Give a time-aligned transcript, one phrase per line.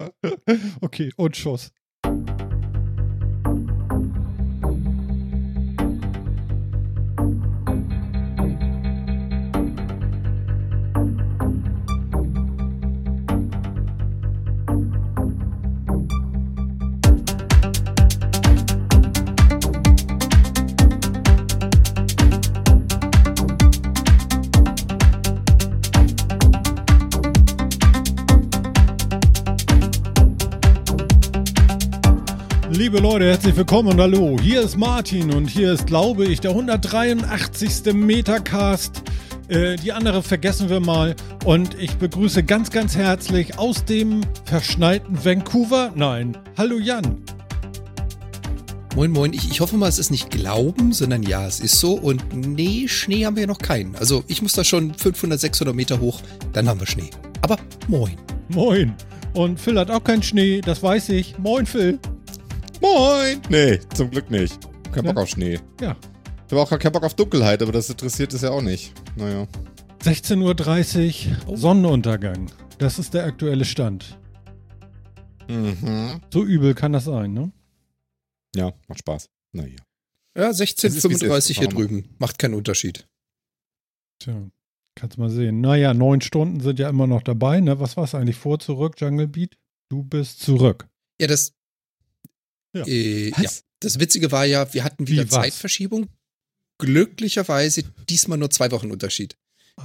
[0.80, 1.72] okay, und Schuss.
[33.12, 34.36] Leute, herzlich willkommen und hallo.
[34.40, 37.92] Hier ist Martin und hier ist, glaube ich, der 183.
[37.92, 39.02] Metacast.
[39.48, 41.16] Äh, die andere vergessen wir mal.
[41.44, 45.90] Und ich begrüße ganz, ganz herzlich aus dem verschneiten Vancouver.
[45.96, 47.20] Nein, hallo Jan.
[48.94, 49.32] Moin, moin.
[49.32, 51.94] Ich, ich hoffe mal, es ist nicht Glauben, sondern ja, es ist so.
[51.94, 53.96] Und nee, Schnee haben wir noch keinen.
[53.96, 56.20] Also ich muss da schon 500, 600 Meter hoch,
[56.52, 57.10] dann haben wir Schnee.
[57.42, 58.16] Aber moin.
[58.50, 58.94] Moin.
[59.34, 61.36] Und Phil hat auch keinen Schnee, das weiß ich.
[61.38, 61.98] Moin, Phil.
[62.80, 63.40] Moin!
[63.48, 64.58] Nee, zum Glück nicht.
[64.92, 65.22] Kein Bock Ja.
[65.22, 65.58] auf Schnee.
[65.80, 65.96] Ja.
[66.46, 68.92] Ich habe auch keinen Bock auf Dunkelheit, aber das interessiert es ja auch nicht.
[69.16, 69.46] Naja.
[70.02, 72.50] 16.30 Uhr, Sonnenuntergang.
[72.78, 74.18] Das ist der aktuelle Stand.
[75.48, 76.20] Mhm.
[76.32, 77.52] So übel kann das sein, ne?
[78.56, 79.28] Ja, macht Spaß.
[79.52, 79.76] Naja.
[80.36, 81.58] Ja, Es ist, wie es 1635 ist.
[81.58, 82.14] hier drüben.
[82.18, 83.06] Macht keinen Unterschied.
[84.20, 84.48] Tja,
[84.94, 85.60] kannst mal sehen.
[85.60, 87.78] Naja, neun Stunden sind ja immer noch dabei, ne?
[87.80, 89.56] Was war es eigentlich vor, zurück, Jungle Beat?
[89.88, 90.88] Du bist zurück.
[91.20, 91.52] Ja, das.
[92.72, 92.86] Ja.
[92.86, 93.50] Äh, ja.
[93.80, 95.30] Das Witzige war ja, wir hatten Wie, wieder was?
[95.30, 96.08] Zeitverschiebung.
[96.78, 99.36] Glücklicherweise diesmal nur zwei Wochen Unterschied.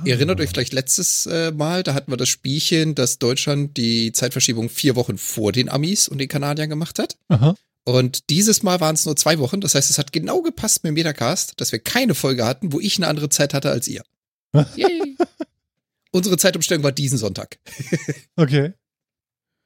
[0.04, 4.12] Ihr erinnert euch vielleicht letztes äh, Mal, da hatten wir das Spielchen, dass Deutschland die
[4.12, 7.18] Zeitverschiebung vier Wochen vor den Amis und den Kanadiern gemacht hat.
[7.30, 7.56] Aha.
[7.86, 9.62] Und dieses Mal waren es nur zwei Wochen.
[9.62, 12.80] Das heißt, es hat genau gepasst mit dem Metacast, dass wir keine Folge hatten, wo
[12.80, 14.04] ich eine andere Zeit hatte als ihr.
[14.76, 15.16] Yay.
[16.12, 17.60] Unsere Zeitumstellung war diesen Sonntag.
[18.36, 18.74] Okay.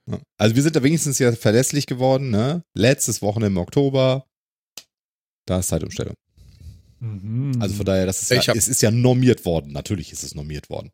[0.10, 0.20] Ja.
[0.38, 2.64] Also wir sind da wenigstens ja verlässlich geworden, ne?
[2.74, 4.26] Letztes Wochenende im Oktober.
[5.46, 6.16] Da ist Zeitumstellung.
[7.00, 7.54] Mhm.
[7.60, 9.72] Also von daher, das ist Ich ja, hab- es ist ja normiert worden.
[9.72, 10.92] Natürlich ist es normiert worden.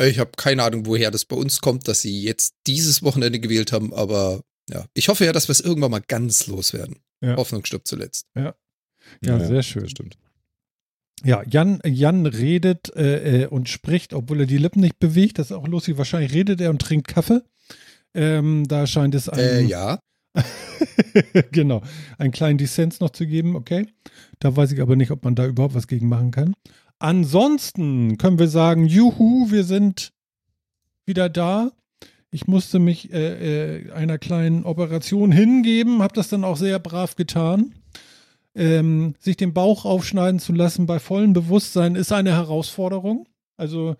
[0.00, 3.72] Ich habe keine Ahnung, woher das bei uns kommt, dass sie jetzt dieses Wochenende gewählt
[3.72, 6.96] haben, aber ja, ich hoffe ja, dass wir es irgendwann mal ganz loswerden.
[7.22, 7.36] Ja.
[7.36, 8.26] Hoffnung stirbt zuletzt.
[8.34, 8.54] Ja,
[9.22, 9.88] sehr schön.
[9.88, 10.16] Stimmt.
[11.24, 15.38] Ja, Jan, Jan redet äh, äh, und spricht, obwohl er die Lippen nicht bewegt.
[15.38, 15.96] Das ist auch lustig.
[15.98, 17.42] Wahrscheinlich redet er und trinkt Kaffee.
[18.14, 19.98] Ähm, da scheint es Äh, einen, ja.
[21.52, 21.82] genau,
[22.18, 23.56] einen kleinen Dissens noch zu geben.
[23.56, 23.86] Okay.
[24.38, 26.54] Da weiß ich aber nicht, ob man da überhaupt was gegen machen kann.
[26.98, 30.12] Ansonsten können wir sagen, juhu, wir sind
[31.04, 31.72] wieder da.
[32.30, 37.16] Ich musste mich äh, äh, einer kleinen Operation hingeben, habe das dann auch sehr brav
[37.16, 37.74] getan.
[38.54, 43.26] Ähm, sich den Bauch aufschneiden zu lassen bei vollem Bewusstsein ist eine Herausforderung.
[43.62, 43.94] Also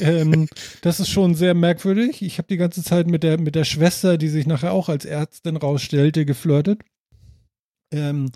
[0.00, 0.46] ähm,
[0.80, 2.22] das ist schon sehr merkwürdig.
[2.22, 5.04] Ich habe die ganze Zeit mit der, mit der Schwester, die sich nachher auch als
[5.04, 6.82] Ärztin rausstellte, geflirtet.
[7.92, 8.30] Ähm,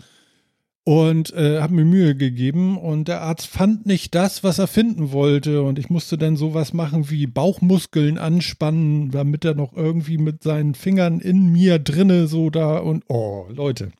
[0.85, 5.13] und äh, habe mir Mühe gegeben und der Arzt fand nicht das, was er finden
[5.13, 10.43] wollte und ich musste dann sowas machen wie Bauchmuskeln anspannen, damit er noch irgendwie mit
[10.43, 13.93] seinen Fingern in mir drinne so da und oh Leute,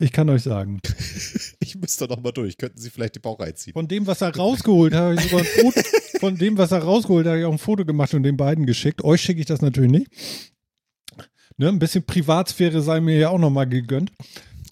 [0.00, 0.80] ich kann euch sagen,
[1.60, 2.56] Ich müsste doch mal durch.
[2.56, 3.74] Könnten Sie vielleicht den Bauch reinziehen?
[3.74, 5.80] von dem, was er rausgeholt hat, habe ich sogar ein Foto,
[6.20, 8.66] von dem, was er rausgeholt hat, habe ich auch ein Foto gemacht und den beiden
[8.66, 9.04] geschickt.
[9.04, 10.08] Euch schicke ich das natürlich nicht.
[11.58, 14.10] Ne, ein bisschen Privatsphäre sei mir ja auch nochmal gegönnt.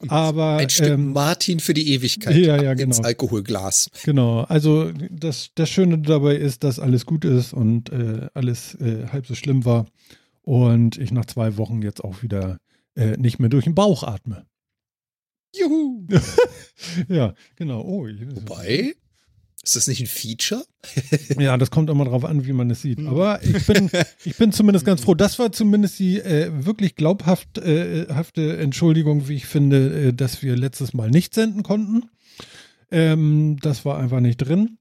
[0.08, 2.34] Aber Ein Stück ähm, Martin für die Ewigkeit.
[2.36, 3.08] Ja, ja, Ab Ins genau.
[3.08, 3.90] Alkoholglas.
[4.04, 9.08] Genau, also das, das Schöne dabei ist, dass alles gut ist und äh, alles äh,
[9.12, 9.86] halb so schlimm war
[10.42, 12.58] und ich nach zwei Wochen jetzt auch wieder
[12.94, 14.46] äh, nicht mehr durch den Bauch atme.
[15.60, 16.06] Juhu!
[17.08, 17.82] Ja, genau.
[17.82, 18.94] Oh, Wobei,
[19.62, 20.64] ist das nicht ein Feature?
[21.38, 23.00] Ja, das kommt immer drauf an, wie man es sieht.
[23.00, 23.90] Aber ich bin,
[24.24, 25.14] ich bin zumindest ganz froh.
[25.14, 30.56] Das war zumindest die äh, wirklich glaubhaft äh, Entschuldigung, wie ich finde, äh, dass wir
[30.56, 32.08] letztes Mal nicht senden konnten.
[32.90, 34.78] Ähm, das war einfach nicht drin.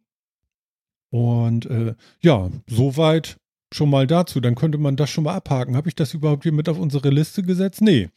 [1.09, 3.37] Und äh, ja, soweit
[3.73, 4.39] schon mal dazu.
[4.39, 5.75] Dann könnte man das schon mal abhaken.
[5.75, 7.81] Habe ich das überhaupt hier mit auf unsere Liste gesetzt?
[7.81, 8.09] Nee.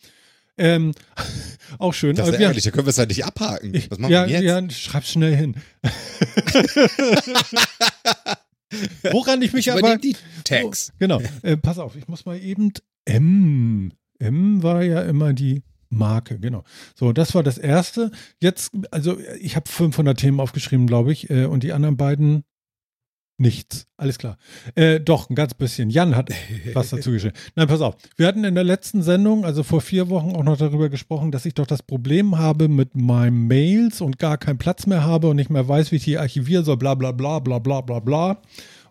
[0.60, 0.92] Ähm,
[1.78, 2.14] auch schön.
[2.14, 3.72] Das ist wir- ärgerlich, da können wir es halt nicht abhaken.
[3.88, 4.44] Was machen ja, wir jetzt?
[4.44, 5.54] ja, schreib's schnell hin.
[9.10, 9.96] Woran ich mich Ich aber.
[9.96, 10.90] die Tags.
[10.92, 11.20] Oh, genau.
[11.42, 12.72] Äh, pass auf, ich muss mal eben.
[13.06, 13.92] M.
[14.18, 16.62] M war ja immer die Marke, genau.
[16.94, 18.10] So, das war das erste.
[18.40, 22.44] Jetzt, also ich habe 500 Themen aufgeschrieben, glaube ich, äh, und die anderen beiden
[23.40, 23.86] nichts.
[23.96, 24.36] Alles klar.
[24.74, 25.90] Äh, doch, ein ganz bisschen.
[25.90, 26.30] Jan hat
[26.74, 27.34] was dazu geschrieben.
[27.56, 27.96] Nein, pass auf.
[28.16, 31.46] Wir hatten in der letzten Sendung, also vor vier Wochen, auch noch darüber gesprochen, dass
[31.46, 35.36] ich doch das Problem habe mit meinen Mails und gar keinen Platz mehr habe und
[35.36, 38.42] nicht mehr weiß, wie ich die archivieren soll, bla bla bla bla bla bla bla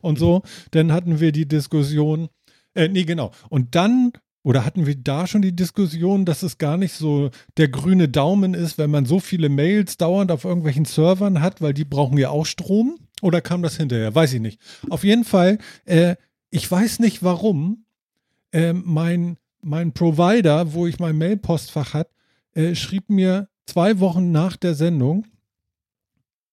[0.01, 0.41] und so.
[0.71, 2.29] Dann hatten wir die Diskussion,
[2.73, 3.31] äh, nee, genau.
[3.49, 4.11] Und dann
[4.41, 8.53] oder hatten wir da schon die Diskussion, dass es gar nicht so der grüne Daumen
[8.53, 12.29] ist, wenn man so viele Mails dauernd auf irgendwelchen Servern hat, weil die brauchen ja
[12.29, 12.97] auch Strom?
[13.21, 14.13] Oder kam das hinterher?
[14.16, 14.60] Weiß ich nicht.
[14.89, 16.16] Auf jeden Fall, äh,
[16.50, 17.86] ich weiß nicht warum,
[18.51, 22.10] äh, mein, mein Provider, wo ich mein Mailpostfach hat,
[22.54, 25.25] äh, schrieb mir zwei Wochen nach der Sendung,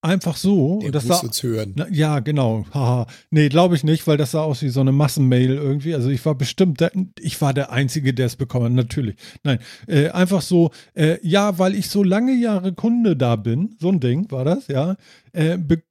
[0.02, 0.78] einfach so.
[0.80, 1.72] Der und das sah, hören.
[1.74, 2.64] na, ja, genau.
[2.72, 3.06] Haha.
[3.30, 5.94] Nee, glaube ich nicht, weil das sah aus wie so eine Massenmail irgendwie.
[5.94, 9.16] Also ich war bestimmt, der, ich war der Einzige, der es bekommen hat, natürlich.
[9.42, 9.58] Nein,
[9.88, 14.00] äh, einfach so, äh, ja, weil ich so lange Jahre Kunde da bin, so ein
[14.00, 14.96] Ding war das, ja,
[15.32, 15.82] äh, be-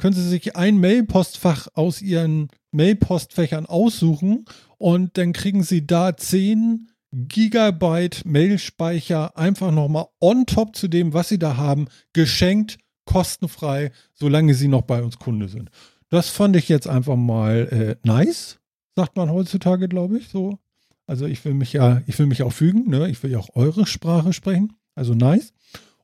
[0.00, 4.46] können Sie sich ein Mailpostfach aus Ihren Mailpostfächern aussuchen
[4.78, 11.28] und dann kriegen Sie da 10 Gigabyte Mailspeicher einfach nochmal on top zu dem, was
[11.28, 15.70] Sie da haben, geschenkt, kostenfrei, solange Sie noch bei uns Kunde sind.
[16.08, 18.58] Das fand ich jetzt einfach mal äh, nice,
[18.96, 20.58] sagt man heutzutage, glaube ich, so.
[21.06, 23.10] Also ich will mich ja, ich will mich auch fügen, ne?
[23.10, 25.52] Ich will ja auch eure Sprache sprechen, also nice.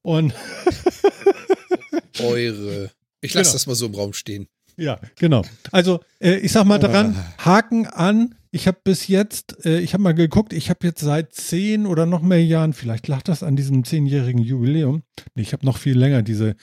[0.02, 0.34] Und
[2.20, 2.90] Eure.
[3.20, 3.52] Ich lasse Genau.
[3.54, 4.46] das mal so im Raum stehen.
[4.76, 5.42] Ja, genau.
[5.72, 8.34] Also äh, ich sag mal dran, Haken an.
[8.50, 12.04] Ich habe bis jetzt, äh, ich habe mal geguckt, ich habe jetzt seit zehn oder
[12.06, 15.02] noch mehr Jahren, vielleicht lag das an diesem zehnjährigen Jubiläum.
[15.34, 16.56] Nee, ich habe noch viel länger diese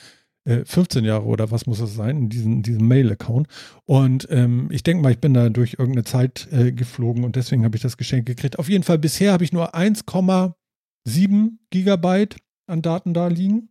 [0.46, 3.48] äh, 15 Jahre oder was muss das sein, in diesem, diesem Mail-Account.
[3.86, 7.64] Und ähm, ich denke mal, ich bin da durch irgendeine Zeit äh, geflogen und deswegen
[7.64, 8.60] habe ich das Geschenk gekriegt.
[8.60, 12.36] Auf jeden Fall, bisher habe ich nur 1,7 Gigabyte
[12.68, 13.70] an Daten da liegen.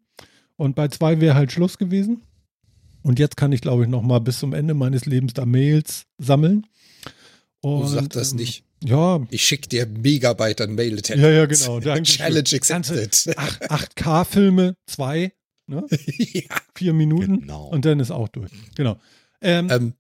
[0.57, 2.23] Und bei zwei wäre halt Schluss gewesen.
[3.03, 6.05] Und jetzt kann ich, glaube ich, noch mal bis zum Ende meines Lebens da Mails
[6.19, 6.67] sammeln.
[7.63, 8.65] Du Und, sag das ähm, nicht.
[8.85, 11.79] Ja, Ich schicke dir Megabyte an mail ja, ja, genau.
[11.81, 12.03] Danke.
[12.03, 13.13] Challenge accepted.
[13.95, 15.33] 8K-Filme, zwei,
[15.67, 15.87] ne?
[16.07, 16.43] ja.
[16.75, 17.67] vier Minuten Genau.
[17.69, 18.51] und dann ist auch durch.
[18.75, 18.99] Genau.
[19.41, 19.95] Ähm, Ähm,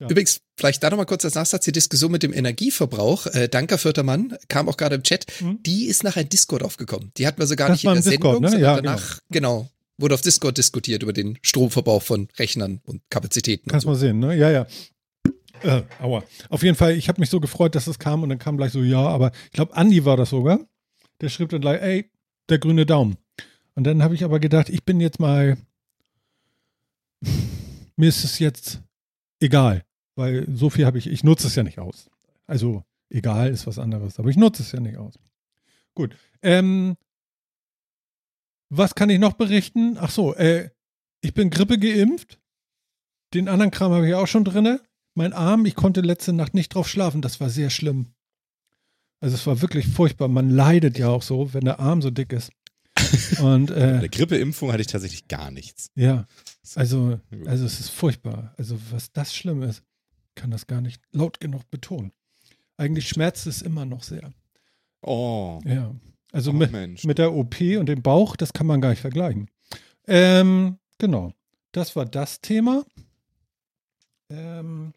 [0.00, 0.08] Ja.
[0.10, 4.02] Übrigens, vielleicht da nochmal kurz als Nachsatz, die Diskussion mit dem Energieverbrauch, äh, danke vierter
[4.02, 5.62] Mann, kam auch gerade im Chat, Mhm.
[5.62, 7.12] die ist nach ein Discord aufgekommen.
[7.16, 8.60] Die hatten wir so gar Das nicht in der Discord, Sendung, ne?
[8.60, 9.70] Ja, danach, genau.
[9.98, 13.70] Wurde auf Discord diskutiert über den Stromverbrauch von Rechnern und Kapazitäten.
[13.70, 14.36] Kannst und mal sehen, ne?
[14.36, 14.66] Ja, ja.
[15.62, 16.24] Äh, aua.
[16.48, 18.72] Auf jeden Fall, ich habe mich so gefreut, dass es kam und dann kam gleich
[18.72, 20.60] so, ja, aber ich glaube, Andi war das sogar.
[21.20, 22.10] Der schrieb dann gleich, ey,
[22.48, 23.16] der grüne Daumen.
[23.74, 25.56] Und dann habe ich aber gedacht, ich bin jetzt mal,
[27.96, 28.80] mir ist es jetzt
[29.40, 29.84] egal,
[30.16, 32.10] weil so viel habe ich, ich nutze es ja nicht aus.
[32.46, 35.18] Also egal ist was anderes, aber ich nutze es ja nicht aus.
[35.94, 36.16] Gut.
[36.42, 36.96] Ähm,
[38.74, 39.96] was kann ich noch berichten?
[40.00, 40.70] Ach so, äh,
[41.20, 42.40] ich bin Grippe geimpft.
[43.34, 44.80] Den anderen Kram habe ich auch schon drinne.
[45.14, 47.20] Mein Arm, ich konnte letzte Nacht nicht drauf schlafen.
[47.20, 48.14] Das war sehr schlimm.
[49.20, 50.28] Also es war wirklich furchtbar.
[50.28, 52.50] Man leidet ja auch so, wenn der Arm so dick ist.
[53.40, 55.90] Und Bei äh, der Grippeimpfung hatte ich tatsächlich gar nichts.
[55.94, 56.26] ja,
[56.74, 58.54] also, also es ist furchtbar.
[58.56, 59.82] Also was das schlimm ist,
[60.34, 62.12] kann das gar nicht laut genug betonen.
[62.78, 64.32] Eigentlich schmerzt es immer noch sehr.
[65.02, 65.94] Oh, Ja.
[66.32, 67.04] Also oh mit, Mensch.
[67.04, 69.50] mit der OP und dem Bauch, das kann man gar nicht vergleichen.
[70.06, 71.32] Ähm, genau.
[71.72, 72.84] Das war das Thema.
[74.30, 74.92] Ähm,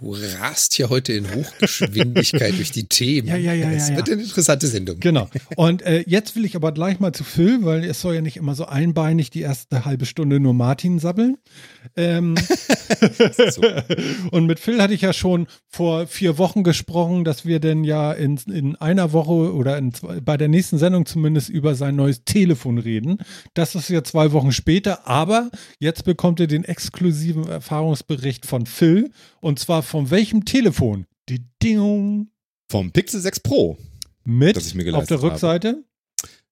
[0.00, 3.28] Du rast hier heute in Hochgeschwindigkeit durch die Themen.
[3.28, 4.14] Ja, ja, ja, Es ja, wird ja.
[4.14, 5.00] eine interessante Sendung.
[5.00, 5.28] genau.
[5.56, 8.36] Und äh, jetzt will ich aber gleich mal zu Phil, weil es soll ja nicht
[8.36, 11.36] immer so einbeinig die erste halbe Stunde nur Martin sabbeln.
[11.96, 12.34] Ähm,
[13.50, 13.62] So.
[14.30, 18.12] und mit Phil hatte ich ja schon vor vier Wochen gesprochen, dass wir denn ja
[18.12, 22.78] in, in einer Woche oder in bei der nächsten Sendung zumindest über sein neues Telefon
[22.78, 23.18] reden.
[23.54, 29.10] Das ist ja zwei Wochen später, aber jetzt bekommt ihr den exklusiven Erfahrungsbericht von Phil
[29.40, 31.06] und zwar von welchem Telefon?
[31.28, 32.30] Die Ding
[32.70, 33.78] Vom Pixel 6 Pro
[34.24, 35.32] mit Das ich mir auf der geleistet habe.
[35.32, 35.84] Rückseite.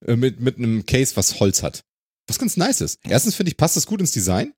[0.07, 1.85] äh, mit, mit einem Case, was Holz hat.
[2.27, 2.99] Was ganz nice ist.
[3.05, 4.53] Erstens finde ich, passt das gut ins Design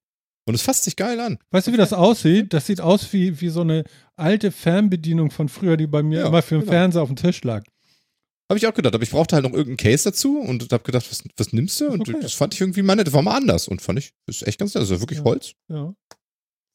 [0.47, 1.38] und es fasst sich geil an.
[1.50, 2.52] Weißt du, wie das aussieht?
[2.52, 3.85] Das sieht aus wie, wie so eine
[4.17, 6.73] alte Fernbedienung von früher, die bei mir Ja, immer für den genau.
[6.73, 7.64] Fernseher auf dem Tisch lag.
[8.50, 11.11] Habe ich auch gedacht, aber ich brauchte halt noch irgendeinen Case dazu und habe gedacht,
[11.11, 11.87] was, was nimmst du?
[11.88, 12.19] Und okay.
[12.21, 13.07] das fand ich irgendwie mal nett.
[13.07, 14.83] Das war mal anders und fand ich, das ist echt ganz nett.
[14.83, 15.25] Das ist ja wirklich Ja.
[15.25, 15.52] Holz.
[15.69, 15.95] Ja.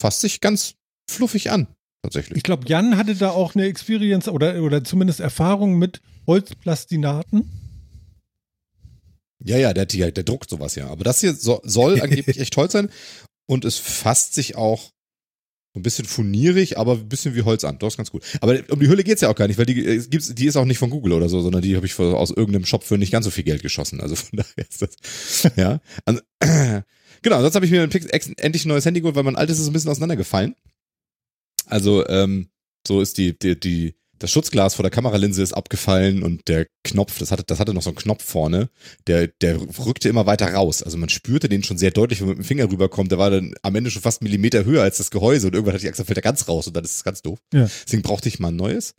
[0.02, 0.74] Fasst sich ganz
[1.10, 1.68] fluffig an,
[2.08, 2.38] tatsächlich.
[2.38, 7.50] Ich glaube, Jan hatte da auch eine Experience oder, oder zumindest Erfahrung mit Holzplastinaten.
[9.44, 10.88] Ja, ja, der, der, der druckt sowas ja.
[10.88, 12.90] Aber das hier so, soll angeblich echt Holz sein
[13.46, 14.92] und es fasst sich auch
[15.74, 17.78] so ein bisschen funierig, aber ein bisschen wie Holz an.
[17.78, 18.24] Das ist ganz gut.
[18.40, 20.56] Aber um die Hülle geht's ja auch gar nicht, weil die, äh, gibt's, die ist
[20.56, 22.98] auch nicht von Google oder so, sondern die habe ich für, aus irgendeinem Shop für
[22.98, 24.00] nicht ganz so viel Geld geschossen.
[24.00, 25.82] Also von daher ist das, ja.
[26.06, 26.22] Also,
[27.22, 29.74] genau, sonst habe ich mir endlich ein neues Handy geholt, weil mein altes ist ein
[29.74, 30.56] bisschen auseinandergefallen.
[31.66, 32.50] Also, ähm,
[32.86, 37.20] so ist die, die, die, das Schutzglas vor der Kameralinse ist abgefallen und der Knopf,
[37.20, 38.70] das hatte, das hatte noch so einen Knopf vorne,
[39.06, 40.82] der, der rückte immer weiter raus.
[40.82, 43.12] Also man spürte den schon sehr deutlich, wenn man mit dem Finger rüberkommt.
[43.12, 45.76] Der war dann am Ende schon fast einen Millimeter höher als das Gehäuse und irgendwann
[45.76, 47.40] hatte ich Angst, da fällt er ganz raus und dann ist es ganz doof.
[47.54, 47.70] Ja.
[47.86, 48.96] Deswegen brauchte ich mal ein neues.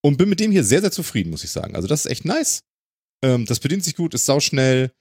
[0.00, 1.74] Und bin mit dem hier sehr, sehr zufrieden, muss ich sagen.
[1.74, 2.62] Also das ist echt nice.
[3.22, 4.92] Ähm, das bedient sich gut, ist sauschnell.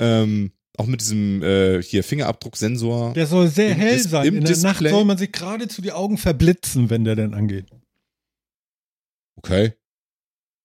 [0.00, 3.12] Ähm, auch mit diesem äh, hier Fingerabdrucksensor.
[3.14, 4.26] Der soll sehr hell Dis- sein.
[4.26, 4.90] In der Nacht Display.
[4.90, 7.66] soll man sich geradezu die Augen verblitzen, wenn der denn angeht.
[9.36, 9.72] Okay.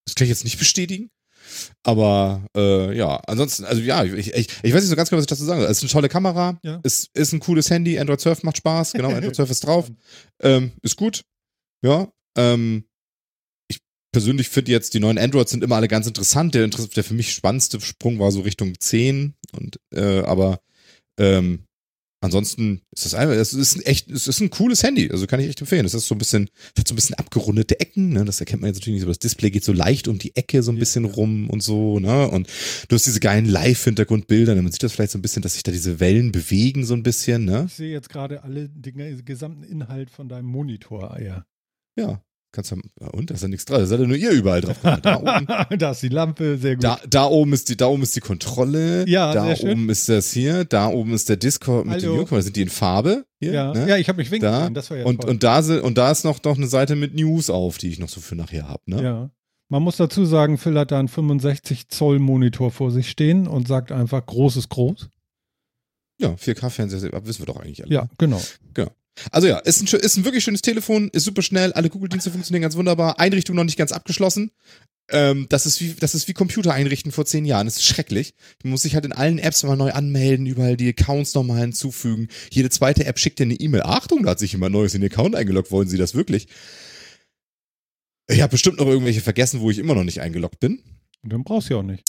[0.05, 1.09] Das kann ich jetzt nicht bestätigen.
[1.83, 5.23] Aber äh, ja, ansonsten, also ja, ich, ich, ich weiß nicht so ganz genau, was
[5.25, 5.69] ich dazu sagen soll.
[5.69, 6.79] Es ist eine tolle Kamera, Ja.
[6.83, 9.91] es ist ein cooles Handy, Android Surf macht Spaß, genau, Android Surf ist drauf.
[10.41, 11.23] Ähm, ist gut.
[11.83, 12.07] Ja.
[12.37, 12.85] Ähm,
[14.13, 16.55] persönlich finde jetzt, die neuen Androids sind immer alle ganz interessant.
[16.55, 19.33] Der, der für mich spannendste Sprung war so Richtung 10.
[19.51, 20.61] Und, äh, aber
[21.19, 21.65] ähm,
[22.21, 25.09] ansonsten ist das einfach, es ist ein echt, es ist ein cooles Handy.
[25.11, 25.85] Also kann ich echt empfehlen.
[25.85, 28.23] Es ist so ein bisschen, hat so ein bisschen abgerundete Ecken, ne?
[28.23, 30.61] Das erkennt man jetzt natürlich nicht, aber das Display geht so leicht um die Ecke
[30.61, 32.29] so ein bisschen rum und so, ne?
[32.29, 32.47] Und
[32.87, 34.55] du hast diese geilen Live-Hintergrundbilder.
[34.55, 37.03] Man sieht das vielleicht so ein bisschen, dass sich da diese Wellen bewegen so ein
[37.03, 37.65] bisschen, ne?
[37.67, 41.45] Ich sehe jetzt gerade alle den gesamten Inhalt von deinem Monitor, ja.
[41.97, 42.23] Ja.
[42.53, 42.75] Kannst du,
[43.11, 43.31] und?
[43.31, 43.79] Da ist ja nichts dran.
[43.79, 44.77] Da seid ja nur ihr überall drauf.
[45.01, 45.47] Da oben,
[45.79, 46.83] da ist die Lampe, sehr gut.
[46.83, 49.09] da, da oben ist die, da oben ist die Kontrolle.
[49.09, 49.71] Ja, da sehr schön.
[49.71, 50.63] oben ist das hier.
[50.63, 52.23] Da oben ist der Discord mit Hallo.
[52.23, 53.25] den Da sind die in Farbe.
[53.39, 53.73] Hier, ja.
[53.73, 53.89] ne?
[53.89, 54.69] ja, ich habe mich winken da.
[54.69, 55.31] das war ja und, toll.
[55.31, 58.09] und da und da ist noch, noch eine Seite mit News auf, die ich noch
[58.09, 59.03] so für nachher habe, ne?
[59.03, 59.29] Ja.
[59.69, 63.67] Man muss dazu sagen, Phil hat da einen 65 Zoll Monitor vor sich stehen und
[63.67, 65.09] sagt einfach, groß ist groß.
[66.19, 67.91] Ja, 4K-Fernseher, wissen wir doch eigentlich alle.
[67.91, 68.39] Ja, genau.
[69.31, 72.63] Also ja, ist ein, ist ein wirklich schönes Telefon, ist super schnell, alle Google-Dienste funktionieren
[72.63, 74.51] ganz wunderbar, Einrichtung noch nicht ganz abgeschlossen.
[75.11, 77.67] Ähm, das ist wie, das ist wie Computer einrichten vor zehn Jahren.
[77.67, 78.33] Das ist schrecklich.
[78.63, 82.29] Man muss sich halt in allen Apps mal neu anmelden, überall die Accounts nochmal hinzufügen.
[82.49, 83.83] Jede zweite App schickt dir eine E-Mail.
[83.83, 85.71] Achtung, da hat sich jemand Neues in den Account eingeloggt.
[85.71, 86.47] Wollen Sie das wirklich?
[88.27, 90.81] Ich habe bestimmt noch irgendwelche vergessen, wo ich immer noch nicht eingeloggt bin.
[91.21, 92.03] Und dann brauchst du ja auch nicht.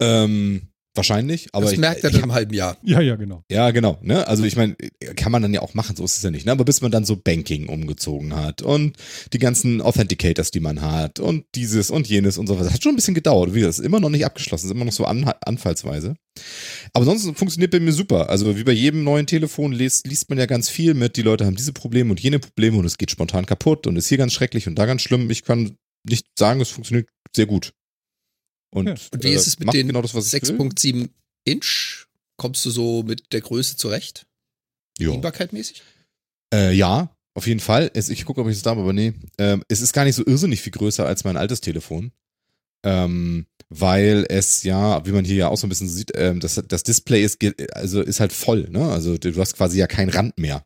[0.00, 2.76] Ähm, wahrscheinlich, aber das ich, merkt er dann im halben Jahr.
[2.82, 3.44] Ja, ja, genau.
[3.50, 3.98] ja, genau.
[4.02, 4.26] Ne?
[4.26, 4.76] Also ich meine,
[5.16, 6.46] kann man dann ja auch machen, so ist es ja nicht.
[6.46, 6.52] Ne?
[6.52, 8.96] Aber bis man dann so Banking umgezogen hat und
[9.32, 12.82] die ganzen Authenticators, die man hat und dieses und jenes und so was, das hat
[12.82, 13.54] schon ein bisschen gedauert.
[13.54, 16.16] Wie gesagt, ist immer noch nicht abgeschlossen, ist immer noch so an, anfallsweise.
[16.92, 18.28] Aber sonst funktioniert bei mir super.
[18.30, 21.46] Also wie bei jedem neuen Telefon liest, liest man ja ganz viel mit, die Leute
[21.46, 24.32] haben diese Probleme und jene Probleme und es geht spontan kaputt und ist hier ganz
[24.32, 25.30] schrecklich und da ganz schlimm.
[25.30, 25.76] Ich kann
[26.08, 27.72] nicht sagen, es funktioniert sehr gut.
[28.70, 28.94] Und, Ja.
[29.12, 30.58] Und wie ist es mit den genau das, was ich will.
[30.58, 31.08] 6.7
[31.44, 32.06] Inch?
[32.36, 34.26] Kommst du so mit der Größe zurecht?
[34.98, 35.08] Ja.
[35.08, 35.82] Bedienbarkeitmäßig?
[36.52, 37.90] Äh, ja, auf jeden Fall.
[37.94, 39.14] Es, ich gucke, ob ich es da habe, aber nee.
[39.38, 42.12] Ähm, es ist gar nicht so irrsinnig viel größer als mein altes Telefon.
[42.82, 46.60] Ähm, weil es ja, wie man hier ja auch so ein bisschen sieht, ähm, das,
[46.66, 47.38] das Display ist,
[47.74, 48.90] also ist halt voll, ne?
[48.90, 50.64] Also du hast quasi ja keinen Rand mehr.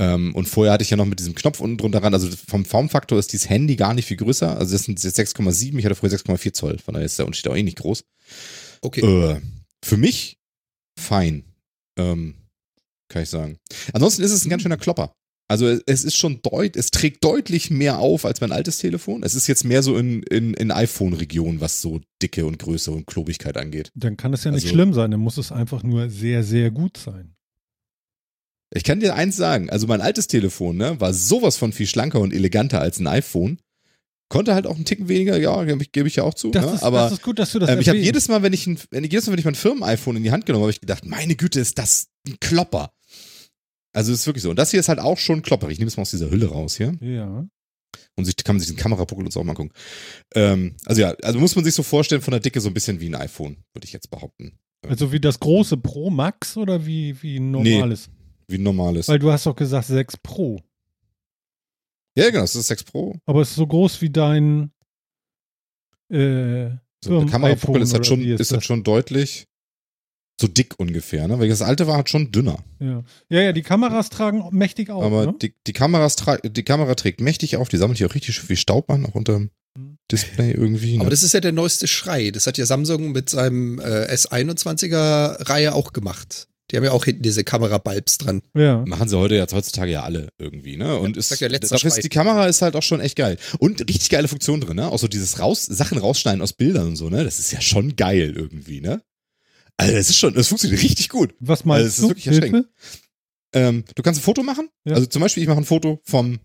[0.00, 2.64] Ähm, und vorher hatte ich ja noch mit diesem Knopf unten drunter ran, also vom
[2.64, 4.56] Formfaktor ist dieses Handy gar nicht viel größer.
[4.56, 7.48] Also das sind jetzt 6,7, ich hatte früher 6,4 Zoll, von daher ist der Unterschied
[7.48, 8.02] auch eh nicht groß.
[8.80, 9.02] Okay.
[9.02, 9.40] Äh,
[9.84, 10.38] für mich
[10.98, 11.44] fein,
[11.98, 12.34] ähm,
[13.08, 13.58] kann ich sagen.
[13.92, 15.12] Ansonsten ist es ein ganz schöner Klopper.
[15.48, 19.22] Also es ist schon deut, es trägt deutlich mehr auf als mein altes Telefon.
[19.22, 23.06] Es ist jetzt mehr so in, in, in iPhone-Region, was so Dicke und Größe und
[23.06, 23.90] Klobigkeit angeht.
[23.96, 26.70] Dann kann es ja nicht Also- schlimm sein, dann muss es einfach nur sehr, sehr
[26.70, 27.34] gut sein.
[28.72, 32.20] Ich kann dir eins sagen, also mein altes Telefon, ne, war sowas von viel schlanker
[32.20, 33.58] und eleganter als ein iPhone.
[34.28, 36.52] Konnte halt auch einen Ticken weniger, ja, gebe ich, ja auch zu.
[36.52, 36.74] Das, ne?
[36.74, 38.64] ist, aber das ist gut, dass du das ähm, ich habe jedes Mal, wenn ich
[38.68, 40.80] ein, wenn, jedes Mal, wenn ich mein Firmen-iPhone in die Hand genommen habe, habe ich
[40.80, 42.92] gedacht, meine Güte, ist das ein Klopper.
[43.92, 44.50] Also ist wirklich so.
[44.50, 45.72] Und das hier ist halt auch schon klopperig.
[45.72, 46.94] Ich nehme es mal aus dieser Hülle raus hier.
[47.00, 47.44] Ja.
[48.14, 49.72] Und sich, kann man sich den Kamerapuckel und so auch mal gucken.
[50.36, 53.00] Ähm, also ja, also muss man sich so vorstellen von der Dicke so ein bisschen
[53.00, 54.58] wie ein iPhone, würde ich jetzt behaupten.
[54.86, 57.96] Also wie das große Pro Max oder wie, wie ein Nee.
[58.50, 58.50] Normales?
[58.50, 59.08] Wie ein normales.
[59.08, 60.60] Weil du hast doch gesagt 6 Pro.
[62.16, 63.16] ja, genau, das ist das 6 Pro.
[63.26, 64.72] Aber es ist so groß wie dein
[66.10, 66.70] äh,
[67.04, 68.66] So, iPhone ist halt schon, ist ist halt das?
[68.66, 69.46] schon deutlich
[70.40, 71.38] so dick ungefähr, ne?
[71.38, 72.64] Weil das alte war halt schon dünner.
[72.78, 73.04] ja.
[73.28, 75.04] ja, ja, die Kameras tragen mächtig auf.
[75.04, 75.34] Aber ne?
[75.40, 78.56] die, die, Kameras tra die Kamera trägt mächtig auf, die sammelt hier auch richtig viel
[78.56, 79.50] Staub an, auch unter dem.
[80.10, 80.96] Display irgendwie.
[80.96, 81.02] Ne?
[81.02, 82.30] Aber das ist ja der neueste Schrei.
[82.30, 86.48] Das hat ja Samsung mit seinem äh, S21er Reihe auch gemacht.
[86.70, 88.42] Die haben ja auch hinten diese Kamerabalbs dran.
[88.54, 88.84] Ja.
[88.86, 90.98] Machen sie heute jetzt heutzutage ja alle irgendwie, ne?
[90.98, 91.98] Und das ist, ja letzter dafür Schrei.
[91.98, 93.38] ist die Kamera ist halt auch schon echt geil.
[93.58, 94.88] Und richtig geile Funktion drin, ne?
[94.88, 97.24] Auch so dieses raus, Sachen rausschneiden aus Bildern und so, ne?
[97.24, 99.02] Das ist ja schon geil irgendwie, ne?
[99.76, 101.34] Also das ist schon, das funktioniert richtig gut.
[101.40, 102.08] Was meinst Also, es ist du?
[102.08, 102.40] wirklich Hilfe?
[102.40, 102.68] erschreckend.
[103.52, 104.68] Ähm, du kannst ein Foto machen.
[104.84, 104.94] Ja.
[104.94, 106.38] Also zum Beispiel, ich mache ein Foto vom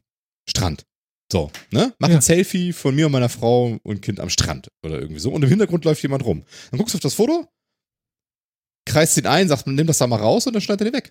[0.50, 0.86] Strand.
[1.32, 1.94] So, ne?
[2.00, 2.16] Mach Ja.
[2.16, 5.32] ein Selfie von mir und meiner Frau und Kind am Strand oder irgendwie so.
[5.32, 6.44] Und im Hintergrund läuft jemand rum.
[6.72, 7.48] Dann guckst du auf das Foto,
[8.86, 11.10] kreist ihn ein, sagst, nimm das da mal raus und dann schneidet er den weg.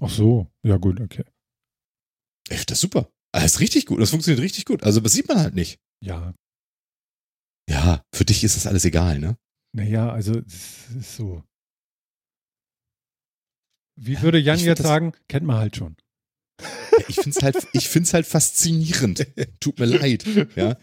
[0.00, 1.24] Ach so, ja gut, okay.
[2.50, 3.10] Ey, das ist super.
[3.32, 4.00] Ah, Das ist richtig gut.
[4.00, 4.82] Das funktioniert richtig gut.
[4.84, 5.78] Also, das sieht man halt nicht.
[6.04, 6.34] Ja,
[7.68, 9.36] Ja, für dich ist das alles egal, ne?
[9.76, 11.42] naja, also es ist so.
[14.00, 15.96] Wie würde Jan jetzt das- sagen, kennt man halt schon.
[16.60, 19.26] Ja, ich find's halt, ich find's halt faszinierend.
[19.60, 20.24] Tut mir leid.
[20.56, 20.76] Ja.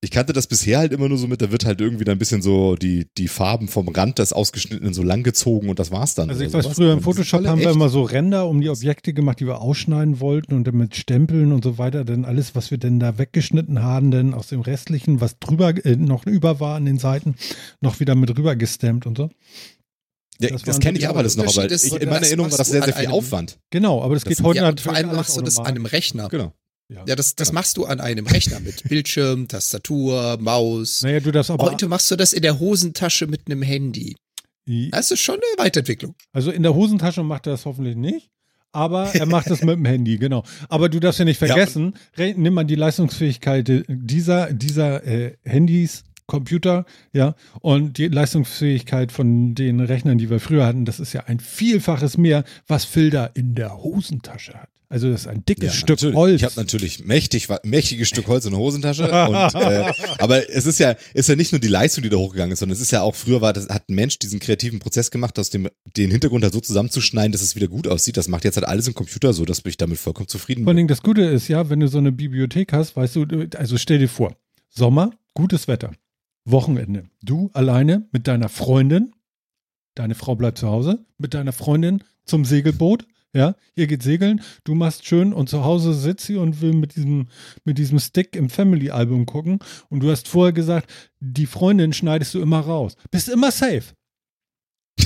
[0.00, 2.18] Ich kannte das bisher halt immer nur so mit, da wird halt irgendwie dann ein
[2.20, 6.14] bisschen so die, die Farben vom Rand des Ausgeschnittenen so lang gezogen und das war's
[6.14, 6.30] dann.
[6.30, 6.76] Also ich weiß, sowas.
[6.76, 10.20] früher im Photoshop haben wir immer so Ränder um die Objekte gemacht, die wir ausschneiden
[10.20, 13.82] wollten und dann mit Stempeln und so weiter, dann alles, was wir denn da weggeschnitten
[13.82, 17.34] haben, dann aus dem restlichen, was drüber äh, noch über war an den Seiten,
[17.80, 19.30] noch wieder mit rüber gestampt und so.
[20.40, 22.68] Ja, das das, kenne ich aber alles noch, aber ich, in meiner Erinnerung war das
[22.68, 23.58] sehr, sehr viel einem- Aufwand.
[23.70, 25.86] Genau, aber das, Das- geht heute Ja, natürlich vor allem machst du das an einem
[25.86, 26.28] Rechner.
[26.28, 26.52] Genau.
[26.90, 27.58] Ja, das, das Genau.
[27.60, 31.02] machst du an einem Rechner mit Bildschirm, Tastatur, Maus.
[31.02, 34.16] Naja, du darfst aber, Heute machst du das in der Hosentasche mit einem Handy.
[34.90, 36.14] Das ist schon eine Weiterentwicklung.
[36.32, 38.30] also in der Hosentasche macht er das hoffentlich nicht.
[38.72, 40.44] Aber er macht das mit dem Handy, genau.
[40.68, 41.46] Aber du darfst ja nicht Ja.
[41.48, 49.10] vergessen, re- nimm mal die Leistungsfähigkeit dieser, dieser äh, Handys, Computer, ja, und die Leistungsfähigkeit
[49.12, 53.24] von den Rechnern, die wir früher hatten, das ist ja ein Vielfaches mehr, was da
[53.26, 54.68] in der Hosentasche hat.
[54.90, 56.16] Also das ist ein dickes Ja, Stück natürlich.
[56.16, 56.36] Holz.
[56.36, 59.02] Ich habe natürlich mächtig, mächtiges Stück Holz in der Hosentasche.
[59.04, 62.52] und, äh, aber es ist ja, ist ja nicht nur die Leistung, die da hochgegangen
[62.52, 65.10] ist, sondern es ist ja auch früher war, das hat ein Mensch diesen kreativen Prozess
[65.10, 68.16] gemacht, aus dem den Hintergrund halt so zusammenzuschneiden, dass es wieder gut aussieht.
[68.16, 70.76] Das macht jetzt halt alles im Computer so, dass ich damit vollkommen zufrieden Vor allen
[70.76, 70.86] bin.
[70.86, 73.26] Dingen das Gute ist ja, wenn du so eine Bibliothek hast, weißt du-
[73.56, 74.36] also stell dir vor,
[74.70, 75.92] Sommer, gutes Wetter,
[76.46, 79.12] Wochenende, du alleine mit deiner Freundin,
[79.94, 83.06] deine Frau bleibt zu Hause, mit deiner Freundin zum Segelboot,
[83.38, 86.96] ja, ihr geht segeln, du machst schön und zu Hause sitzt sie und will mit
[86.96, 87.28] diesem,
[87.64, 90.90] mit diesem Stick im Family-Album gucken und du hast vorher gesagt,
[91.20, 92.96] die Freundin schneidest du immer raus.
[93.10, 93.84] Bist immer safe.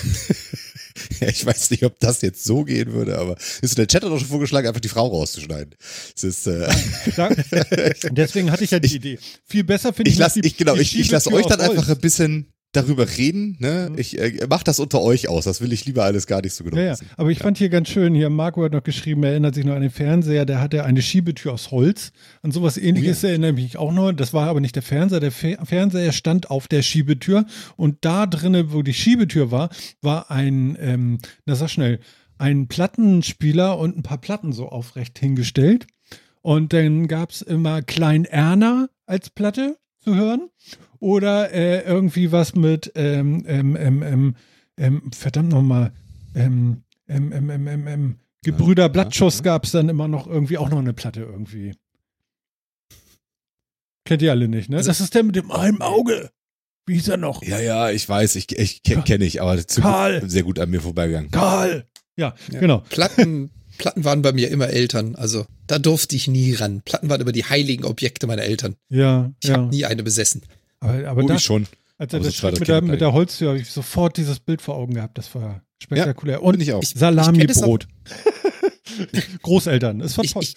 [1.21, 4.11] Ja, ich weiß nicht, ob das jetzt so gehen würde, aber ist der Chat hat
[4.11, 5.75] doch schon vorgeschlagen, einfach die Frau rauszuschneiden.
[6.17, 6.69] Es ist, äh,
[8.11, 9.19] deswegen hatte ich ja die Ich- Idee.
[9.45, 12.52] Viel besser finde ich, ich lasse, genau, ich, ich lasse euch dann einfach ein bisschen
[12.73, 13.57] darüber reden.
[13.61, 13.89] Ne?
[13.91, 13.99] Mhm.
[13.99, 15.45] Ich äh, mach das unter euch aus.
[15.45, 16.97] Das will ich lieber alles gar nicht so genau Ja, ja.
[17.17, 19.75] Aber ich fand hier ganz schön, hier Marco hat noch geschrieben, er erinnert sich noch
[19.75, 22.13] an den Fernseher, der hatte eine Schiebetür aus Holz.
[22.43, 24.13] An sowas ähnliches erinnere ich mich auch noch.
[24.13, 25.21] Das war aber nicht der Fernseher.
[25.21, 27.45] Der Fe Fernseher stand auf der Schiebetür
[27.77, 29.69] und da drinnen, wo die Schiebetür war,
[30.01, 32.01] war ein, ähm, na sag schnell,
[32.39, 35.87] ein Plattenspieler und ein paar Platten so aufrecht hingestellt.
[36.41, 40.49] Und dann gab es immer Klein Erna als Platte zu hören.
[41.03, 44.37] Oder äh, irgendwie was mit ähm, ähm, ähm, ähm,
[44.79, 45.91] ähm, verdammt nochmal,
[46.37, 49.43] ähm, ähm, ähm, ähm, ähm, ähm, Gebrüder Blattschuss ja.
[49.43, 51.75] gab es dann immer noch irgendwie auch noch eine Platte irgendwie.
[54.05, 54.77] Kennt ihr alle nicht, ne?
[54.77, 56.31] Also- das ist der mit dem einen Auge.
[56.87, 57.43] Wie hieß er noch?
[57.43, 60.21] Ja, ja, ich weiß, ich, ich kenne kenn ich, aber zum Karl.
[60.21, 61.33] Glück sehr gut an mir vorbeigegangen.
[61.33, 61.85] Karl.
[62.17, 62.61] Ja, Ja.
[62.61, 62.79] genau.
[62.91, 65.17] Platten, Platten waren bei mir immer Eltern.
[65.17, 66.83] Also da durfte ich nie ran.
[66.85, 68.77] Platten waren immer die heiligen Objekte meiner Eltern.
[68.89, 69.57] Ja, Ich ja.
[69.57, 70.43] habe nie eine besessen.
[70.83, 71.67] Aber, aber das, ich schon.
[71.99, 74.61] als er aber das schrieb mit der, mit der Holztür, habe ich sofort dieses Bild
[74.63, 75.17] vor Augen gehabt.
[75.19, 76.43] Das war spektakulär.
[76.43, 76.83] Und Bin ich auch.
[76.83, 77.87] Ich- ich Salami-Brot.
[79.43, 80.01] Großeltern.
[80.01, 80.43] Es war Ich, toll.
[80.43, 80.55] ich,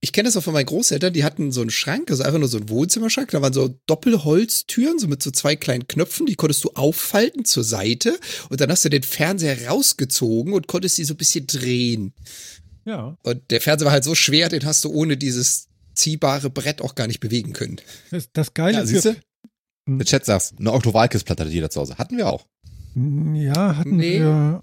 [0.00, 2.48] ich kenne das auch von meinen Großeltern, die hatten so einen Schrank, also einfach nur
[2.48, 6.62] so einen Wohnzimmerschrank, da waren so Doppelholztüren, so mit so zwei kleinen Knöpfen, die konntest
[6.64, 8.18] du auffalten zur Seite
[8.50, 12.12] und dann hast du den Fernseher rausgezogen und konntest die so ein bisschen drehen.
[12.84, 16.82] ja, Und der Fernseher war halt so schwer, den hast du ohne dieses ziehbare Brett
[16.82, 17.80] auch gar nicht bewegen können.
[18.10, 19.16] das, das Geile Ja, ist.
[19.86, 21.96] Der Chat sagt, eine Octo-Walkes-Platte hat jeder zu Hause.
[21.98, 22.46] Hatten wir auch.
[22.96, 24.18] ja, hatten Nee.
[24.20, 24.62] wir,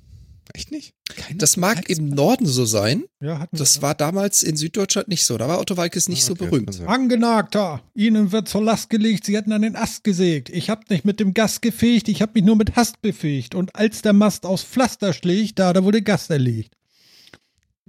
[0.54, 0.94] Echt nicht?
[1.16, 3.82] Keine Das mag im Norden so sein, ja, hatten das wir.
[3.84, 6.66] war damals in Süddeutschland nicht so, da war Otto Walkes nicht Ah, so okay, berühmt.
[6.68, 6.88] kann sein.
[6.88, 10.50] Angenagter, Ihnen wird zur Last gelegt, Sie hätten an den Ast gesägt.
[10.50, 13.56] Ich hab nicht mit dem Gast gefegt, ich hab mich nur mit Hast befähigt.
[13.56, 16.76] Und als der Mast aus Pflaster schlägt, da, da wurde Gast erlegt.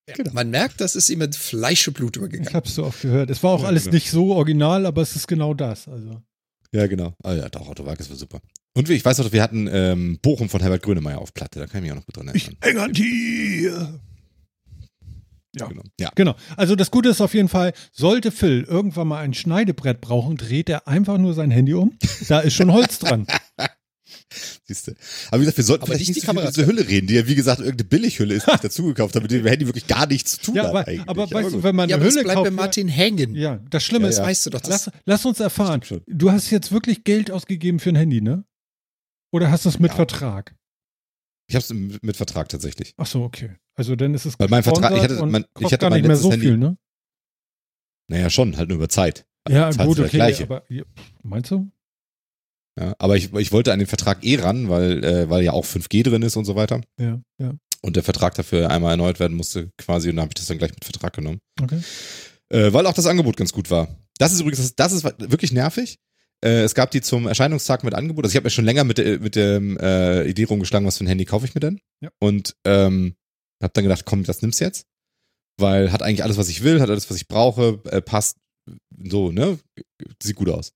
[0.07, 0.33] Genau.
[0.33, 2.53] Man merkt, das ist ihm mit Fleisch und Blut Ich übergegangen.
[2.55, 3.31] hab's so oft gehört.
[3.31, 3.95] Es war auch Ja, alles genau.
[3.95, 5.88] nicht so original, aber es ist genau das.
[5.88, 6.21] Also.
[6.73, 7.14] Ja, genau.
[7.23, 8.40] Ah ja, doch, Otto Walkes war super.
[8.77, 11.59] Und ich weiß noch, wir hatten ähm, Bochum von Herbert Grönemeyer auf Platte.
[11.61, 12.57] Da kann ich mich auch noch gut dran erinnern.
[12.61, 14.01] häng an dir.
[15.57, 15.69] Ja.
[15.69, 15.83] Genau.
[16.01, 16.11] Ja.
[16.17, 16.35] Genau.
[16.57, 20.69] Also das Gute ist auf jeden Fall, sollte Phil irgendwann mal ein Schneidebrett brauchen, dreht
[20.69, 21.97] er einfach nur sein Handy um.
[22.29, 23.27] Da ist schon Holz dran.
[24.65, 24.93] Siehst du.
[25.29, 26.55] Aber wie gesagt, wir sollten Aber vielleicht nicht die Kameras.
[26.55, 29.31] diese Hülle reden, die ja wie gesagt irgendeine Billighülle ist, die ich dazugekauft habe, mit
[29.33, 30.71] dem Handy wirklich gar nichts zu tun Ja, hat.
[30.71, 31.09] aber, eigentlich.
[31.09, 32.45] aber weißt du, wenn man Ja, eine Hülle bleibt kauft.
[32.51, 33.35] bei Martin hängen.
[33.35, 34.25] Ja, das Schlimme Ja, ist, ja.
[34.25, 34.61] weißt du doch.
[34.61, 35.81] Das, Lass, lass uns erfahren.
[36.07, 38.45] Du hast jetzt wirklich Geld ausgegeben für ein Handy, ne?
[39.33, 39.97] Oder hast du es mit Ja.
[39.97, 40.55] Vertrag?
[41.47, 41.71] ich habe es
[42.03, 42.95] mit, Vertrag tatsächlich.
[42.97, 43.57] Ach so, okay.
[43.75, 46.09] Also dann ist es Weil mein Vertrag- ich hatte- mein- ich hatte gar mein nicht
[46.09, 46.79] mehr so Handy- viel, ne?
[48.09, 49.27] Naja, schon, halt nur über Zeit.
[49.49, 50.65] Ja, Zahlst gut, okay, aber
[51.23, 51.71] meinst du?
[52.79, 55.65] Ja, aber ich, ich wollte an den Vertrag eh ran, weil, äh, weil ja auch
[55.65, 56.81] 5G drin ist und so weiter.
[57.01, 57.53] Ja, ja.
[57.83, 60.59] Und der Vertrag dafür einmal erneuert werden musste, quasi, und dann habe ich das dann
[60.59, 61.39] gleich mit Vertrag genommen.
[61.63, 61.81] Okay.
[62.49, 63.89] Äh, weil auch das Angebot ganz gut war.
[64.19, 65.99] Das ist übrigens, das, das ist wirklich nervig.
[66.45, 68.25] Äh, es gab die zum Erscheinungstag mit Angebot.
[68.25, 71.05] Also ich habe mir schon länger mit der, mit der äh, Idee rumgeschlagen, was für
[71.05, 71.81] ein Handy kaufe ich mir denn?
[72.01, 72.11] Ja.
[72.21, 73.15] Und ähm,
[73.63, 74.87] habe dann gedacht, komm, das nimmst jetzt.
[75.59, 78.39] Weil hat eigentlich alles, was ich will, hat alles, was ich brauche, äh, passt
[78.97, 79.59] so, ne?
[80.23, 80.73] Sieht gut aus.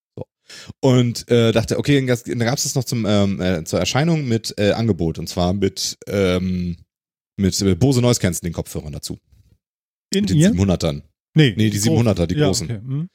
[0.80, 4.54] Und äh, dachte, okay, dann gab es das noch zum, ähm, äh, zur Erscheinung mit
[4.58, 5.18] äh, Angebot.
[5.18, 6.76] Und zwar mit, ähm,
[7.36, 9.18] mit äh, Bose Noise Cancelling Kopfhörern dazu.
[10.12, 10.50] In Mit den ihr?
[10.52, 11.02] 700ern.
[11.34, 12.66] Nee, Nee, die 700er, die ja, großen.
[12.70, 12.80] Okay.
[12.80, 13.08] hm.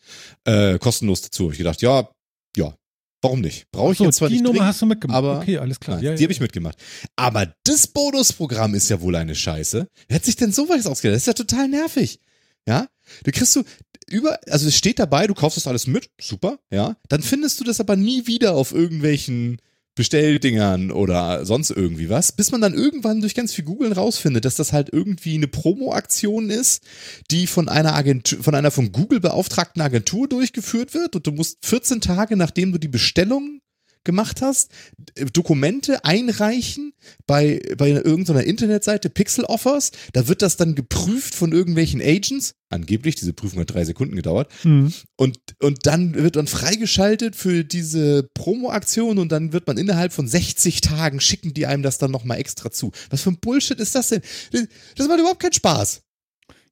[0.46, 1.52] Äh, kostenlos dazu.
[1.52, 2.08] Ich gedacht, ja,
[2.56, 2.76] ja,
[3.22, 3.66] warum nicht?
[3.72, 5.18] Brauche ich so, jetzt zwar die nicht Nummer dringend, hast du mitgemacht.
[5.18, 5.98] aber- okay, alles klar.
[5.98, 6.78] Nein, ja, die ja, habe ich mitgemacht.
[7.16, 9.88] Aber das Bonusprogramm ist ja wohl eine Scheiße.
[10.08, 11.16] Wer hat sich denn sowas ausgedacht?
[11.16, 12.20] Das ist ja total nervig.
[12.68, 12.88] Ja?
[13.24, 13.64] Du kriegst du
[14.10, 16.98] über, also es steht dabei, du kaufst das alles mit, super, ja.
[17.10, 19.58] Dann findest du das aber nie wieder auf irgendwelchen
[19.96, 24.56] Bestelldingern oder sonst irgendwie was, bis man dann irgendwann durch ganz viel Googeln rausfindet, dass
[24.56, 26.84] das halt irgendwie eine Promo-Aktion ist,
[27.30, 31.64] die von einer Agentur, von einer von Google beauftragten Agentur durchgeführt wird und du musst
[31.66, 33.60] 14 Tage, nachdem du die Bestellung
[34.04, 34.72] gemacht hast,
[35.16, 36.94] äh, Dokumente einreichen
[37.26, 39.92] bei, bei irgendeiner Internetseite, Pixel Offers.
[40.14, 42.56] Da wird das dann geprüft von irgendwelchen Agents.
[42.70, 44.52] Angeblich, diese Prüfung hat drei Sekunden gedauert.
[44.64, 44.92] Hm.
[45.16, 50.28] Und, und dann wird man freigeschaltet für diese Promo-Aktion und dann wird man innerhalb von
[50.28, 52.92] 60 Tagen schicken die einem das dann nochmal extra zu.
[53.10, 54.22] Was für ein Bullshit ist das denn?
[54.52, 54.64] Das,
[54.96, 56.02] das macht überhaupt keinen Spaß.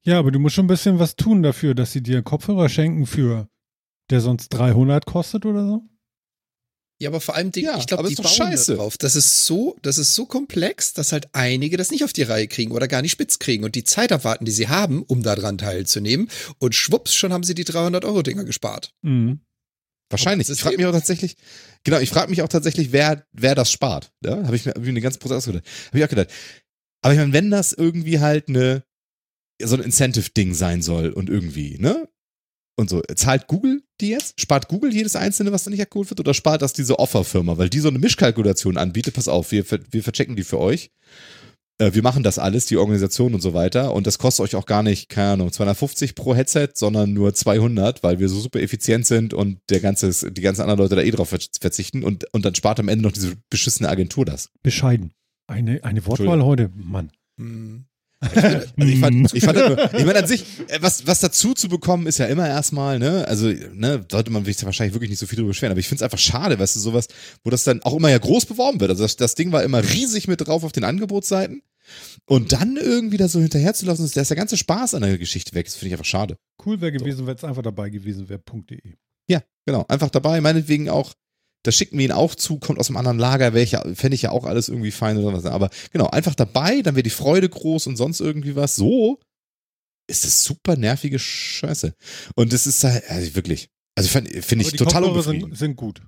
[0.04, 3.06] Ja, aber du musst schon ein bisschen was tun dafür, dass sie dir Kopfhörer schenken
[3.06, 3.48] für,
[4.10, 5.88] der sonst 300 kostet oder so.
[7.02, 8.76] Ja, aber vor allem, die, Ja, ich glaube, die ist bauen scheiße.
[8.76, 8.96] drauf.
[8.96, 12.46] Das ist so, das ist so komplex, dass halt einige das nicht auf die Reihe
[12.46, 15.58] kriegen oder gar nicht spitz kriegen und die Zeit abwarten, die sie haben, um daran
[15.58, 16.28] teilzunehmen.
[16.58, 18.94] Und schwupps, schon haben sie die 300 Euro Dinger gespart.
[19.02, 19.40] Mhm.
[20.10, 20.48] Wahrscheinlich.
[20.48, 21.36] Ich frage mich auch tatsächlich,
[21.84, 24.12] genau, ich frage mich auch tatsächlich, wer, wer das spart.
[24.24, 25.64] Ja, habe ich mir hab ich eine ganze Prozess ausgedacht.
[25.88, 26.28] Habe ich auch gedacht.
[27.00, 28.84] Aber ich meine, wenn das irgendwie halt eine,
[29.60, 32.08] so ein Incentive-Ding sein soll und irgendwie, ne?
[32.76, 34.40] Und so, zahlt Google die jetzt?
[34.40, 36.20] Spart Google jedes einzelne, was da nicht abgeholt wird?
[36.20, 37.58] Oder spart das diese Offerfirma?
[37.58, 40.90] Weil die so eine Mischkalkulation anbietet, pass auf, wir, wir verchecken die für euch.
[41.78, 43.94] Äh, Wir machen das alles, die Organisation und so weiter.
[43.94, 48.02] Und das kostet euch auch gar nicht, keine Ahnung, 250 pro Headset, sondern nur 200,
[48.02, 51.10] weil wir so super effizient sind und der ganze, die ganzen anderen Leute da eh
[51.10, 52.02] drauf ver- verzichten.
[52.02, 54.48] Und, und dann spart am Ende noch diese beschissene Agentur das.
[54.62, 55.12] Bescheiden.
[55.46, 57.10] Eine, eine Wortwahl heute, Mann.
[57.38, 57.84] Hm.
[58.34, 61.54] Also ich fand, ich fand, das nur- ich meine an sich, äh, was, was dazu
[61.54, 65.18] zu bekommen, ist ja immer erstmal, ne, also, ne, sollte man sich wahrscheinlich wirklich nicht
[65.18, 67.08] so viel drüber beschweren, aber ich finde es einfach schade, weißt du, sowas,
[67.44, 68.90] wo das dann auch immer ja groß beworben wird.
[68.90, 71.62] Also das, das Ding war immer riesig mit drauf auf den Angebotsseiten.
[72.26, 75.18] Und dann irgendwie da so hinterher zu lassen, da ist der ganze Spaß an der
[75.18, 75.66] Geschichte weg.
[75.66, 76.36] Das finde ich einfach schade.
[76.64, 78.40] Cool wäre gewesen, wenn es einfach dabei gewesen wäre.
[78.70, 78.78] .de.
[79.28, 79.84] Ja, genau.
[79.88, 81.12] Einfach dabei, meinetwegen auch,
[81.62, 84.22] das schicken wir ihn auch zu, kommt aus einem anderen Lager, ich ja, fände ich
[84.22, 85.44] ja auch alles irgendwie fein oder was.
[85.46, 88.76] Aber genau, einfach dabei, dann wäre die Freude groß und sonst irgendwie was.
[88.76, 89.20] So
[90.08, 91.94] ist das super nervige Scheiße.
[92.34, 95.76] Und das ist halt, also wirklich, also finde find Aber ich total Kopfhörer sind, sind
[95.76, 96.02] gut.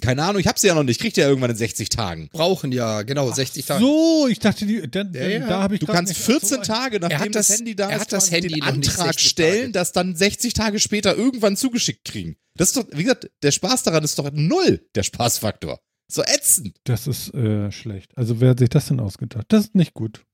[0.00, 2.28] Keine Ahnung, ich hab sie ja noch nicht, kriegt ja irgendwann in 60 Tagen.
[2.32, 3.80] Brauchen ja, genau, 60 Tage.
[3.84, 5.46] So, ich dachte, die, dann, Ja, ja.
[5.48, 7.74] da habe ich Du kannst nicht- 14 so ein- Tage, nachdem hat das, das- Handy
[7.76, 9.72] da er ist, hat das Handy den Antrag 60 stellen, Tage.
[9.72, 12.36] das dann 60 Tage später irgendwann zugeschickt kriegen.
[12.56, 15.78] Das ist doch, wie gesagt, der Spaß daran ist doch null, der Spaßfaktor.
[16.10, 16.76] So ätzend.
[16.84, 18.12] Das ist äh, schlecht.
[18.16, 19.44] Also wer hat sich das denn ausgedacht?
[19.48, 20.24] Das ist nicht gut.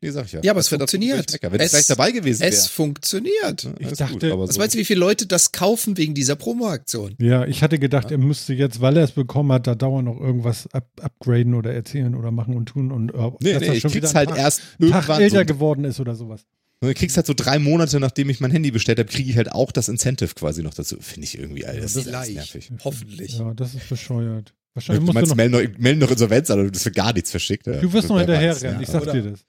[0.00, 0.40] Nee, sag ich ja.
[0.44, 1.32] Ja, aber es Das funktioniert.
[1.32, 1.50] mecker.
[1.50, 2.50] Wenn es gleich dabei gewesen wäre.
[2.52, 3.64] Es funktioniert.
[3.64, 4.60] Ja, Ich alles dachte- aber Was so.
[4.60, 7.16] meinst du, wie viele Leute das kaufen wegen dieser Promo-Aktion?
[7.20, 10.20] Ja, ich hatte gedacht, er müsste jetzt, weil er es bekommen hat, da dauernd noch
[10.20, 13.80] irgendwas up upgraden oder erzählen oder machen und tun und äh, Nee, dass nee, ich
[13.82, 15.20] schon wieder halt Tag, erst Tag irgendwann.
[15.22, 16.42] älter So, geworden ist oder sowas.
[16.80, 19.50] du kriegst halt so drei Monate, nachdem ich mein Handy bestellt habe, kriege ich halt
[19.50, 20.96] auch das Incentive quasi noch dazu.
[21.00, 21.94] Finde ich irgendwie alles.
[21.94, 22.70] das das ist nervig.
[22.84, 23.38] Hoffentlich.
[23.38, 24.50] Ja, das ist bescheuert.
[24.50, 26.84] Du Wahrscheinlich musst meinst, du noch, melden noch, melden noch Insolvenz an oder du bist
[26.84, 27.66] für gar nichts verschickt.
[27.66, 27.80] Ja.
[27.80, 28.80] du wirst noch Wer hinterher weiß, rennen, ja.
[28.82, 29.40] ich sag Oder- dir das.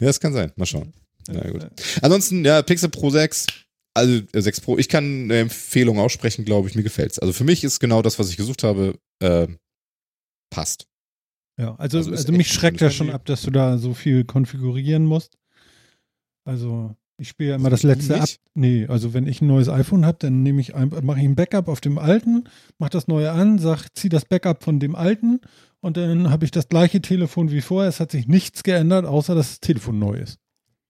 [0.00, 0.52] Ja, das kann sein.
[0.56, 0.92] Mal schauen.
[1.28, 1.66] Na Äh, gut.
[2.02, 3.46] Ansonsten, ja, Pixel Pro 6,
[3.94, 7.18] also äh, 6 Pro, ich kann eine Empfehlung aussprechen, glaube ich, mir gefällt's.
[7.18, 9.46] Also für mich ist genau das, was ich gesucht habe, äh,
[10.50, 10.86] passt.
[11.58, 15.04] Ja, also, Also also, mich schreckt das schon ab, dass du da so viel konfigurieren
[15.04, 15.36] musst.
[16.44, 18.22] Also ich spiele ja immer das letzte ab.
[18.22, 18.40] nicht?
[18.54, 21.68] Nee, also wenn ich ein neues iPhone habe, dann nehme ich mache ich ein Backup
[21.68, 22.44] auf dem alten,
[22.78, 25.40] mache das neue an, sag, zieh das Backup von dem alten
[25.80, 27.88] und dann habe ich das gleiche Telefon wie vorher.
[27.88, 30.38] Es hat sich nichts geändert, außer dass das Telefon neu ist.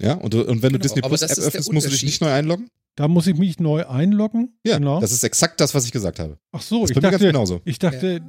[0.03, 2.21] Ja, und, und wenn du Genau, Disney Plus das App öffnest, musst du dich nicht
[2.23, 2.69] neu einloggen?
[2.97, 4.59] Da muss ich mich neu einloggen.
[4.67, 5.01] Ja, genau.
[5.01, 6.39] das ist exakt das, was ich gesagt habe.
[6.53, 7.61] Ach so, Das ich dachte, genauso.
[7.65, 8.21] ich dachte,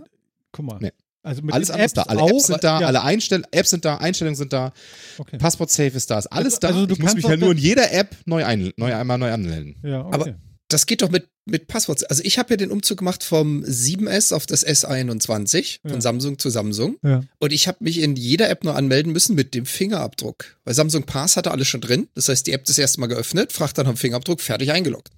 [0.51, 0.77] guck mal.
[0.81, 0.91] Nee.
[1.23, 2.03] Also mit Alles ist da.
[2.03, 4.71] Alle auch, Apps sind da, ja, alle Einstell Apps sind da, Einstellungen sind da,
[5.19, 5.37] okay.
[5.37, 6.67] Passwort Safe ist da, ist alles Also- da.
[6.69, 8.93] also du ich muss kannst mich auch halt nur in jeder App neu, ein, neu
[8.95, 9.75] einmal neu anmelden.
[9.83, 10.15] Ja, okay.
[10.15, 10.35] Aber-
[10.71, 12.03] Das geht doch mit, mit Passworts.
[12.03, 15.91] Also ich habe ja den Umzug gemacht vom 7S auf das S21 Ja.
[15.91, 16.97] von Samsung zu Samsung.
[17.03, 17.23] ja.
[17.39, 20.57] Und ich habe mich in jeder App nur anmelden müssen mit dem Fingerabdruck.
[20.63, 22.07] Weil Samsung Pass hatte alles schon drin.
[22.15, 25.09] Das heißt, die App das erste Mal geöffnet, fragt dann am Fingerabdruck, fertig eingeloggt.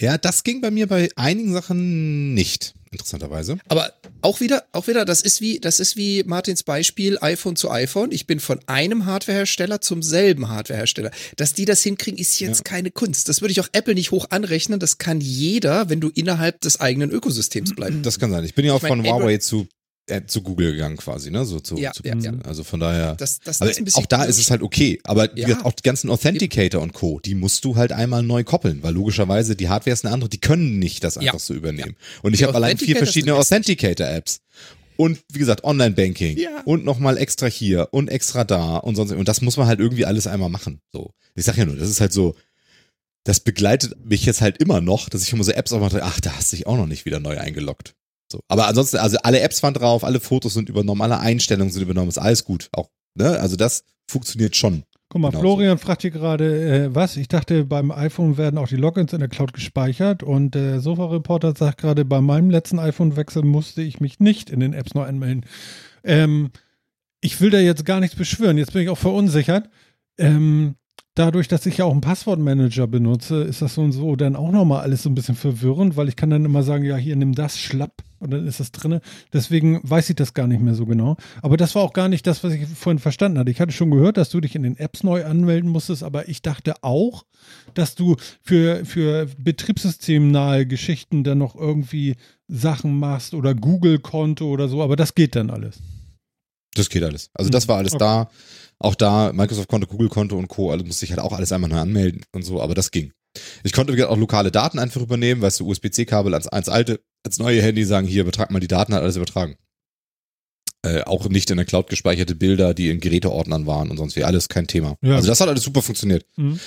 [0.00, 2.74] Ja, das ging bei mir bei einigen Sachen nicht.
[2.92, 3.58] Interessanterweise.
[3.68, 7.70] Aber auch wieder, auch wieder, das ist wie, das ist wie Martins Beispiel iPhone zu
[7.70, 8.12] iPhone.
[8.12, 11.10] Ich bin von einem Hardwarehersteller zum selben Hardwarehersteller.
[11.36, 12.64] Dass die das hinkriegen, ist jetzt Ja.
[12.64, 13.28] keine Kunst.
[13.28, 14.78] Das würde ich auch Apple nicht hoch anrechnen.
[14.78, 17.98] Das kann jeder, wenn du innerhalb des eigenen Ökosystems bleibst.
[18.04, 18.44] Das kann sein.
[18.44, 19.66] Ich bin ja auch Ich mein, von Huawei zu,
[20.06, 21.44] äh, zu Google gegangen quasi, ne?
[21.44, 22.32] So zu, Ja, zu ja, ja.
[22.44, 23.14] Also von daher.
[23.14, 24.98] Das, das, bisschen auch da ist es halt okay.
[25.04, 25.64] Aber Ja.
[25.64, 29.54] auch die ganzen Authenticator und Co., die musst du halt einmal neu koppeln, weil logischerweise
[29.56, 31.96] die Hardware ist eine andere, die können nicht das einfach so übernehmen.
[32.22, 33.34] Und ich habe allein vier verschiedene.
[33.34, 34.40] Authenticator-Apps.
[34.96, 36.38] Und wie gesagt, Online-Banking.
[36.64, 39.12] Und nochmal extra hier und extra da und sonst.
[39.12, 40.80] Und das muss man halt irgendwie alles einmal machen.
[40.92, 41.14] So.
[41.34, 42.34] Ich sag ja nur, das ist halt so,
[43.24, 46.36] das begleitet mich jetzt halt immer noch, dass ich immer so Apps aufmache, ach, da
[46.36, 47.94] hast du dich auch noch nicht wieder neu eingeloggt.
[48.32, 48.40] So.
[48.48, 52.08] Aber ansonsten, also alle Apps waren drauf, alle Fotos sind übernommen, alle Einstellungen sind übernommen,
[52.08, 52.68] ist alles gut.
[52.72, 53.38] Auch, ne?
[53.38, 54.84] Also das funktioniert schon.
[55.08, 57.18] Guck mal, Genau Florian fragt hier gerade, äh, was?
[57.18, 61.54] Ich dachte, beim iPhone werden auch die Logins in der Cloud gespeichert und der Sofa-Reporter
[61.54, 65.44] sagt gerade, bei meinem letzten iPhone-Wechsel musste ich mich nicht in den Apps neu anmelden.
[66.02, 66.50] Ähm,
[67.20, 69.68] ich will da jetzt gar nichts beschwören, jetzt bin ich auch verunsichert.
[70.16, 70.76] Ähm,
[71.14, 74.50] dadurch, dass ich ja auch einen Passwortmanager benutze, ist das so und so dann auch
[74.50, 77.34] nochmal alles so ein bisschen verwirrend, weil ich kann dann immer sagen, ja, hier nimm
[77.34, 79.00] das, schlapp und dann ist das drinne.
[79.32, 81.16] Deswegen weiß ich das gar nicht mehr so genau.
[81.42, 83.50] Aber das war auch gar nicht das, was ich vorhin verstanden hatte.
[83.50, 86.40] Ich hatte schon gehört, dass du dich in den Apps neu anmelden musstest, aber ich
[86.42, 87.24] dachte auch,
[87.74, 92.16] dass du für, für betriebssystemnahe Geschichten dann noch irgendwie
[92.48, 95.78] Sachen machst oder Google-Konto oder so, aber das geht dann alles.
[96.74, 97.30] Das geht alles.
[97.34, 98.00] Also das war alles Okay.
[98.04, 98.30] da.
[98.78, 102.24] Auch da, Microsoft-Konto, Google-Konto und Co., alles musste ich halt auch alles einmal neu anmelden
[102.32, 103.12] und so, aber das ging.
[103.62, 107.62] Ich konnte auch lokale Daten einfach übernehmen, weißt du, USB-C-Kabel ans, ans alte, als neue
[107.62, 109.56] Handy sagen, hier, übertrag mal die Daten, hat alles übertragen.
[110.84, 114.24] Äh, auch nicht in der Cloud gespeicherte Bilder, die in Geräteordnern waren und sonst wie,
[114.24, 114.96] alles kein Thema.
[115.00, 115.14] Ja.
[115.14, 116.26] Also das hat alles super funktioniert.
[116.36, 116.58] Mhm.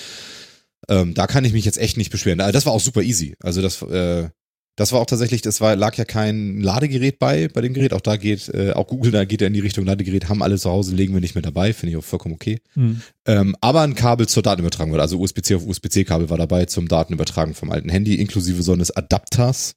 [0.87, 2.39] Ähm, da kann ich mich jetzt echt nicht beschweren.
[2.39, 3.35] Also Das war auch super easy.
[3.41, 4.29] Also das, äh,
[4.77, 7.93] das war auch tatsächlich, das war, lag ja kein Ladegerät bei, bei dem Gerät.
[7.93, 10.57] Auch da geht, äh, auch Google, da geht ja in die Richtung Ladegerät, haben alle
[10.57, 12.59] zu Hause, legen wir nicht mehr dabei, finde ich auch vollkommen okay.
[12.75, 13.01] Mhm.
[13.25, 17.71] Ähm, aber ein Kabel zur Datenübertragung also USB-C auf USB-C-Kabel war dabei zum Datenübertragen vom
[17.71, 19.75] alten Handy, inklusive so eines Adapters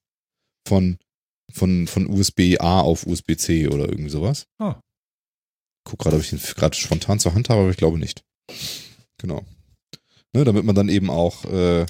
[0.69, 0.99] von,
[1.53, 4.47] von, von USB-A auf USB-C oder irgendwie sowas.
[4.59, 4.81] Ah.
[5.85, 8.23] Guck gerade, ob ich den gerade spontan zur Hand habe, aber ich glaube nicht.
[9.19, 9.45] Genau.
[10.35, 11.87] Ne, damit man dann eben auch, äh,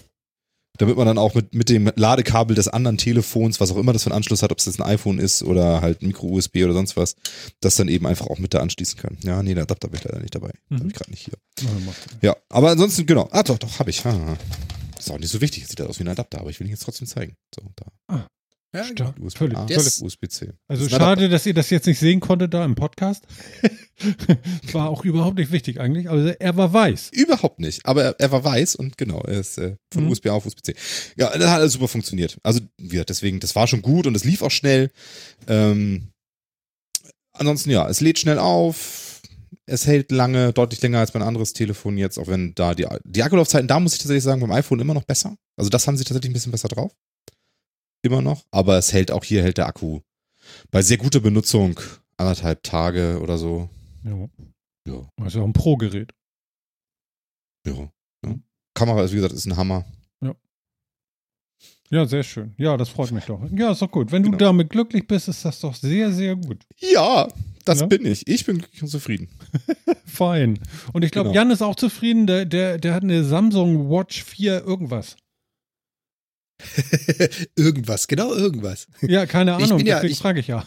[0.78, 4.04] damit man dann auch mit, mit dem Ladekabel des anderen Telefons, was auch immer das
[4.04, 6.96] für einen Anschluss hat, ob es jetzt ein iPhone ist oder halt Micro-USB oder sonst
[6.96, 7.16] was,
[7.60, 9.18] das dann eben einfach auch mit da anschließen kann.
[9.24, 10.52] Ja, nee, der Adapter habe ich leider nicht dabei.
[10.68, 10.78] Mhm.
[10.78, 11.34] Habe ich gerade nicht hier.
[12.22, 13.28] Ja, aber ansonsten, genau.
[13.32, 14.06] Ah, doch, doch, habe ich.
[14.06, 14.36] Ah,
[14.96, 15.66] ist auch nicht so wichtig.
[15.66, 17.34] Sieht aus wie ein Adapter, aber ich will ihn jetzt trotzdem zeigen.
[17.52, 18.28] So, da.
[18.74, 19.18] Ja, Stark.
[19.18, 20.02] USB Völlig, völlig.
[20.02, 20.52] USB-C.
[20.68, 23.24] Also Das schade, dass ihr das jetzt nicht sehen konntet da im Podcast.
[24.72, 26.10] war auch überhaupt nicht wichtig eigentlich.
[26.10, 27.10] Also er war weiß.
[27.12, 27.86] Überhaupt nicht.
[27.86, 30.10] Aber er, er war weiß und genau, er ist äh, von Mhm.
[30.10, 30.74] USB auf USB-C.
[31.16, 32.38] Ja, das hat alles super funktioniert.
[32.42, 34.90] Also, gesagt, deswegen, das war schon gut und es lief auch schnell.
[35.46, 36.08] Ähm,
[37.32, 39.22] ansonsten, ja, es lädt schnell auf.
[39.64, 43.22] Es hält lange, deutlich länger als mein anderes Telefon jetzt, auch wenn da die, die
[43.22, 45.36] Akkulaufzeiten, da muss ich tatsächlich sagen, beim iPhone immer noch besser.
[45.56, 46.92] Also das haben sie tatsächlich ein bisschen besser drauf.
[48.02, 48.44] Immer noch.
[48.50, 50.00] Aber es hält auch hier, hält der Akku
[50.70, 51.78] bei sehr guter Benutzung
[52.16, 53.68] anderthalb Tage oder so.
[54.04, 54.28] Ja.
[54.86, 55.08] Ja.
[55.16, 56.12] Das ist ja auch ein Pro-Gerät.
[57.66, 57.90] Ja.
[58.24, 58.34] ja.
[58.74, 59.84] Kamera ist, wie gesagt, ist ein Hammer.
[61.90, 62.52] Ja, sehr schön.
[62.58, 63.40] Ja, das freut mich doch.
[63.50, 64.12] Ja, ist doch gut.
[64.12, 64.44] Wenn du Genau.
[64.44, 66.66] damit glücklich bist, ist das doch sehr, sehr gut.
[66.76, 67.26] Ja,
[67.64, 67.86] das Ja?
[67.86, 68.28] bin ich.
[68.28, 69.28] Ich bin glücklich und zufrieden.
[70.04, 70.58] Fein.
[70.92, 71.40] Und ich glaube, Genau.
[71.40, 72.26] Jan ist auch zufrieden.
[72.26, 75.16] Der, der, der hat eine Samsung Watch 4 irgendwas.
[77.56, 78.86] irgendwas, genau irgendwas.
[79.02, 79.80] Ja, keine Ahnung.
[79.80, 80.64] ja- deswegen ich- frage ich ja.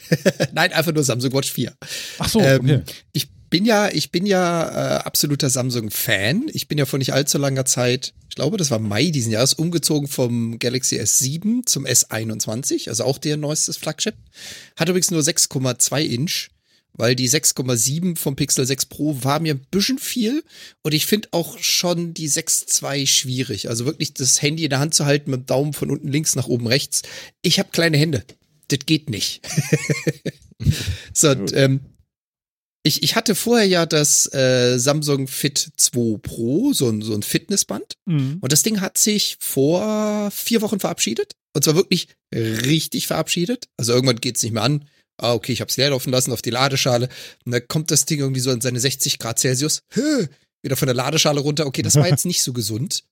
[0.52, 1.72] Nein, einfach nur Samsung Watch 4.
[2.18, 2.82] Ach so, Ähm, okay.
[3.12, 6.46] Ich bin ja, ich bin ja äh, absoluter Samsung-Fan.
[6.52, 9.52] Ich bin ja vor nicht allzu langer Zeit, ich glaube, das war Mai diesen Jahres,
[9.52, 14.14] umgezogen vom Galaxy S7 zum S21, also auch der neuestes Flagship.
[14.76, 16.48] Hat übrigens nur 6,2 Inch,
[16.94, 20.44] weil die 6,7 vom Pixel 6 Pro war mir ein bisschen viel
[20.82, 23.68] und ich finde auch schon die 6,2 schwierig.
[23.68, 26.34] Also wirklich das Handy in der Hand zu halten mit dem Daumen von unten links
[26.36, 27.02] nach oben rechts.
[27.40, 28.24] Ich habe kleine Hände.
[28.68, 29.42] Das geht nicht.
[31.12, 31.80] so, und, ähm,
[32.84, 37.22] ich, ich hatte vorher ja das äh, Samsung Fit 2 Pro, so ein, so ein
[37.22, 37.96] Fitnessband.
[38.06, 38.38] Mhm.
[38.40, 41.34] Und das Ding hat sich vor vier Wochen verabschiedet.
[41.54, 43.68] Und zwar wirklich richtig verabschiedet.
[43.76, 44.86] Also irgendwann geht's nicht mehr an.
[45.22, 47.08] Ah, okay, ich hab's leer laufen lassen auf die Ladeschale.
[47.44, 49.82] Und dann kommt das Ding irgendwie so an seine 60 Grad Celsius.
[49.92, 50.26] Hö,
[50.62, 51.66] wieder von der Ladeschale runter.
[51.66, 53.04] Okay, das war jetzt nicht so gesund.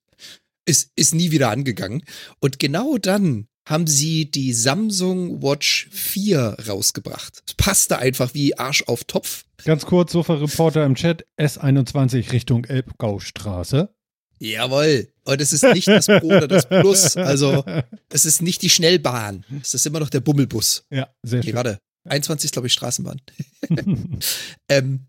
[0.66, 2.02] Ist, ist nie wieder angegangen.
[2.40, 7.42] Und genau dann haben sie die Samsung Watch 4 rausgebracht.
[7.46, 9.44] Es passte einfach wie Arsch auf Topf.
[9.64, 13.94] Ganz kurz, Sofa-Reporter im Chat, S21 Richtung Elbgaustraße.
[14.38, 15.08] Jawohl.
[15.24, 17.16] Und es ist nicht das Pro oder das Plus.
[17.16, 17.62] Also,
[18.08, 19.44] es ist nicht die Schnellbahn.
[19.62, 20.84] Es ist immer noch der Bummelbus.
[20.90, 21.54] Ja, sehr Nee, schön.
[21.56, 21.78] warte.
[22.10, 23.20] 21 ist, glaube ich, Straßenbahn.
[24.68, 25.06] ähm,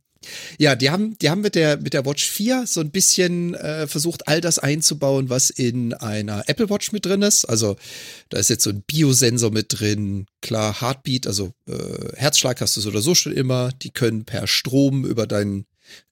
[0.60, 3.88] ja, die haben, die haben mit der, mit der Watch 4 so ein bisschen äh,
[3.88, 7.46] versucht, all das einzubauen, was in einer Apple Watch mit drin ist.
[7.46, 7.76] Also,
[8.30, 10.28] da ist jetzt so ein Biosensor mit drin.
[10.42, 13.72] Klar, Heartbeat, also äh, Herzschlag hast du so oder so schon immer.
[13.82, 15.66] Die können per Strom über deinen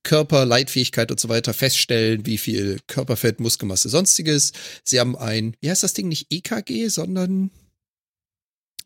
[0.03, 4.53] Körper, Leitfähigkeit und so weiter feststellen, wie viel Körperfett, Muskelmasse, sonstiges.
[4.83, 7.51] Sie haben ein, wie heißt das Ding, nicht EKG, sondern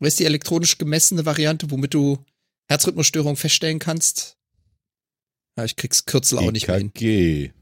[0.00, 2.18] was ist die elektronisch gemessene Variante, womit du
[2.68, 4.36] Herzrhythmusstörungen feststellen kannst?
[5.56, 6.90] Ja, ich krieg's Kürzel auch nicht mehr hin.
[6.94, 7.52] EKG.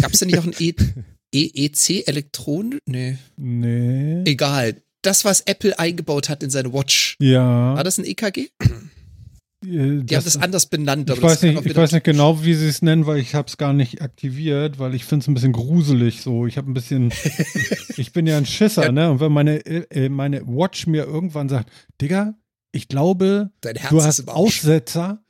[0.00, 0.74] Gab's da nicht auch ein e
[1.34, 2.78] EEC Elektron?
[2.86, 3.18] Nee.
[3.36, 4.22] Nee.
[4.24, 4.82] Egal.
[5.02, 7.16] Das, was Apple eingebaut hat in seine Watch.
[7.20, 7.74] Ja.
[7.74, 8.48] War das ein EKG?
[9.64, 11.08] äh, Die haben das anders benannt.
[11.10, 13.34] ich aber das weiß nicht, ich weiß nicht genau, wie sie es nennen, weil ich
[13.34, 16.46] habe es gar nicht aktiviert, weil ich finde es ein bisschen gruselig so.
[16.46, 17.12] Ich habe ein bisschen,
[17.96, 18.92] ich bin ja ein Schisser, Ja.
[18.92, 19.10] ne?
[19.10, 22.34] Und wenn meine, äh, meine Watch mir irgendwann sagt, Digga,
[22.72, 24.28] ich glaube, Dein Herz du ist hast.
[24.28, 25.22] Aussetzer,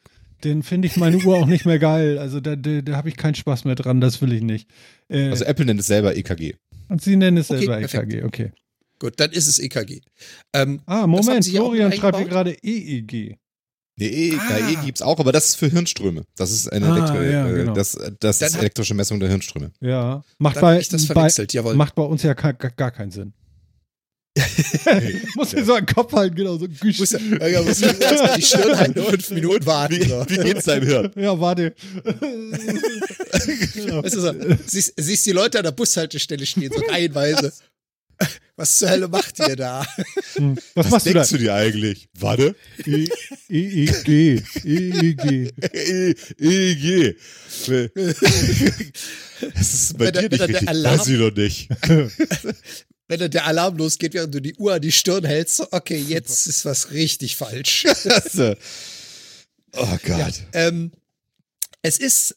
[0.42, 2.18] dann finde ich meine Uhr auch nicht mehr geil.
[2.18, 4.68] Also da, da, da habe ich keinen Spaß mehr dran, das will ich nicht.
[5.08, 6.54] Äh, Also Apple nennt es selber EKG.
[6.88, 8.12] und sie nennen es Okay, selber perfekt.
[8.12, 8.52] EKG, okay.
[9.00, 10.00] Gut, dann ist es EKG.
[10.52, 13.36] Ähm, Ah, Moment, Florian schreibt hier gerade EEG.
[14.00, 14.58] Nee, E, Ah.
[14.70, 16.22] ja, gibt's auch, aber das ist für Hirnströme.
[16.37, 17.72] Das ist eine Ah, ja, äh, genau.
[17.74, 19.72] das, das ist elektrische Messung der Hirnströme.
[19.80, 20.80] Ja, macht bei,
[21.14, 23.32] bei, macht bei uns ja gar, gar- keinen Sinn.
[25.34, 26.66] Muss dir so einen Kopf halten, genau so.
[26.80, 29.96] muss ja, ja, muss ja erstmal die Stirn halten und fünf Minuten warten.
[29.96, 30.24] Wie, So.
[30.28, 31.11] wie geht's deinem Hirn?
[31.16, 31.74] Ja, warte.
[33.32, 34.32] Weißt du, so,
[34.66, 37.52] siehst, siehst die Leute an der Bushaltestelle stehen, so reihenweise.
[38.59, 39.87] Was zur Hölle macht ihr da?
[40.35, 41.14] Hm, Was, Was machst du da?
[41.21, 42.09] denkst du dir eigentlich?
[42.18, 42.57] Warte.
[43.49, 44.42] EEG.
[44.64, 45.53] EEG.
[46.38, 47.16] EEG.
[49.55, 50.68] Das ist bei Wenn der- dir wenn der nicht richtig.
[50.68, 51.68] Alarm- Weiß ich noch nicht.
[53.11, 55.97] Wenn dann der Alarm losgeht, während du die Uhr an die Stirn hältst, so, okay,
[55.97, 57.87] jetzt ist was richtig falsch.
[59.77, 60.35] Oh Gott.
[60.55, 60.92] Ähm,
[61.83, 62.37] es ist,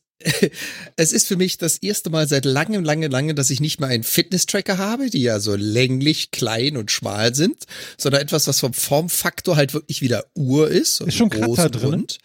[0.96, 3.90] es ist für mich das erste Mal seit langem, lange, lange, dass ich nicht mehr
[3.90, 7.66] einen Fitness-Tracker habe, die ja so länglich, klein und schmal sind,
[7.98, 11.02] sondern etwas, was vom Formfaktor halt wirklich wieder Uhr ist.
[11.02, 11.90] Ist schon groß Kratzer drin?
[11.90, 12.20] rund.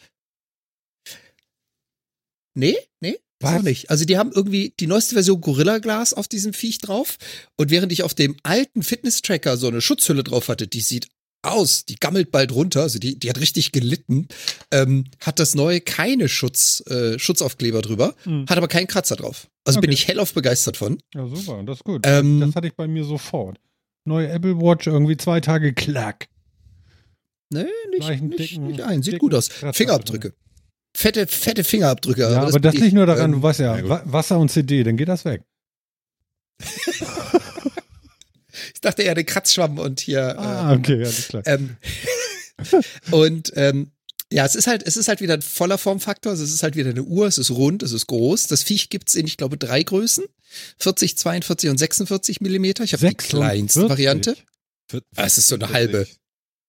[2.54, 3.18] Nee, nee.
[3.42, 3.90] Auch nicht.
[3.90, 7.18] Also die haben irgendwie die neueste Version Gorilla Glas auf diesem Viech drauf.
[7.56, 11.08] Und während ich auf dem alten Fitness-Tracker so eine Schutzhülle drauf hatte, die sieht
[11.52, 14.28] aus, die gammelt bald runter, also die, die hat richtig gelitten,
[14.70, 18.46] ähm, hat das neue keine Schutz, äh, Schutzaufkleber drüber, Hm.
[18.48, 19.48] hat aber keinen Kratzer drauf.
[19.64, 19.94] Also bin Okay.
[19.94, 20.98] ich hellauf begeistert von.
[21.14, 22.02] Ja, super, das ist gut.
[22.04, 23.58] Ähm, das hatte ich bei mir sofort.
[24.04, 26.28] Neue Apple Watch, irgendwie zwei Tage klack.
[27.50, 29.02] Nee, nicht, nicht, dicken- nicht ein.
[29.02, 29.48] Sieht gut aus.
[29.48, 30.34] Kratzer Fingerabdrücke.
[30.96, 32.22] Fette, fette Fingerabdrücke.
[32.22, 32.80] Ja, aber das, bin ich.
[32.86, 33.78] liegt nur daran, Ähm, du weißt ja,
[34.12, 35.42] Wasser und CD, dann geht das weg.
[38.86, 40.38] Ich dachte eher den Kratzschwamm und hier.
[40.38, 41.42] Ah, äh, okay, alles klar.
[41.44, 41.76] Ähm,
[43.10, 43.90] und ähm,
[44.32, 46.30] ja, es ist halt, es ist halt wieder ein voller Formfaktor.
[46.30, 48.46] Also es ist halt wieder eine Uhr, es ist rund, es ist groß.
[48.46, 50.24] Das Viech gibt's in, ich glaube, drei Größen.
[50.78, 52.84] 40, 42 und 46 Millimeter.
[52.84, 53.90] Ich habe die kleinste 46.
[53.90, 54.36] Variante.
[55.16, 56.06] Ah, es ist so eine halbe.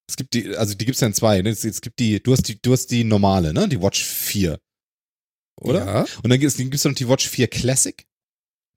[0.10, 1.40] Es gibt die, also die gibt's ja in zwei.
[1.44, 1.52] Ne?
[1.52, 3.68] Es, es gibt die, du hast die, du hast die normale, ne?
[3.68, 4.60] Die Watch 4.
[5.62, 5.86] Oder?
[5.86, 8.07] Ja, Und dann dann gibt's noch die Watch 4 Classic.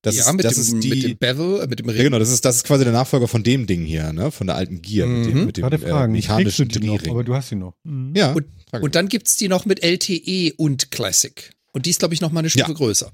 [0.03, 1.93] Das ja ist, mit, das dem, ist die, mit dem Bevel, äh, mit dem ja,
[1.93, 2.05] Ring.
[2.05, 4.31] genau, das ist, das ist quasi der Nachfolger von dem Ding hier, ne?
[4.31, 5.45] Von der alten Gear, mit dem, Mhm.
[5.47, 6.13] mit dem Warte, äh, Fragen.
[6.15, 7.11] Du mechanischen die noch, Drehring.
[7.13, 7.75] aber du hast sie noch.
[7.85, 8.15] Mhm.
[8.17, 8.33] ja.
[8.33, 11.51] Und- Und dann gibt's die noch mit LTE und Classic.
[11.73, 12.75] Und die ist, glaube ich, noch mal eine Stufe Ja.
[12.75, 13.13] größer.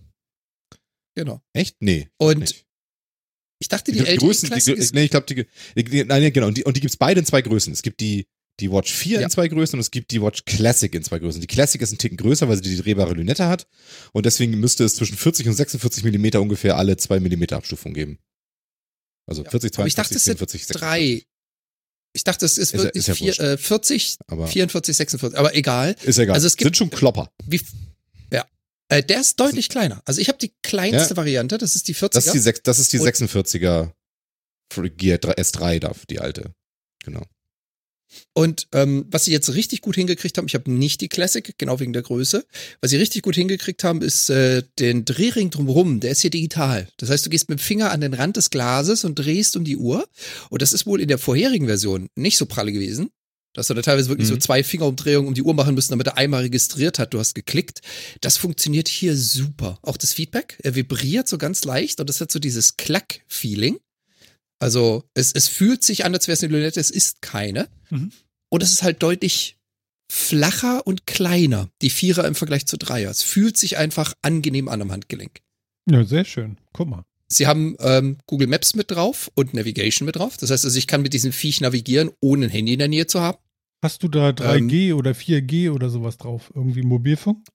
[1.16, 1.40] Genau.
[1.54, 1.76] Echt?
[1.80, 2.08] Nee.
[2.18, 2.64] Und nicht.
[3.58, 5.46] ich dachte, Die, die, die LTE Größen, die, Classic ist nee, ich glaube, die,
[5.76, 6.46] die, die, nein, nee, genau.
[6.48, 7.72] Und die, und die gibt's beide in zwei Größen.
[7.72, 8.26] Es gibt die,
[8.60, 9.24] die Watch 4 Ja.
[9.24, 11.40] in zwei Größen und es gibt die Watch Classic in zwei Größen.
[11.40, 13.66] Die Classic ist ein Ticken größer, weil sie die drehbare Lünette hat.
[14.12, 18.18] Und deswegen müsste es zwischen 40 und 46 Millimeter ungefähr alle zwei Millimeter Abstufungen geben.
[19.26, 19.50] Also Ja.
[19.50, 20.80] 40, Aber ich 42, dachte, es sind 44, 46.
[20.80, 21.26] drei.
[22.14, 25.38] Ich dachte, es ist, Ist ist ja vier, äh, 40, Aber 44, 46.
[25.38, 25.94] Aber egal.
[26.02, 26.34] ist egal.
[26.34, 27.30] also es gibt- Sind schon Klopper.
[27.44, 27.60] Wie,
[28.32, 28.46] ja.
[28.88, 30.00] Äh, der ist deutlich kleiner.
[30.06, 31.16] Also ich habe die kleinste Ja.
[31.18, 32.08] Variante, das ist die 40er.
[32.14, 33.92] Das ist die, das ist die Und- 46er
[34.96, 36.54] Gear 3, S3 da, die alte.
[37.04, 37.22] Genau.
[38.34, 41.80] Und ähm, was sie jetzt richtig gut hingekriegt haben, ich habe nicht die Classic, genau
[41.80, 42.46] wegen der Größe.
[42.80, 46.88] Was sie richtig gut hingekriegt haben, ist äh, den Drehring drumherum, der ist hier digital.
[46.98, 49.64] Das heißt, du gehst mit dem Finger an den Rand des Glases und drehst um
[49.64, 50.08] die Uhr.
[50.50, 53.10] Und das ist wohl in der vorherigen Version nicht so pralle gewesen.
[53.54, 54.40] Dass du da teilweise wirklich so Mhm.
[54.40, 57.80] zwei Fingerumdrehungen um die Uhr machen müssen, damit er einmal registriert hat, du hast geklickt.
[58.20, 59.78] Das funktioniert hier super.
[59.82, 63.78] Auch das Feedback, er vibriert so ganz leicht und es hat so dieses Klack-Feeling.
[64.58, 67.68] Also es, es fühlt sich an, als wäre es eine Lünette, es ist keine.
[67.90, 68.12] Mhm.
[68.48, 69.56] Und es ist halt deutlich
[70.10, 73.10] flacher und kleiner, die Vierer im Vergleich zu Dreier.
[73.10, 75.40] Es fühlt sich einfach angenehm an am Handgelenk.
[75.90, 76.58] Ja, sehr schön.
[76.72, 77.04] Guck mal.
[77.28, 80.36] Sie haben ähm, Google Maps mit drauf und Navigation mit drauf.
[80.36, 83.06] Das heißt also, ich kann mit diesem Viech navigieren, ohne ein Handy in der Nähe
[83.06, 83.38] zu haben.
[83.82, 86.50] Hast du da 3G oder 4G oder sowas drauf?
[86.54, 87.46] Irgendwie Mobilfunk?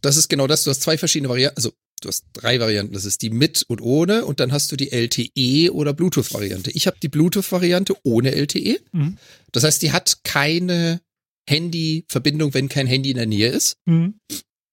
[0.00, 0.64] Das ist genau das.
[0.64, 1.56] Du hast zwei verschiedene Varianten.
[1.56, 2.94] Also, du hast drei Varianten.
[2.94, 4.24] Das ist die mit und ohne.
[4.24, 6.70] Und dann hast du die LTE oder Bluetooth-Variante.
[6.72, 8.80] Ich habe die Bluetooth-Variante ohne LTE.
[8.92, 9.18] Mhm.
[9.52, 11.00] Das heißt, die hat keine
[11.48, 13.76] Handy-Verbindung, wenn kein Handy in der Nähe ist.
[13.86, 14.20] Mhm.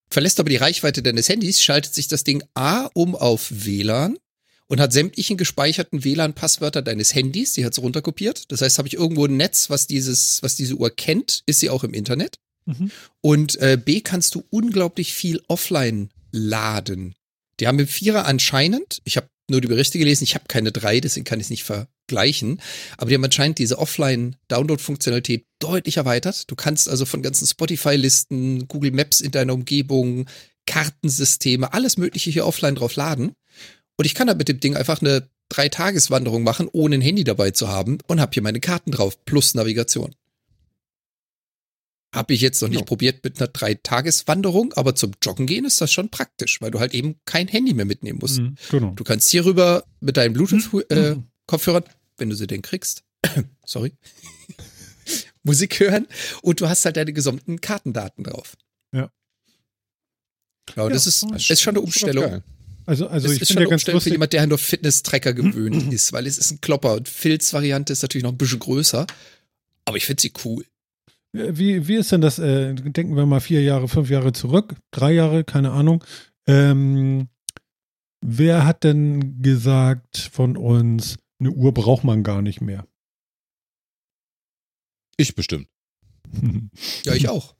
[0.10, 4.18] Verlässt aber die Reichweite deines Handys, schaltet sich das Ding A um auf WLAN
[4.68, 8.52] und hat sämtlichen gespeicherten WLAN-Passwörter deines Handys, die hat es runterkopiert.
[8.52, 11.70] Das heißt, habe ich irgendwo ein Netz, was dieses, was diese Uhr kennt, ist sie
[11.70, 12.38] auch im Internet.
[12.66, 12.92] Mhm.
[13.22, 17.16] Und äh, B kannst du unglaublich viel offline laden.
[17.60, 21.00] Die haben im Vierer anscheinend, ich habe nur die Berichte gelesen, ich habe keine drei,
[21.00, 22.60] deswegen kann ich es nicht vergleichen,
[22.98, 26.50] aber die haben anscheinend diese Offline-Download-Funktionalität deutlich erweitert.
[26.50, 30.26] Du kannst also von ganzen Spotify-Listen, Google Maps in deiner Umgebung,
[30.66, 33.34] Kartensysteme, alles Mögliche hier offline drauf laden.
[33.98, 37.52] Und ich kann da mit dem Ding einfach eine Drei-Tages-Wanderung machen, ohne ein Handy dabei
[37.52, 40.16] zu haben und habe hier meine Karten drauf, plus Navigation.
[42.14, 42.86] Habe ich jetzt noch nicht Ja.
[42.86, 46.94] probiert mit einer Drei-Tages-Wanderung, aber zum Joggen gehen ist das schon praktisch, weil du halt
[46.94, 48.38] eben kein Handy mehr mitnehmen musst.
[48.40, 48.56] Mhm.
[48.70, 48.92] Genau.
[48.92, 51.84] Du kannst hierüber mit deinen Bluetooth-Kopfhörern,
[52.18, 53.04] wenn du sie denn kriegst,
[53.66, 53.94] sorry,
[55.44, 56.08] Musik hören
[56.42, 58.56] und du hast halt deine gesamten Kartendaten drauf.
[58.94, 59.10] Ja.
[60.76, 62.24] Ja, und das Ja, ist, das ist schon eine Umstellung.
[62.26, 62.44] geil.
[62.86, 64.14] Also, also das ich ist finde schon ja eine ganz Umstellung für lustig.
[64.14, 68.24] jemand, der auf Fitness-Tracker gewöhnt ist, weil es ist ein Klopper und Filz-Variante ist natürlich
[68.24, 69.08] noch ein bisschen größer.
[69.86, 70.66] Aber ich finde sie cool.
[71.34, 72.38] Wie, wie ist denn das?
[72.38, 76.04] Äh, denken wir mal vier Jahre, fünf Jahre zurück, drei Jahre, keine Ahnung.
[76.46, 77.28] Ähm,
[78.22, 82.86] wer hat denn gesagt von uns, eine Uhr braucht man gar nicht mehr?
[85.18, 85.68] Ich bestimmt.
[87.04, 87.56] Ja, ich auch.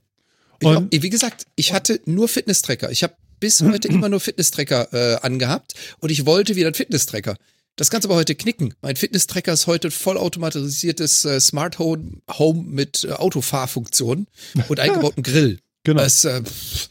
[0.60, 0.84] Ich Und- auch.
[0.92, 2.92] Wie gesagt, ich hatte nur Fitness-Tracker.
[2.92, 7.38] Ich habe bis heute immer nur Fitness-Tracker äh, angehabt und ich wollte wieder einen Fitness-Tracker.
[7.76, 8.76] Das kannst du aber heute knicken.
[8.82, 14.28] Mein Fitness-Tracker ist heute vollautomatisiertes äh, Smart Home, Home mit äh, Autofahrfunktion
[14.68, 15.60] und eingebautem Grill.
[15.84, 16.02] Genau.
[16.02, 16.42] Das, äh,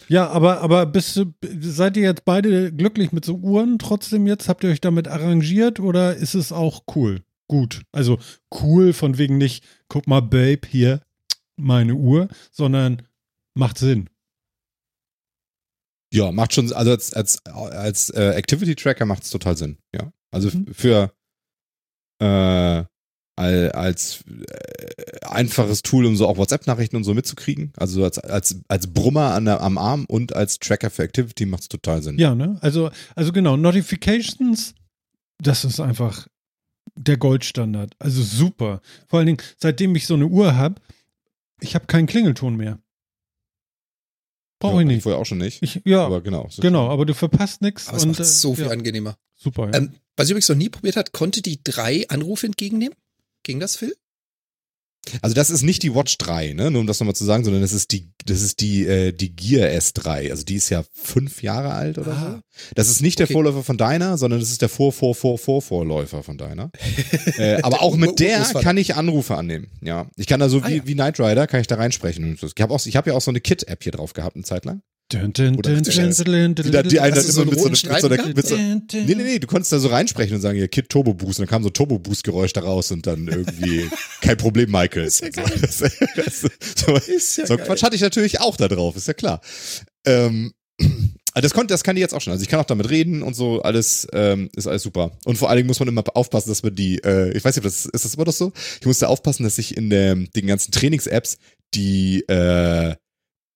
[0.08, 4.48] Ja, aber, aber bist du, seid ihr jetzt beide glücklich mit so Uhren trotzdem jetzt?
[4.48, 7.22] Habt ihr euch damit arrangiert oder ist es auch cool?
[7.48, 7.82] Gut.
[7.92, 8.18] Also
[8.60, 11.00] cool von wegen nicht, guck mal, Babe, hier
[11.56, 13.02] meine Uhr, sondern
[13.54, 14.10] macht Sinn.
[16.12, 20.12] Ja, macht schon, also als, als, als äh, Activity Tracker macht es total Sinn, ja.
[20.32, 20.66] Also Mhm.
[20.74, 21.12] für
[22.20, 22.84] äh,
[23.36, 27.72] al- als äh, einfaches Tool, um so auch WhatsApp-Nachrichten und so mitzukriegen.
[27.76, 31.62] Also als, als, als Brummer an der, am Arm und als Tracker für Activity macht
[31.62, 32.18] es total Sinn.
[32.18, 32.58] Ja, ne?
[32.60, 34.74] Also, also genau, Notifications,
[35.38, 36.26] das ist einfach
[36.94, 37.94] der Goldstandard.
[37.98, 38.80] Also super.
[39.08, 40.80] Vor allen Dingen, seitdem ich so eine Uhr habe,
[41.60, 42.78] ich habe keinen Klingelton mehr.
[44.60, 45.02] Brauche ja, ich nicht.
[45.02, 45.62] Vorher auch schon nicht.
[45.62, 46.46] Ich, ja, aber genau.
[46.50, 47.88] so genau, aber du verpasst nichts.
[47.88, 49.16] aber es und, macht es so äh, viel ja, angenehmer.
[49.42, 49.78] Super, ja.
[49.78, 52.94] Ähm, was ich übrigens noch nie probiert hat, konnte die drei Anrufe entgegennehmen?
[53.42, 53.94] Ging das, Phil?
[55.20, 56.70] Also das ist nicht die Watch 3, ne?
[56.70, 59.34] Nur um das nochmal zu sagen, sondern das ist die, das ist die, äh, die
[59.34, 60.30] Gear S3.
[60.30, 62.42] Also die ist ja fünf Jahre alt oder Ah.
[62.56, 62.68] so.
[62.76, 63.32] Das ist nicht der Okay.
[63.32, 66.70] Vorläufer von deiner, sondern das ist der Vor, Vor, Vor, Vor, Vorläufer von deiner.
[67.36, 69.72] äh, aber auch mit der kann ich Anrufe annehmen.
[69.80, 70.08] Ja.
[70.16, 70.86] Ich kann da so Ah, wie, ja.
[70.86, 72.38] wie Knight Rider, kann ich da reinsprechen.
[72.40, 74.64] Ich habe auch, ich habe ja auch so eine Kit-App hier drauf gehabt, eine Zeit
[74.64, 74.82] lang.
[76.88, 78.56] Die, einen dann so immer mit so, einer- roten mit so einer, Streifen mit so,
[78.56, 79.06] dun, dun.
[79.06, 81.38] Nee, nee, nee, du konntest da so reinsprechen und sagen, hier, Kit Turbo Boost.
[81.38, 83.88] Und dann kam so Turbo Boost Geräusch da raus und dann irgendwie,
[84.20, 85.04] kein Problem, Michael.
[85.04, 85.52] Ist ja So, geil.
[85.60, 86.40] das, das,
[86.76, 87.66] so, Ist ja so geil.
[87.66, 89.40] Quatsch hatte ich natürlich auch da drauf, ist ja klar.
[90.04, 90.90] Ähm, also
[91.42, 92.32] das, konnte, das kann die jetzt auch schon.
[92.32, 95.12] Also ich kann auch damit reden und so, alles ähm, ist alles super.
[95.24, 97.64] Und vor allen Dingen muss man immer aufpassen, dass man die, äh, ich weiß nicht,
[97.64, 98.52] ob das, ist das immer noch so?
[98.80, 101.38] Ich musste aufpassen, dass ich in der, den ganzen Trainings-Apps
[101.74, 102.94] die, äh,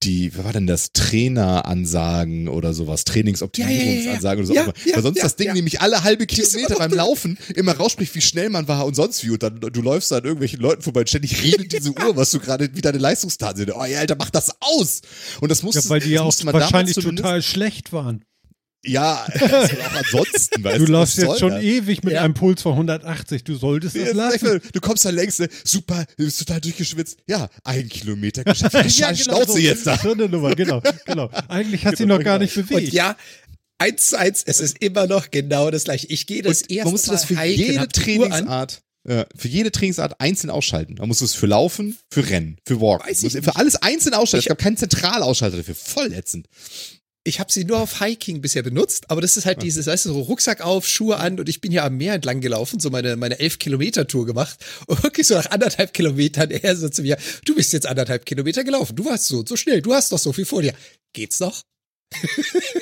[0.02, 0.92] die, was war denn das?
[0.92, 4.54] Traineransagen oder sowas, Trainingsoptimierungsansagen oder so.
[4.54, 5.54] Ja, ja, Weil sonst ja, das Ding ja.
[5.54, 9.30] nämlich alle halbe Kilometer beim Laufen immer rausspricht, wie schnell man war und sonst wie.
[9.30, 12.40] Und dann du läufst an irgendwelchen Leuten vorbei und ständig redet diese Uhr, was du
[12.40, 13.72] gerade, wie deine Leistungsdaten sind.
[13.74, 15.00] Oh ja, Alter, mach das aus!
[15.40, 18.24] Und das musste, Ja, weil die ja auch wahrscheinlich total schlecht waren.
[18.86, 21.62] Ja, ist auch ansonsten, weißt Du läufst jetzt schon das?
[21.62, 22.22] ewig mit Ja.
[22.22, 23.44] einem Puls von 180.
[23.44, 24.60] Du solltest das Ja, lassen.
[24.72, 25.48] Du kommst da längst, ne?
[25.64, 27.18] super, du bist total durchgeschwitzt.
[27.26, 28.74] Ja, ein Kilometer geschafft.
[28.98, 29.58] Ja, genau Schnauze so.
[29.58, 29.98] jetzt da.
[29.98, 31.30] So eine Nummer, genau, genau.
[31.48, 32.92] Eigentlich hat sie noch gar nicht Und bewegt.
[32.92, 33.16] ja,
[33.78, 36.06] eins zu eins, es ist immer noch genau das gleiche.
[36.06, 37.88] Ich gehe das Und erste man musste das für Mal hiken, jede.
[37.88, 40.94] Trainingsart, ja, für jede Trainingsart einzeln ausschalten.
[40.98, 43.06] Man muss es für Laufen, für Rennen, für Walk.
[43.06, 44.40] Weiß Muss ich für alles einzeln ausschalten.
[44.42, 45.74] Ich- Es gab keinen Zentralausschalter dafür.
[45.74, 46.46] Voll ätzend.
[47.26, 50.12] Ich habe sie nur auf Hiking bisher benutzt, aber das ist halt dieses, weißt du,
[50.12, 53.16] so Rucksack auf, Schuhe an und ich bin hier am Meer entlang gelaufen, so meine,
[53.16, 57.18] meine elf Kilometer Tour gemacht und wirklich so nach anderthalb Kilometern er so zu mir,
[57.44, 60.32] du bist jetzt anderthalb Kilometer gelaufen, du warst so, so schnell, du hast doch so
[60.32, 60.72] viel vor dir.
[61.12, 61.62] Geht's noch?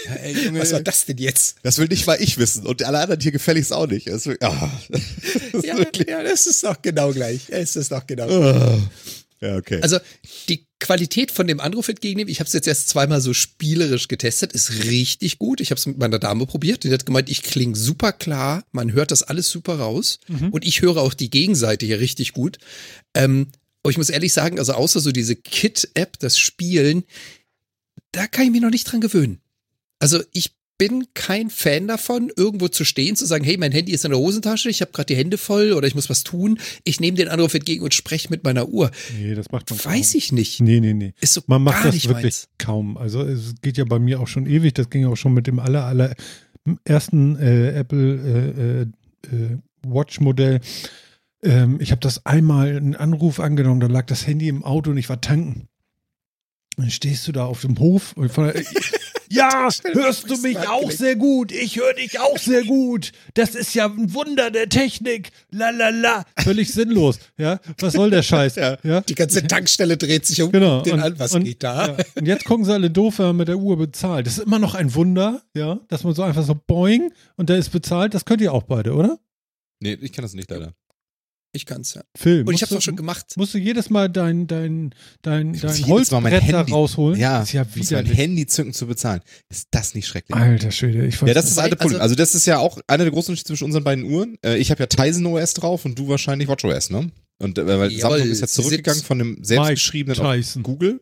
[0.04, 1.56] Ja, ey, Junge, Was war das denn jetzt?
[1.62, 4.08] das will nicht mal ich wissen und alle anderen hier gefälligst auch nicht.
[4.08, 7.46] Das ist, ah, das Ja, ja, das ist doch genau gleich.
[7.48, 8.28] Es ist doch genau.
[8.28, 8.78] Ah.
[9.44, 9.80] Ja, okay.
[9.82, 9.98] Also
[10.48, 14.52] die Qualität von dem Anruf entgegennehmen, ich habe es jetzt erst zweimal so spielerisch getestet,
[14.52, 15.60] ist richtig gut.
[15.60, 16.84] Ich habe es mit meiner Dame probiert.
[16.84, 20.50] Die hat gemeint, ich klinge super klar, man hört das alles super raus Mhm.
[20.50, 22.58] und ich höre auch die Gegenseite hier richtig gut.
[23.14, 23.48] Ähm,
[23.82, 27.04] aber ich muss ehrlich sagen, also außer so diese Kit-App, das Spielen,
[28.12, 29.40] da kann ich mich noch nicht dran gewöhnen.
[29.98, 34.04] Also ich bin kein Fan davon, irgendwo zu stehen, zu sagen, hey, mein Handy ist
[34.04, 36.58] in der Hosentasche, ich habe gerade die Hände voll oder ich muss was tun.
[36.84, 38.90] Ich nehme den Anruf entgegen und spreche mit meiner Uhr.
[39.16, 40.18] Nee, das macht man Weiß kaum.
[40.18, 40.60] ich nicht.
[40.60, 41.14] Nee, nee, nee.
[41.20, 42.48] Ist so Man macht gar das wirklich meins.
[42.58, 42.96] kaum.
[42.96, 44.74] Also es geht ja bei mir auch schon ewig.
[44.74, 46.14] Das ging auch schon mit dem aller, aller
[46.84, 48.86] ersten äh, Apple
[49.30, 50.60] äh, äh, äh, Watch-Modell.
[51.42, 54.96] Ähm, ich habe das einmal einen Anruf angenommen, da lag das Handy im Auto und
[54.96, 55.68] ich war tanken.
[56.76, 58.50] Dann stehst du da auf dem Hof und von,
[59.30, 61.52] ja, hörst du mich auch sehr gut.
[61.52, 63.12] Ich höre dich auch sehr gut.
[63.34, 65.30] Das ist ja ein Wunder der Technik.
[65.50, 66.24] La la la.
[66.38, 67.18] Völlig sinnlos.
[67.38, 68.54] Ja, was soll der Scheiß?
[68.64, 68.76] Ja.
[68.82, 69.00] ja?
[69.00, 70.82] Die ganze Tankstelle dreht sich um Genau.
[70.82, 71.18] den und, an.
[71.18, 71.88] Was und, geht da?
[71.88, 71.96] Ja.
[72.14, 74.26] Und jetzt gucken sie alle doof, wenn man mit der Uhr bezahlt.
[74.26, 77.56] Das ist immer noch ein Wunder, ja, dass man so einfach so boing und der
[77.56, 78.14] ist bezahlt.
[78.14, 79.18] Das könnt ihr auch beide, oder?
[79.80, 80.72] nee, ich kann das nicht leider.
[81.56, 82.02] Ich kann's ja.
[82.16, 82.46] Film.
[82.48, 83.34] Und ich habe es auch schon gemacht.
[83.36, 84.92] Musst du jedes Mal dein, dein,
[85.22, 87.18] dein, dein jedes Mal mein Holzbrett da Handy- rausholen?
[87.18, 88.06] Ja, Das ist ja muss mein.
[88.06, 89.20] Handy zücken zu bezahlen.
[89.48, 90.36] Ist das nicht schrecklich?
[90.36, 92.00] Alter Schwede, ich weiß Ja, das ist alte Problem.
[92.00, 94.36] also- Also, das ist ja auch einer der großen Unterschiede zwischen unseren beiden Uhren.
[94.44, 97.10] Äh, ich habe ja Tizen OS drauf und du wahrscheinlich Watch OS, ne?
[97.38, 100.62] Und äh, weil Jawohl, Samsung ist ja zurückgegangen von dem selbstgeschriebenen.
[100.62, 101.00] Google.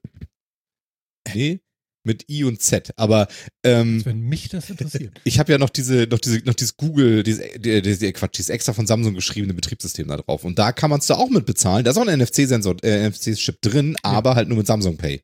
[1.34, 1.60] Nee,
[2.04, 2.92] mit I und Z.
[2.96, 3.28] Aber
[3.64, 5.20] ähm, Wenn mich das interessiert.
[5.24, 8.50] ich habe ja noch diese, noch diese, noch dieses Google, diese, die- diese, Quatsch, dieses
[8.50, 10.44] extra von Samsung geschriebene Betriebssystem da drauf.
[10.44, 11.84] Und da kann man es da auch mit bezahlen.
[11.84, 15.22] Da ist auch ein NFC-Sensor, äh, NFC-Chip drin, aber halt nur mit Samsung Pay.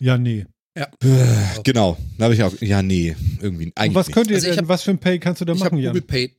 [0.00, 0.46] Ja, nee.
[1.64, 1.98] Genau.
[2.18, 3.72] Da habe ich auch, ja, nee, irgendwie.
[3.74, 5.44] Eigentlich Und was könnt ihr Also ich denn, hab- was für ein Pay kannst du
[5.44, 5.92] da machen, Jan?
[5.92, 6.36] Google Pay.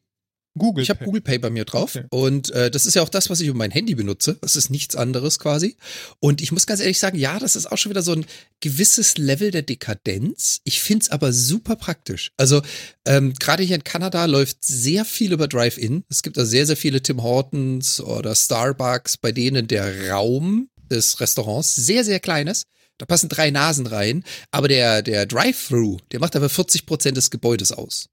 [0.57, 1.03] Google Ich habe.
[1.03, 2.05] Google Pay bei mir drauf Okay.
[2.11, 4.37] und äh, das ist ja auch das, was ich über mein Handy benutze.
[4.41, 5.77] Das ist nichts anderes quasi.
[6.19, 8.25] Und ich muss ganz ehrlich sagen, ja, das ist auch schon wieder so ein
[8.61, 10.61] gewisses Level der Dekadenz.
[10.63, 12.31] Ich find's aber super praktisch.
[12.37, 12.61] Also
[13.05, 16.03] ähm, gerade hier in Kanada läuft sehr viel über Drive-In.
[16.09, 21.19] Es gibt da sehr, sehr viele Tim Hortons oder Starbucks, bei denen der Raum des
[21.19, 22.65] Restaurants sehr, sehr klein ist.
[22.99, 27.31] Da passen drei Nasen rein, aber der, der Drive-Thru, der macht aber 40 Prozent des
[27.31, 28.07] Gebäudes aus.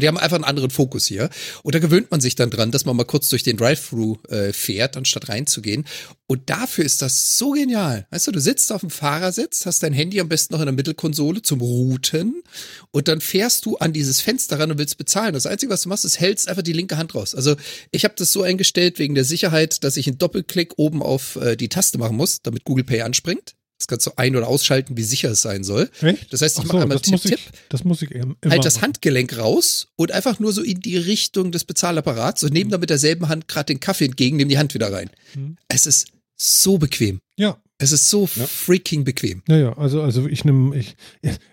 [0.00, 1.30] Die haben einfach einen anderen Fokus hier.
[1.62, 4.52] Und da gewöhnt man sich dann dran, dass man mal kurz durch den Drive-Thru äh,
[4.52, 5.84] fährt, anstatt reinzugehen.
[6.26, 8.06] Und dafür ist das so genial.
[8.10, 10.74] Weißt du, du sitzt auf dem Fahrersitz, hast dein Handy am besten noch in der
[10.74, 12.42] Mittelkonsole zum Routen
[12.90, 15.34] und dann fährst du an dieses Fenster ran und willst bezahlen.
[15.34, 17.34] Das Einzige, was du machst, ist hältst einfach die linke Hand raus.
[17.34, 17.56] Also
[17.90, 21.56] ich habe das so eingestellt wegen der Sicherheit, dass ich einen Doppelklick oben auf äh,
[21.56, 23.54] die Taste machen muss, damit Google Pay anspringt.
[23.84, 25.90] Das kannst du ein- oder ausschalten, wie sicher es sein soll.
[26.00, 26.32] Echt?
[26.32, 28.64] Das heißt, ich Ach mache so, einmal Tipp, ich, das muss ich eben immer halt
[28.64, 28.80] das.
[28.80, 32.88] Handgelenk raus und einfach nur so in die Richtung des Bezahlapparats und nehme dann mit
[32.88, 35.10] derselben Hand gerade den Kaffee entgegen, nehme die Hand wieder rein.
[35.34, 35.58] Mhm.
[35.68, 37.18] Es ist so bequem.
[37.36, 38.46] Ja, Es ist so Ja.
[38.46, 39.42] freaking bequem.
[39.48, 40.94] Ja, ja, also, also ich nehme, ich,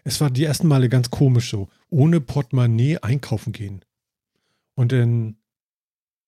[0.04, 1.68] es war die ersten Male ganz komisch so.
[1.90, 3.82] Ohne Portemonnaie einkaufen gehen.
[4.76, 5.36] Und dann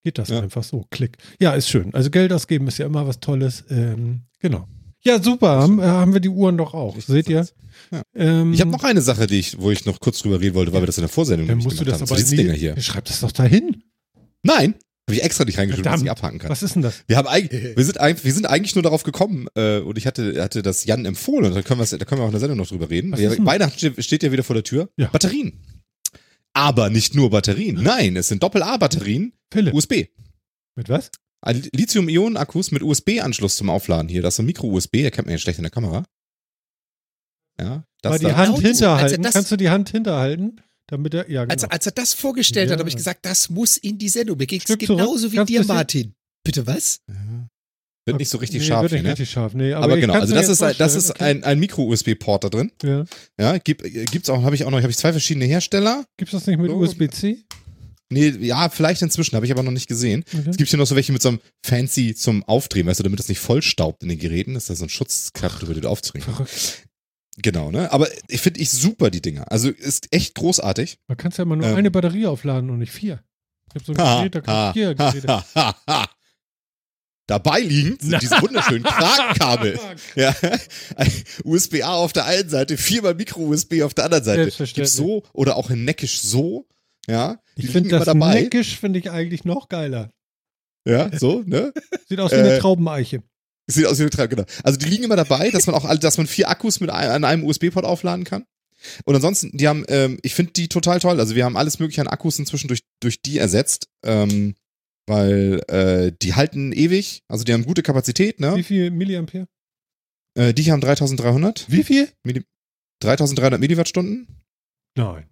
[0.02, 0.40] geht das Ja.
[0.40, 0.84] einfach so.
[0.90, 1.16] Klick.
[1.40, 1.94] Ja, ist schön.
[1.94, 3.64] Also Geld ausgeben ist ja immer was Tolles.
[3.70, 4.66] Ähm, genau.
[5.06, 5.48] Ja, super.
[5.60, 6.98] Haben, äh, haben wir die Uhren doch auch.
[7.00, 7.46] Seht ihr?
[7.90, 8.02] Ja.
[8.14, 10.72] Ähm, Ich habe noch eine Sache, die ich, wo ich noch kurz drüber reden wollte,
[10.72, 12.08] weil wir das in der Vorsendung Dann nicht musst du das haben.
[12.10, 12.80] aber So Dinger hier.
[12.80, 13.82] Schreib das doch dahin.
[14.42, 14.74] Nein,
[15.06, 16.50] habe ich extra nicht reingeschrieben, dass ich abhaken kann.
[16.50, 17.02] Was ist denn das?
[17.06, 20.06] Wir haben eigentlich, wir sind eigentlich, wir sind eigentlich nur darauf gekommen äh, und ich
[20.06, 22.40] hatte, hatte das Jan empfohlen und da können, wir, da können wir auch in der
[22.40, 23.12] Sendung noch drüber reden.
[23.12, 23.44] Denn?
[23.44, 24.88] Weihnachten steht, steht ja wieder vor der Tür.
[24.96, 25.08] Ja.
[25.08, 25.60] Batterien.
[26.54, 27.82] Aber nicht nur Batterien.
[27.82, 29.32] Nein, es sind Doppel-A-Batterien.
[29.72, 30.06] USB.
[30.76, 31.10] Mit was?
[31.52, 34.22] Lithium-Ionen-Akkus mit USB-Anschluss zum Aufladen hier.
[34.22, 36.04] Das ist ein Micro-USB, erkennt man ja schlecht in der Kamera.
[37.60, 38.36] Ja, das Mal die da.
[38.36, 38.62] Hand Genau so.
[38.68, 39.14] hinterhalten.
[39.14, 40.60] Er das- Kannst du die Hand hinterhalten?
[40.88, 41.52] Damit er, ja, genau.
[41.52, 42.72] Als, als er das vorgestellt Ja.
[42.74, 44.36] hat, habe ich gesagt, das muss in die Sendung.
[44.36, 44.80] Mir Stück zurück.
[44.80, 45.64] genauso wie dir.
[45.64, 46.14] Martin.
[46.44, 47.00] Bitte was?
[48.06, 49.10] Wird nicht so richtig nee, scharf Wird hier, nicht ne?
[49.12, 49.54] richtig scharf.
[49.54, 51.38] Nee, aber, Aber genau, also das ist, ein, das ist vorstellen.
[51.38, 52.70] ein, ein Micro-USB-Port da drin.
[52.82, 53.04] Okay.
[53.38, 53.52] Ja.
[53.54, 56.04] Ja, gibt, äh, gibt's auch, habe ich auch noch, habe ich zwei verschiedene Hersteller.
[56.18, 56.76] Gibt's das nicht mit So.
[56.76, 57.38] USB-C?
[58.14, 60.24] Nee, ja, vielleicht inzwischen, habe ich aber noch nicht gesehen.
[60.32, 60.48] Okay.
[60.50, 63.20] Es gibt hier noch so welche mit so einem fancy zum Aufdrehen, weißt du, damit
[63.20, 64.56] es nicht vollstaubt in den Geräten.
[64.56, 66.24] Ist da so ein Schutzklapp drüber, die du aufdrehen.
[67.38, 67.90] Genau, ne?
[67.92, 69.50] Aber ich finde ich super, die Dinger.
[69.50, 70.98] Also ist echt großartig.
[71.08, 71.76] Man kann ja immer nur Ähm.
[71.76, 73.22] eine Batterie aufladen und nicht vier.
[73.68, 75.26] Ich habe so ein Ha, Gerät, da kann ha, vier Geräte.
[75.28, 76.10] ha, ha, ha.
[77.26, 79.80] Dabei liegend sind diese wunderschönen Kragenkabel.
[80.14, 80.36] Ja,
[81.44, 84.50] USB-A auf der einen Seite, viermal Micro-USB auf der anderen Seite.
[84.74, 86.68] Gibt's so oder auch in neckisch so.
[87.08, 88.34] Ja, Ich finde das dabei.
[88.42, 90.10] neckisch finde ich eigentlich noch geiler.
[90.86, 91.72] Ja, so, ne?
[92.08, 93.22] Sieht aus wie eine Äh, Traubeneiche.
[93.66, 94.44] Sieht aus wie eine Treib, genau.
[94.62, 97.24] Also die liegen immer dabei, dass man auch, dass man vier Akkus mit ein, an
[97.24, 98.44] einem USB-Port aufladen kann.
[99.06, 101.18] Und ansonsten, die haben, ähm, ich finde die total toll.
[101.18, 103.88] Also wir haben alles mögliche an Akkus inzwischen durch, durch die ersetzt.
[104.04, 104.54] Ähm,
[105.06, 108.56] weil äh, die halten ewig, also die haben gute Kapazität, ne?
[108.56, 109.46] Wie viel Milliampere?
[110.34, 111.70] Äh, die hier haben 3300.
[111.70, 112.08] Wie viel?
[113.00, 114.26] 3300 Milliwattstunden.
[114.96, 115.28] Nein.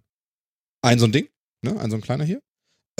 [0.83, 1.27] Ein so ein Ding,
[1.63, 1.79] ne?
[1.79, 2.41] Ein so ein kleiner hier.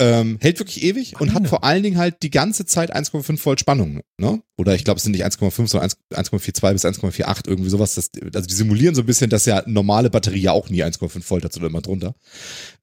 [0.00, 3.60] Ähm, hält wirklich ewig und hat vor allen Dingen halt die ganze Zeit 1,5 Volt
[3.60, 4.42] Spannung, ne?
[4.58, 7.94] Oder ich glaube, es sind nicht 1,5, sondern 1 1,42 bis 1,48, irgendwie sowas.
[7.94, 11.30] Das, also die simulieren so ein bisschen, dass ja normale Batterie ja auch nie 1,5
[11.30, 12.16] Volt hat oder immer drunter.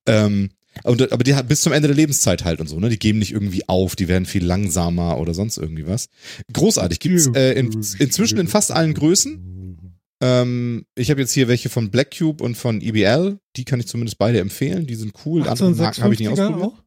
[0.05, 0.51] Ähm,
[0.83, 2.87] und, aber die hat bis zum Ende der Lebenszeit halt und so, ne?
[2.87, 6.07] Die geben nicht irgendwie auf, die werden viel langsamer oder sonst irgendwie was.
[6.53, 6.99] Großartig.
[7.01, 9.50] Gibt's äh, in, inzwischen in fast allen Größen.
[10.21, 13.39] Ähm, ich habe jetzt hier welche von Black Cube und von EBL.
[13.55, 14.85] Die kann ich zumindest beide empfehlen.
[14.85, 15.47] Die sind cool.
[15.47, 16.67] Andere Marken habe ich nicht 1856er ausprobiert.
[16.67, 16.83] auch?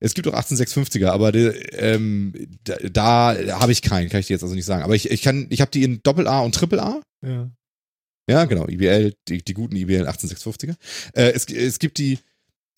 [0.00, 4.34] Es gibt auch 18650er, aber die, ähm, da, da habe ich keinen, kann ich dir
[4.34, 4.82] jetzt also nicht sagen.
[4.82, 7.00] Aber ich, ich kann, ich habe die in Doppel A und Triple A.
[7.26, 7.50] Ja.
[8.28, 10.76] Ja, genau, IBL, die, die guten IBL 18650er.
[11.14, 12.18] Äh, es, es gibt die,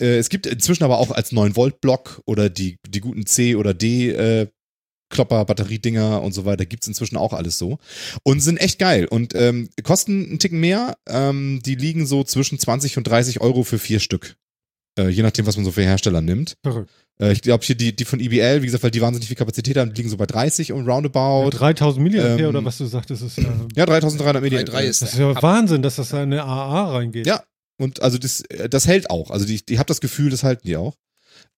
[0.01, 4.11] äh, es gibt inzwischen aber auch als 9-Volt-Block oder die, die guten C oder D
[4.11, 4.47] äh,
[5.09, 7.77] Klopper, Batteriedinger und so weiter, gibt's inzwischen auch alles so.
[8.23, 9.07] Und sind echt geil.
[9.07, 10.97] Und ähm, kosten einen Ticken mehr.
[11.07, 14.35] Ähm, die liegen so zwischen 20 und 30 Euro für vier Stück.
[14.97, 16.57] Äh, je nachdem, was man so für Hersteller nimmt.
[16.63, 16.91] Verrückt.
[17.19, 19.77] Äh, ich glaube hier die, die von IBL, wie gesagt, weil die wahnsinnig viel Kapazität
[19.77, 21.51] haben, die liegen so bei 30 und roundabout.
[21.51, 24.57] 3000 Milliampere ähm, oder was du sagtest, ist ja, Ja, 3300 Medi.
[24.57, 27.27] 3,3 ist das ist ja Wahnsinn, dass das da in eine AA reingeht.
[27.27, 27.43] Ja.
[27.79, 29.31] Und also das, äh, das hält auch.
[29.31, 30.95] Also die, die hab das Gefühl, das halten die auch.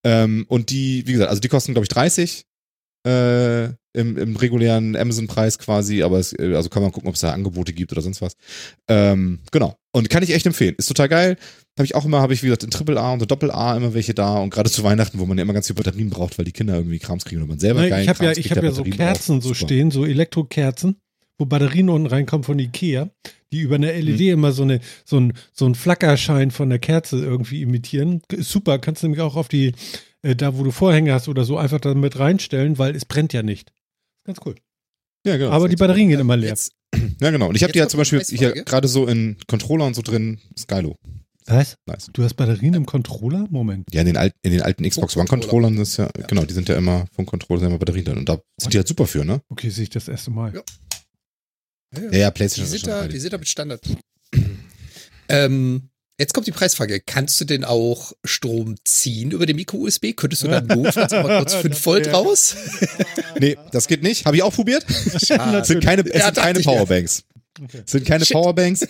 [0.03, 2.45] Ähm, und die, wie gesagt, also die kosten, glaube ich, 30
[3.05, 7.21] äh, im, im regulären Amazon-Preis quasi, aber es, äh, also kann man gucken, ob es
[7.21, 8.33] da Angebote gibt oder sonst was.
[8.87, 9.75] Ähm, genau.
[9.91, 10.75] Und kann ich echt empfehlen.
[10.77, 11.37] Ist total geil.
[11.77, 13.93] Habe ich auch immer, habe ich, wie gesagt, in Triple A und Doppel A immer
[13.93, 16.45] welche da und gerade zu Weihnachten, wo man ja immer ganz viel Batterien braucht, weil
[16.45, 18.61] die Kinder irgendwie Krams kriegen oder man selber Nein, geil ich habe ja, ich hab
[18.61, 20.97] ja so Kerzen so stehen, so Elektrokerzen,
[21.37, 23.09] wo Batterien unten reinkommen von Ikea,
[23.51, 24.27] die über eine LED Mhm.
[24.27, 28.21] immer so, eine, so, ein, so ein Flackerschein von der Kerze irgendwie imitieren.
[28.37, 29.73] Super, kannst du nämlich auch auf die,
[30.21, 33.43] äh, da wo du Vorhänge hast oder so, einfach damit reinstellen, weil es brennt ja
[33.43, 33.71] nicht.
[34.25, 34.55] Ganz cool.
[35.25, 35.51] Ja, genau.
[35.51, 36.49] Aber die Batterien gehen immer leer.
[36.49, 36.71] Jetzt,
[37.21, 37.49] Ja, genau.
[37.49, 39.95] Und ich habe die ja kommt zum Beispiel die hier gerade so in Controller und
[39.95, 40.39] so drin.
[40.67, 40.95] Geilo.
[41.45, 41.75] Was?
[41.87, 42.09] Nice.
[42.13, 43.47] Du hast Batterien im Controller?
[43.49, 43.87] Moment.
[43.91, 45.51] Ja, in den, alt, in den alten Xbox One Controller.
[45.63, 46.27] Controllern ist ja, Ja.
[46.27, 48.17] genau, die sind ja immer vom Controller sind immer Batterien drin.
[48.19, 49.41] Und da sind die halt super für, ne?
[49.49, 50.53] Okay, sehe ich das erste Mal.
[50.53, 50.61] Ja.
[51.95, 53.81] Ja, ja, Die PlayStation ist sind, da, die sind da mit Standard.
[55.29, 55.89] ähm,
[56.19, 56.99] jetzt kommt die Preisfrage.
[56.99, 60.13] Kannst du denn auch Strom ziehen über den Micro-USB?
[60.15, 62.55] Könntest du dann notfalls auch mal kurz 5 Volt raus?
[63.39, 64.25] Nee, das geht nicht.
[64.25, 64.85] Habe ich auch probiert.
[65.25, 65.59] Schade.
[65.59, 66.59] Es sind keine, es Ja, sind keine.
[66.59, 67.23] Powerbanks.
[67.61, 67.83] Okay.
[67.85, 68.33] Es sind keine Shit.
[68.33, 68.85] Powerbanks.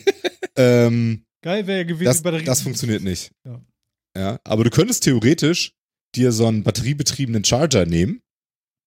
[0.56, 2.46] ähm, Geil wäre ja gewesen, das, Batterien.
[2.46, 3.32] das funktioniert nicht.
[3.46, 3.62] Ja.
[4.18, 5.74] Ja, aber du könntest theoretisch
[6.16, 8.22] dir so einen batteriebetriebenen Charger nehmen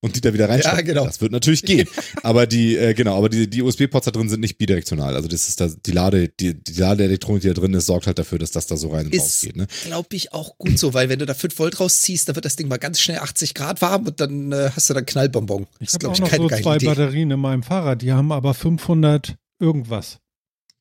[0.03, 0.79] und die da wieder reinstecken.
[0.79, 1.07] Ja, genau.
[1.07, 1.89] Das wird natürlich gehen.
[2.25, 5.15] aber die, äh, genau, aber die, die USB-Ports da drin sind nicht bidirektional.
[5.15, 8.19] Also das ist da, die Lade, die, die Ladeelektronik, die da drin ist, sorgt halt
[8.19, 9.57] dafür, dass das da so rein und raus Ist, geht.
[9.57, 9.69] Ne?
[9.85, 12.57] glaube ich, auch gut so, weil wenn du da 5 Volt rausziehst, dann wird das
[12.57, 15.67] Ding mal ganz schnell 80 Grad warm und dann äh, hast du dann Knallbonbon.
[15.79, 16.87] Ich Das ist, habe glaube auch noch keine so zwei Idee.
[16.87, 18.03] Batterien in meinem Fahrrad.
[18.03, 20.19] Die haben aber 500 irgendwas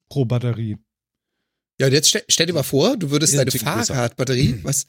[0.10, 0.78] pro Batterie.
[1.80, 3.52] Ja, und jetzt stell, stell dir mal vor, du würdest sind deine.
[3.52, 4.88] Fahrradbatterie, was,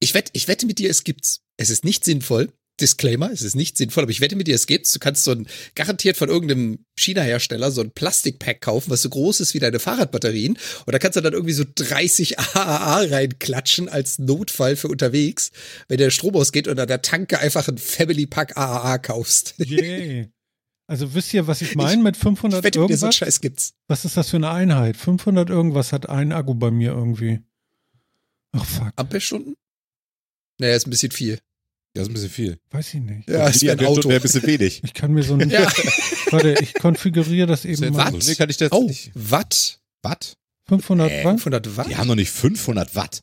[0.00, 1.40] ich wette, ich wette mit dir, es gibt's.
[1.56, 2.52] Es ist nicht sinnvoll.
[2.80, 4.92] Disclaimer, es ist nicht sinnvoll, aber ich wette mit dir, es gibt's.
[4.92, 9.40] Du kannst so ein, garantiert von irgendeinem China-Hersteller so ein Plastikpack kaufen, was so groß
[9.40, 10.58] ist wie deine Fahrradbatterien.
[10.86, 15.50] Und da kannst du dann irgendwie so 30 AAA reinklatschen als Notfall für unterwegs,
[15.88, 19.54] wenn der Strom ausgeht und an der Tanke einfach ein Family Pack AAA kaufst.
[19.58, 20.30] Yay.
[20.86, 23.14] Also wisst ihr, was ich meine mit Ich 500 wette mit dir, so einen irgendwas?
[23.14, 23.74] Scheiß gibt's.
[23.86, 24.96] Was ist das für eine Einheit?
[24.96, 27.40] 500 irgendwas hat ein Akku bei mir irgendwie.
[28.52, 29.54] Ach fuck, Ampelstunden?
[30.58, 31.38] Naja, ist ein bisschen viel.
[31.94, 32.58] Das ist ein bisschen viel.
[32.70, 33.28] weiß ich nicht.
[33.28, 34.08] Ja, ist wie ein Auto.
[34.08, 34.80] Wäre ein bisschen wenig.
[34.84, 35.50] Ich kann mir so ein.
[35.50, 35.68] Ja.
[36.30, 38.12] Warte, ich konfiguriere das eben jetzt mal.
[38.12, 38.22] Watt?
[38.22, 38.30] so.
[38.30, 39.10] Nee, kann ich das Oh, nicht.
[39.14, 39.80] Watt?
[40.02, 40.34] Watt?
[40.68, 41.30] 500 Äh, Watt?
[41.40, 41.88] 500 Watt?
[41.88, 43.20] Die haben doch nicht 500 Watt,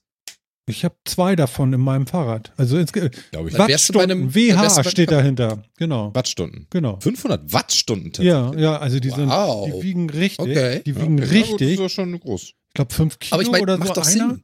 [0.70, 2.52] Ich habe zwei davon in meinem Fahrrad.
[2.58, 3.56] Also insge glaube ich.
[3.56, 4.36] Dann wärst du bei Wattstunden.
[4.36, 5.64] WH steht dahinter.
[5.78, 6.14] Genau.
[6.14, 6.68] Wattstunden.
[6.70, 7.00] Genau.
[7.00, 9.70] 500 Wattstunden Ja, ja, also die sind, Wow.
[9.78, 10.40] die wiegen richtig.
[10.40, 10.82] Okay.
[10.86, 11.38] Die wiegen Ja, okay.
[11.38, 11.78] Richtig.
[11.78, 12.42] Das ist schon groß.
[12.44, 14.30] Ich glaube 5 Kilo Aber ich meine, oder macht so doch einer.
[14.32, 14.44] Sinn.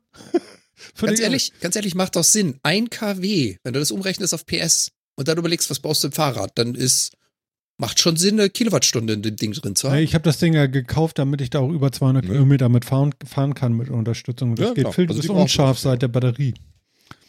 [0.99, 2.59] Ganz ehrlich, ganz ehrlich, macht doch Sinn.
[2.63, 6.13] Ein kW, wenn du das umrechnest auf PS und dann überlegst, was brauchst du im
[6.13, 7.11] Fahrrad, dann ist,
[7.78, 9.99] macht schon Sinn, eine Kilowattstunde in dem Ding drin zu haben.
[9.99, 12.32] ich habe das Ding ja gekauft, damit ich da auch über 200 Ja.
[12.32, 14.55] Kilometer mit fahren, fahren kann mit Unterstützung.
[14.55, 16.53] Das Ja, geht viel Also brauchen unscharf seit der Batterie.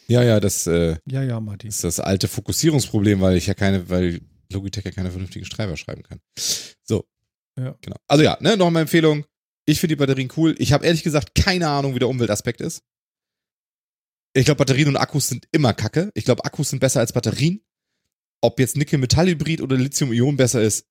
[0.07, 1.69] Ja, ja, das äh, Ja, ja, Martin.
[1.69, 4.21] ist das alte Fokussierungsproblem, weil ich ja keine, weil
[4.51, 6.19] Logitech ja keine vernünftigen Treiber schreiben kann.
[6.83, 7.05] So.
[7.57, 7.75] Ja.
[7.81, 7.95] Genau.
[8.07, 9.25] Also ja, ne, noch eine Empfehlung.
[9.65, 10.53] Ich finde die Batterien cool.
[10.59, 12.81] Ich habe ehrlich gesagt keine Ahnung, wie der Umweltaspekt ist.
[14.35, 16.11] Ich glaube, Batterien und Akkus sind immer kacke.
[16.13, 17.61] Ich glaube, Akkus sind besser als Batterien.
[18.41, 20.85] Ob jetzt Nickel-Metall-Hybrid oder Lithium-Ionen besser ist,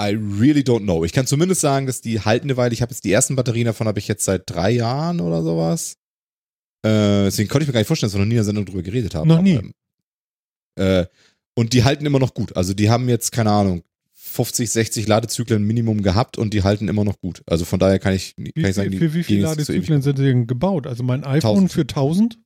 [0.00, 1.04] I really don't know.
[1.04, 2.72] Ich kann zumindest sagen, dass die halten eine Weile.
[2.72, 5.96] Ich habe jetzt die ersten Batterien davon habe ich jetzt seit drei Jahren oder sowas.
[6.82, 8.64] Äh, deswegen konnte ich mir gar nicht vorstellen, dass wir noch nie in der Sendung
[8.64, 9.28] drüber geredet haben.
[9.28, 9.58] Noch nie.
[10.76, 11.06] Aber, äh,
[11.54, 12.56] und die halten immer noch gut.
[12.56, 13.82] Also die haben jetzt, keine Ahnung,
[14.14, 17.42] 50, 60 Ladezyklen Minimum gehabt und die halten immer noch gut.
[17.46, 19.42] Also von daher kann ich, kann Wie, ich sagen, die für wie viele.
[19.42, 20.86] Ladezyklen sind denn gebaut?
[20.86, 21.72] Also mein iPhone 1000.
[21.72, 22.38] für 1000?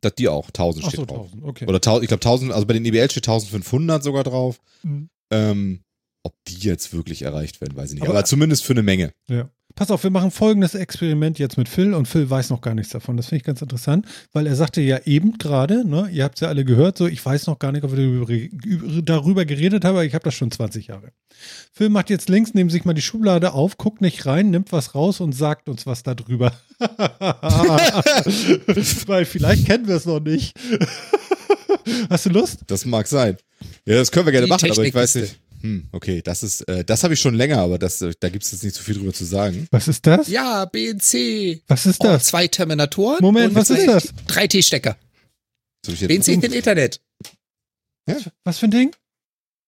[0.00, 1.26] Das die auch, 1000 Ach steht so, drauf.
[1.32, 1.64] 1000, okay.
[1.66, 4.60] Oder 1000, ich glaube 1000, also bei den EBL steht 1500 sogar drauf.
[4.82, 5.08] Mhm.
[5.30, 5.80] Ähm,
[6.22, 8.02] ob die jetzt wirklich erreicht werden, weiß ich nicht.
[8.02, 9.12] Aber- Aber, zumindest für eine Menge.
[9.28, 9.48] Ja.
[9.76, 12.92] Pass auf, wir machen folgendes Experiment jetzt mit Phil und Phil weiß noch gar nichts
[12.92, 13.18] davon.
[13.18, 16.40] Das finde ich ganz interessant, weil er sagte ja eben gerade, ne, ihr habt es
[16.40, 19.84] ja alle gehört, so ich weiß noch gar nicht, ob wir darüber, über- darüber geredet
[19.84, 21.12] haben, aber ich habe das schon 20 Jahre.
[21.74, 24.94] Phil macht jetzt links neben sich mal die Schublade auf, guckt nicht rein, nimmt was
[24.94, 26.52] raus und sagt uns was darüber.
[29.06, 30.56] weil vielleicht kennen wir es noch nicht.
[32.10, 32.60] Hast du Lust?
[32.66, 33.36] Das mag sein.
[33.84, 35.38] Ja, das können wir gerne Die machen, aber ich weiß nicht.
[35.66, 38.44] Hm, okay, das ist, äh, das habe ich schon länger, aber das, äh, da gibt
[38.44, 39.66] es jetzt nicht so viel drüber zu sagen.
[39.72, 40.28] Was ist das?
[40.28, 41.62] Ja, BNC.
[41.66, 42.24] Was ist Oh, das?
[42.26, 43.18] zwei Terminatoren.
[43.20, 44.12] Moment, was ist das?
[44.28, 44.96] Drei T-Stecker.
[45.86, 47.00] BNC in Internet.
[48.44, 48.94] Was für ein Ding?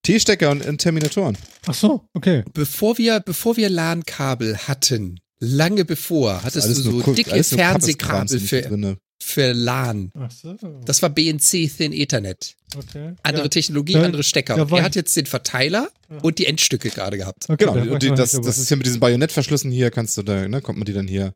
[0.05, 1.37] T-Stecker und, und Terminatoren.
[1.67, 2.45] Ach so, okay.
[2.55, 8.99] Bevor wir, bevor wir LAN-Kabel hatten, lange bevor, hattest du so dicke Fernsehkabel für, drinne.
[9.29, 10.11] Für LAN.
[10.19, 10.57] Ach so.
[10.85, 12.55] Das war BNC Thin Ethernet.
[12.77, 13.15] okay.
[13.23, 13.49] Andere ja.
[13.49, 14.57] Technologie, Da- andere Stecker.
[14.57, 16.19] er hat jetzt den Verteiler Ja.
[16.23, 17.45] und die Endstücke gerade gehabt.
[17.49, 20.49] Okay, Genau, und die, das, das ist hier mit diesen Bajonettverschlüssen hier, kannst du da,
[20.49, 21.33] ne, kommt man die dann hier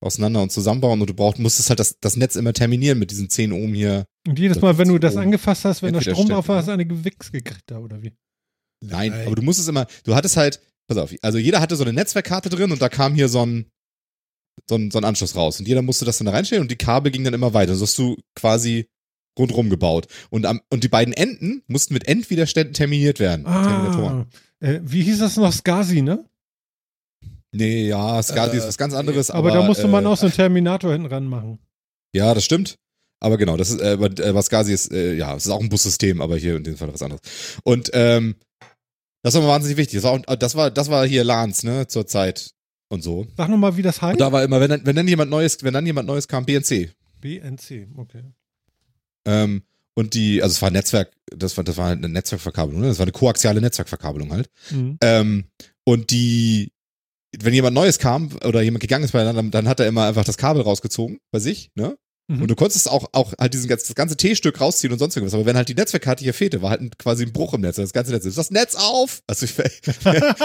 [0.00, 3.28] auseinander und zusammenbauen und du brauchst, musstest halt das, das Netz immer terminieren mit diesen
[3.30, 4.04] 10 Ohm hier.
[4.28, 5.22] Und jedes Mal, wenn du das oben.
[5.24, 8.12] angefasst hast, wenn der Strom drauf war, hast du eine Gewichs gekriegt da, oder wie?
[8.80, 9.26] Nein, Nein.
[9.26, 12.48] aber du musstest immer, du hattest halt, pass auf, also jeder hatte so eine Netzwerkkarte
[12.48, 13.66] drin und da kam hier so ein,
[14.68, 16.76] so ein, so ein Anschluss raus und jeder musste das dann da reinstellen und die
[16.76, 17.74] Kabel gingen dann immer weiter.
[17.74, 18.88] So hast du quasi
[19.38, 20.06] rundrum gebaut.
[20.30, 23.46] Und, am, und die beiden Enden mussten mit Endwiderständen terminiert werden.
[23.46, 24.26] Ah,
[24.60, 25.52] äh, wie hieß das noch?
[25.52, 26.24] Skasi, ne?
[27.52, 29.30] Nee, ja, SCSI Äh, ist was ganz anderes.
[29.30, 31.58] Aber, Aber, da musste man äh, auch so einen Terminator hinten ran machen.
[32.14, 32.76] Ja, das stimmt.
[33.20, 35.60] Aber genau, das ist, äh, aber, äh, was Gazi ist, äh, ja, es ist auch
[35.60, 37.20] ein Bussystem, aber hier in dem Fall was anderes.
[37.64, 38.36] Und ähm,
[39.24, 40.00] das war mir wahnsinnig wichtig.
[40.00, 42.54] Das war, auch, das war, das war hier Lans, ne, zur Zeit
[42.88, 43.26] und so.
[43.36, 44.14] Sag nochmal, wie das heißt.
[44.14, 46.44] Und da war immer, wenn dann, wenn dann jemand Neues, wenn dann jemand Neues kam,
[46.44, 46.90] BNC.
[47.20, 48.24] BNC, okay.
[49.26, 49.62] Ähm,
[49.94, 52.88] und die, also es war ein Netzwerk, das war, das war halt eine Netzwerkverkabelung, ne?
[52.88, 54.48] Das war eine koaxiale Netzwerkverkabelung halt.
[54.70, 54.96] Mhm.
[55.02, 55.44] Ähm,
[55.84, 56.72] und die,
[57.36, 60.24] wenn jemand Neues kam oder jemand gegangen ist beieinander, dann, dann hat er immer einfach
[60.24, 61.98] das Kabel rausgezogen bei sich, ne?
[62.30, 62.42] Mhm.
[62.42, 65.32] Und du konntest auch, auch halt diesen, ganzen- das ganze T-Stück rausziehen und sonst irgendwas.
[65.34, 67.76] Aber wenn halt die Netzwerkkarte hier fehlte, war halt ein, quasi ein Bruch im Netz.
[67.76, 68.26] Das ganze Netz.
[68.26, 69.22] Ist das Netz auf?
[69.26, 69.70] Also ich, wer,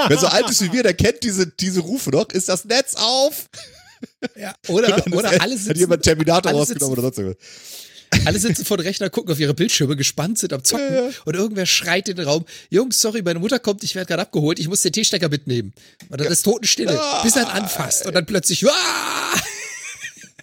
[0.07, 2.29] wer so alt ist wie wir, der kennt diese, diese Rufe noch.
[2.29, 3.49] Ist das Netz auf?
[4.37, 7.43] Ja, oder, oder ist- alle Hat sitzen, jemand Terminator alle rausgenommen oder sonst irgendwas.
[8.25, 11.09] alle sitzen vor dem Rechner, gucken auf ihre Bildschirme, gespannt sind am Zocken Ja, ja.
[11.25, 14.59] und irgendwer schreit in den Raum, Jungs, sorry, meine Mutter kommt, ich werde gerade abgeholt,
[14.59, 15.73] ich muss den T-Stecker mitnehmen.
[16.09, 17.23] Und dann ist Totenstille, Ah.
[17.23, 18.71] bis er ihn anfasst und dann plötzlich, ah!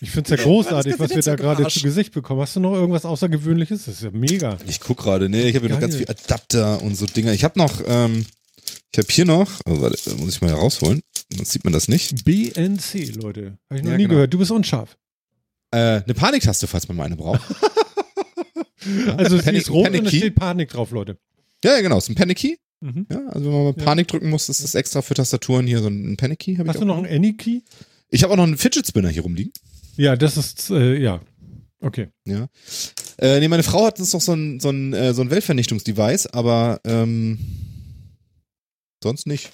[0.03, 2.41] Ich finde es ja großartig, das was wir da gerade zu Gesicht bekommen.
[2.41, 3.85] Hast du noch irgendwas Außergewöhnliches?
[3.85, 4.57] Das ist ja mega.
[4.67, 7.33] Ich guck gerade, ne, ich habe hier noch ganz viel Adapter und so Dinger.
[7.35, 8.25] Ich habe noch, ähm,
[8.93, 11.03] ich habe hier noch, oh, warte, da muss ich mal herausholen,
[11.35, 12.25] sonst sieht man das nicht.
[12.25, 13.59] BNC, Leute.
[13.69, 14.15] Habe ich noch Ja, nie genau.
[14.15, 14.33] gehört.
[14.35, 14.97] Du bist unscharf.
[15.73, 17.43] Äh, eine Paniktaste, falls man mal eine braucht.
[19.17, 20.19] Also sie Panic- ist rot Panic und es Key?
[20.19, 21.19] steht Panik drauf, Leute.
[21.63, 22.57] Ja, ja, genau, ist ein Panic Key.
[22.81, 23.07] Mhm.
[23.13, 23.85] Ja, also wenn man mal Ja.
[23.85, 26.57] Panik drücken muss, ist das extra für Tastaturen hier so ein Panic Key.
[26.57, 27.61] Hast du noch einen Any-Key?
[28.09, 29.53] Ich habe auch noch einen Fidget Spinner hier rumliegen.
[30.01, 31.21] Ja, das ist, äh, ja.
[31.83, 32.09] Okay.
[32.25, 32.49] Ja.
[33.19, 36.27] Äh, nee, meine Frau hat uns noch so ein, so ein, äh, so ein Weltvernichtungsdevice,
[36.29, 37.39] aber ähm,
[39.05, 39.53] sonst nicht.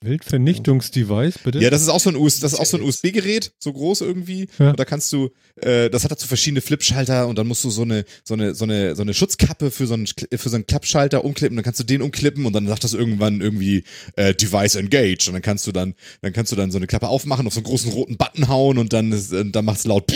[0.00, 1.58] Wildvernichtungsdevice, bitte?
[1.58, 4.02] Ja, das ist auch so ein US, das ist auch so ein USB-Gerät, so groß
[4.02, 4.48] irgendwie.
[4.58, 4.70] Ja.
[4.70, 7.82] Und da kannst du, äh, das hat dazu verschiedene Flipschalter und dann musst du so
[7.82, 11.24] eine, so eine, so eine, so eine Schutzkappe für so einen, für so einen Klappschalter
[11.24, 11.56] umklippen.
[11.56, 13.82] Dann kannst du den umklippen und dann sagt das irgendwann irgendwie
[14.14, 17.08] äh, Device Engaged und dann kannst du dann, dann kannst du dann so eine Klappe
[17.08, 20.12] aufmachen, auf so einen großen roten Button hauen und dann, ist, dann macht's laut.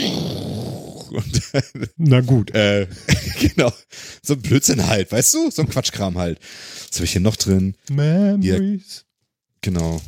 [1.13, 1.41] Und
[1.97, 2.51] Na gut.
[2.55, 2.87] äh,
[3.39, 3.71] genau.
[4.21, 5.51] So ein Blödsinn halt, weißt du?
[5.51, 6.39] So ein Quatschkram halt.
[6.89, 7.75] Was habe ich hier noch drin?
[7.91, 9.05] Memories.
[9.63, 9.99] Genau.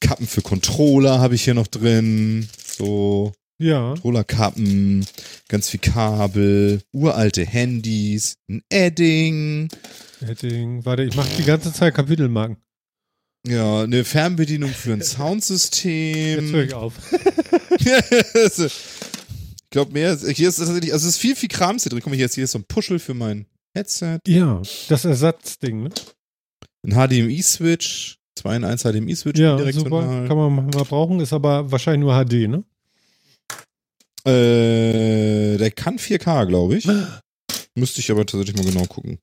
[0.00, 2.46] Kappen für Controller habe ich hier noch drin.
[2.66, 3.90] So, Ja.
[3.94, 5.06] Controllerkappen,
[5.48, 9.68] ganz viel Kabel, uralte Handys, ein Edding,
[10.20, 10.84] Heading.
[10.84, 12.56] Warte, ich mache die ganze Zeit Kapitelmarken.
[13.46, 16.50] ja, eine Fernbedienung für ein Jetzt Soundsystem.
[16.52, 16.94] höre ich auf.
[17.78, 22.00] ich glaube mehr, hier ist tatsächlich, also es ist viel, viel Krams hier drin.
[22.02, 23.46] Guck mal, hier ist, hier ist so ein Puschel für mein
[23.76, 25.90] Headset, Ja, das Ersatzding, ne?
[26.86, 30.26] ein HDMI-Switch, 2 in 1 HDMI-Switch Ja, direkt super.
[30.26, 32.64] Kann man mal brauchen, ist aber wahrscheinlich nur HD, ne?
[34.26, 36.86] Äh, der kann 4K, glaube ich.
[37.74, 39.18] Müsste ich aber tatsächlich mal genau gucken.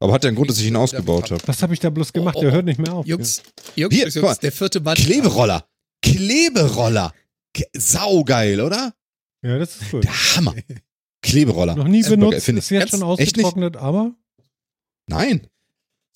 [0.00, 1.40] Aber hat ja einen Grund, dass ich ihn ausgebaut habe.
[1.46, 2.34] Was habe ich da bloß gemacht?
[2.36, 3.06] Oh, oh, Der hört nicht mehr auf.
[3.06, 3.42] Jungs,
[3.76, 4.96] Jungs, Hier, Jungs, der vierte Mann.
[4.96, 5.64] Kleberoller.
[6.02, 7.12] Kleberoller.
[7.76, 8.92] Saugeil, oder?
[9.42, 10.00] Ja, das ist cool.
[10.00, 10.54] Der Hammer.
[11.22, 11.76] Kleberoller.
[11.76, 12.70] Noch nie benutzt, ist ich.
[12.70, 14.12] jetzt Ganz- schon ausgetrocknet, aber
[15.06, 15.46] Nein.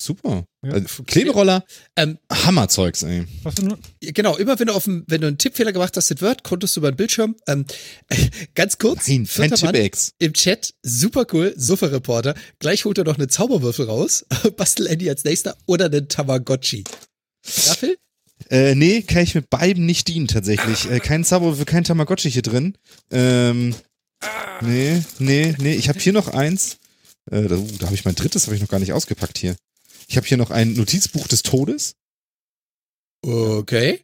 [0.01, 0.45] Super.
[0.65, 0.71] Ja.
[0.73, 1.63] Also, Kleberoller,
[1.95, 3.25] Ähm, Hammerzeugs, ey.
[3.43, 6.09] was du nur, genau, immer wenn du auf dem, wenn du einen Tippfehler gemacht hast
[6.11, 7.65] in Word, konntest du über den Bildschirm, ähm,
[8.55, 10.13] ganz kurz, Nein, Mann Tippex.
[10.19, 14.25] im Chat, super cool, Suffer-Reporter, gleich holt er noch einen Zauberwürfel raus,
[14.57, 16.83] Bastel Andy als nächster oder einen Tamagotchi.
[17.43, 17.97] Phil?
[18.49, 20.89] Äh, nee, kann ich mit beiden nicht dienen, tatsächlich.
[20.89, 22.77] Äh, kein für kein Tamagotchi hier drin.
[23.11, 23.75] Ähm,
[24.61, 25.73] nee, nee, nee.
[25.75, 26.77] Ich habe hier noch eins.
[27.29, 29.55] Äh, da uh, da habe ich mein drittes, habe ich noch gar nicht ausgepackt hier.
[30.09, 31.95] Ich habe hier noch ein Notizbuch des Todes.
[33.21, 34.01] Okay.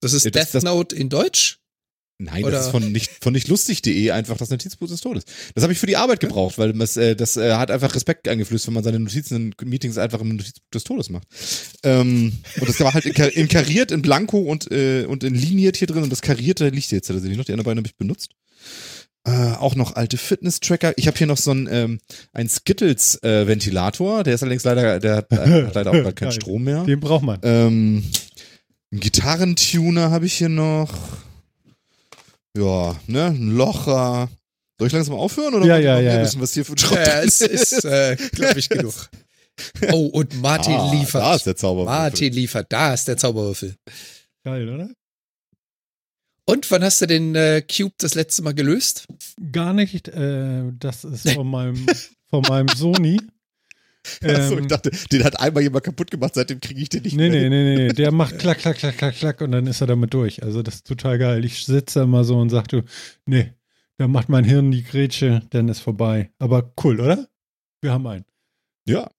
[0.00, 1.58] Das ist Ja, das- Death das- Note in Deutsch?
[2.18, 5.24] Nein, Oder- das ist von nicht, von nichtlustig.de einfach das Notizbuch des Todes.
[5.54, 8.28] Das habe ich für die Arbeit gebraucht, weil das, äh, das äh, hat einfach Respekt
[8.28, 11.26] eingeflößt, wenn man seine Notizen in Meetings einfach im Notizbuch des Todes macht.
[11.82, 15.76] Ähm, und das war halt in, in kariert, in Blanko und, äh, und in liniert
[15.76, 17.44] hier drin und das karierte liegt jetzt tatsächlich noch.
[17.46, 18.30] Die anderen beiden habe ich benutzt.
[19.26, 20.92] Äh, auch noch alte Fitness-Tracker.
[20.96, 22.00] Ich habe hier noch so einen, ähm,
[22.34, 24.22] einen Skittles-Ventilator.
[24.22, 26.32] der ist allerdings leider, der hat, äh, hat leider auch bald keinen.
[26.32, 26.84] Strom mehr.
[26.84, 27.38] den braucht man.
[27.42, 28.04] Ähm,
[28.92, 30.90] einen Gitarrentuner habe ich hier noch.
[32.56, 34.28] Ja, ne, ein Locher.
[34.78, 36.22] Soll ich langsam aufhören oder Ja, ja, ja, ja.
[36.22, 39.08] wissen, was hier für ein Schrott Ja, es ist, äh, glaube ich, genug.
[39.92, 41.22] Oh, und Martin ah, liefert.
[41.22, 41.84] Da ist der Zauber.
[41.84, 43.74] Martin liefert, da ist der Zauberwürfel.
[44.44, 44.90] Geil, oder?
[46.46, 49.06] Und wann hast du den äh, Cube das letzte Mal gelöst?
[49.52, 50.08] Gar nicht.
[50.08, 51.86] Äh, das ist von meinem,
[52.28, 53.18] von meinem Sony.
[54.22, 57.16] Achso, ich Ähm, dachte, den hat einmal jemand kaputt gemacht, seitdem kriege ich den nicht
[57.16, 57.48] Nee, mehr.
[57.48, 60.12] nee, nee, nee, der macht klack, klack, klack, klack, klack und dann ist er damit
[60.12, 60.42] durch.
[60.42, 61.42] Also das ist total geil.
[61.46, 62.82] Ich sitze da immer so und sage, du,
[63.24, 63.52] nee,
[63.96, 66.30] da macht mein Hirn die Grätsche, dann ist vorbei.
[66.38, 67.26] Aber cool, oder?
[67.80, 68.26] Wir haben einen.
[68.86, 69.10] Ja.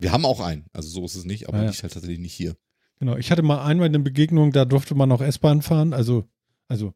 [0.00, 0.64] Wir haben auch einen.
[0.72, 1.70] Also so ist es nicht, aber Ah, ja.
[1.70, 2.56] liegt halt tatsächlich nicht hier.
[2.98, 3.16] Genau.
[3.16, 5.92] Ich hatte mal einmal eine Begegnung, da durfte man noch S-Bahn fahren.
[5.92, 6.28] Also,
[6.68, 6.94] also,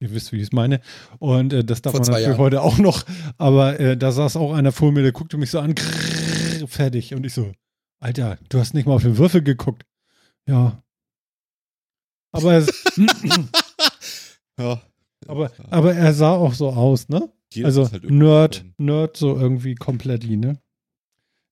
[0.00, 0.80] ihr wisst, wie ich es meine.
[1.18, 2.38] Und äh, das darf Vor man natürlich Jahren.
[2.38, 3.04] heute auch noch.
[3.38, 7.14] Aber äh, da saß auch einer vor mir, der guckte mich so an, grrr, fertig.
[7.14, 7.52] Und ich so,
[8.00, 9.84] Alter, du hast nicht mal auf den Würfel geguckt.
[10.48, 10.82] Ja.
[12.32, 12.84] Aber es,
[14.58, 14.82] Ja.
[15.26, 17.32] Aber, aber er sah auch so aus, ne?
[17.52, 18.74] Jeder Also halt Nerd, drin.
[18.78, 20.60] Nerd so irgendwie komplett, ne?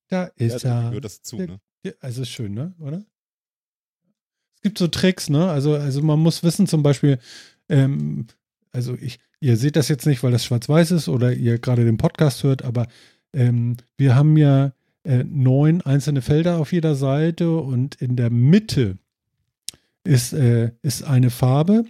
[0.09, 0.87] Da Ja, ist da er.
[0.89, 1.59] gehört das zu, ne?
[1.85, 2.75] Ja, also ist schön, ne?
[2.79, 3.03] Oder?
[4.63, 5.49] Es gibt so Tricks, ne?
[5.49, 7.19] Also, also man muss wissen, zum Beispiel,
[7.67, 8.27] ähm,
[8.71, 11.97] also ich, ihr seht das jetzt nicht, weil das schwarz-weiß ist oder ihr gerade den
[11.97, 12.87] Podcast hört, aber
[13.33, 14.71] ähm, wir haben ja
[15.03, 18.97] äh, neun einzelne Felder auf jeder Seite und in der Mitte
[20.05, 21.83] ist, äh, ist eine Farbe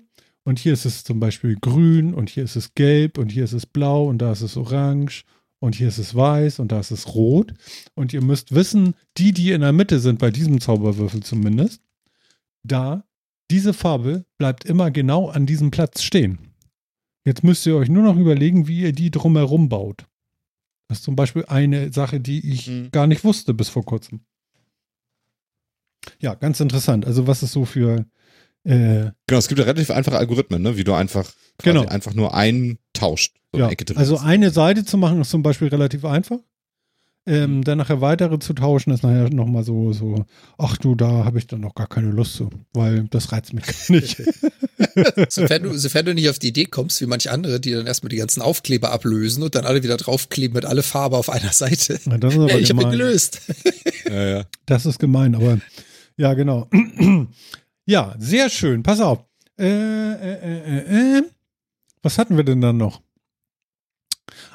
[0.44, 3.54] und hier ist es zum Beispiel grün und hier ist es gelb und hier ist
[3.54, 5.26] es blau und da ist es orange
[5.60, 7.54] und hier ist es weiß und da ist es rot.
[7.94, 11.84] Und ihr müsst wissen, die, die in der Mitte sind, bei diesem Zauberwürfel zumindest,
[12.64, 13.04] da,
[13.52, 16.40] diese Farbe bleibt immer genau an diesem Platz stehen.
[17.26, 20.06] Jetzt müsst ihr euch nur noch überlegen, wie ihr die drumherum baut.
[20.90, 22.92] Das ist zum Beispiel eine Sache, die ich Mhm.
[22.92, 24.22] gar nicht wusste bis vor kurzem.
[26.20, 27.06] Ja, ganz interessant.
[27.06, 28.06] Also was ist so für
[28.66, 30.78] äh, Genau, es gibt ja relativ einfache Algorithmen, ne?
[30.78, 31.86] wie du einfach quasi Genau.
[31.90, 33.36] einfach nur einen tauscht.
[33.52, 34.22] So Ja, eine Ecke drin also ist.
[34.24, 36.40] eine Seite zu machen ist zum Beispiel relativ einfach.
[37.26, 37.64] Ähm, Mhm.
[37.64, 40.26] Dann nachher weitere zu tauschen ist nachher nochmal so, so,
[40.58, 43.66] ach du, da habe ich dann noch gar keine Lust zu, weil das reizt mich
[43.66, 44.22] gar nicht.
[45.30, 48.10] Sofern du, sofern du nicht auf die Idee kommst, wie manche andere, die dann erstmal
[48.10, 52.00] die ganzen Aufkleber ablösen und dann alle wieder draufkleben mit alle Farbe auf einer Seite.
[52.06, 53.42] Na, das ist aber Hey, ich habe gelöst.
[54.06, 54.44] ja, ja.
[54.66, 55.60] Das ist gemein, aber
[56.18, 56.70] ja, genau.
[57.86, 58.84] ja, sehr schön.
[58.84, 59.20] Pass auf.
[59.58, 61.24] Äh, äh, äh, äh, äh.
[62.02, 63.02] Was hatten wir denn dann noch?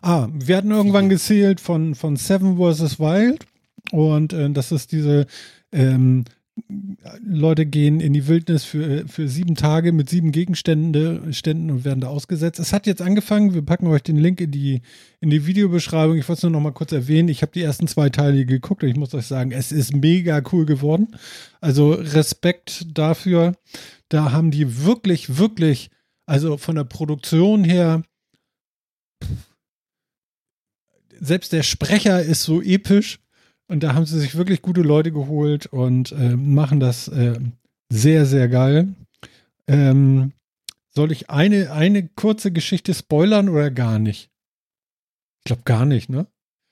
[0.02, 2.98] Ah, wir hatten irgendwann gezählt von, von Seven vs.
[2.98, 3.46] Wild
[3.90, 5.26] und äh, das ist diese
[5.72, 6.24] ähm,
[7.24, 12.00] Leute gehen in die Wildnis für, für sieben Tage mit sieben Gegenständen Ständen und werden
[12.00, 12.58] da ausgesetzt.
[12.58, 14.82] Es hat jetzt angefangen, wir packen euch den Link in die,
[15.20, 16.16] in die Videobeschreibung.
[16.16, 17.28] Ich wollte es nur noch mal kurz erwähnen.
[17.28, 20.42] Ich habe die ersten zwei Teile geguckt und ich muss euch sagen, es ist mega
[20.52, 21.08] cool geworden.
[21.60, 23.54] Also Respekt dafür.
[24.08, 25.90] Da haben die wirklich, wirklich,
[26.26, 28.02] also von der Produktion her,
[31.20, 33.20] selbst der Sprecher ist so episch.
[33.70, 37.38] Und da haben sie sich wirklich gute Leute geholt und äh, machen das äh,
[37.90, 38.94] sehr, sehr geil.
[39.66, 40.32] Ähm,
[40.94, 44.30] soll ich eine, eine kurze Geschichte spoilern oder gar nicht?
[45.40, 46.26] Ich glaube gar nicht, ne?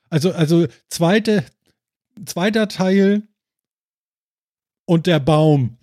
[0.09, 1.45] Also, also zweite,
[2.25, 3.23] zweiter Teil
[4.87, 5.77] und der Baum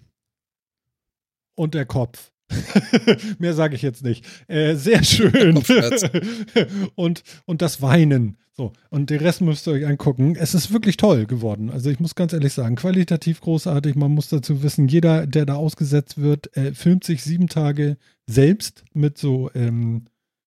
[1.56, 2.32] und der Kopf.
[3.40, 4.26] Mehr sage ich jetzt nicht.
[4.48, 5.58] Äh, sehr schön.
[6.96, 8.38] Und, und das Weinen.
[8.56, 10.36] So, und den Rest müsst ihr euch angucken.
[10.36, 11.72] Es ist wirklich toll geworden.
[11.72, 13.96] Also ich muss ganz ehrlich sagen, qualitativ großartig.
[13.96, 17.98] Man muss dazu wissen, jeder, der da ausgesetzt wird, äh, filmt sich sieben Tage
[18.28, 20.06] selbst mit so ähm,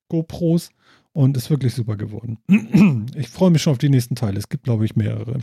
[0.08, 0.70] GoPros
[1.12, 2.38] und ist wirklich super geworden.
[3.16, 4.38] Ich freue mich schon auf die nächsten Teile.
[4.38, 5.40] Es gibt, glaube ich, mehrere.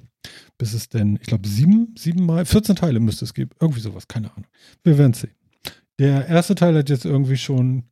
[0.58, 3.52] Bis es denn, ich glaube, sieben, sieben Mal, 14 Teile müsste es geben.
[3.60, 4.46] Irgendwie sowas, keine Ahnung.
[4.84, 5.34] Wir werden sehen.
[6.00, 7.84] Der erste Teil hat jetzt irgendwie schon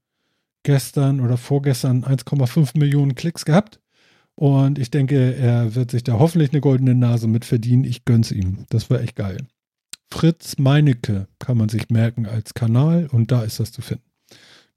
[0.64, 3.81] gestern oder vorgestern 1,5 Millionen Klicks gehabt.
[4.42, 7.84] Und ich denke, er wird sich da hoffentlich eine goldene Nase mit verdienen.
[7.84, 8.66] Ich gönn's ihm.
[8.70, 9.38] Das war echt geil.
[10.10, 14.10] Fritz Meinecke kann man sich merken als Kanal und da ist das zu finden.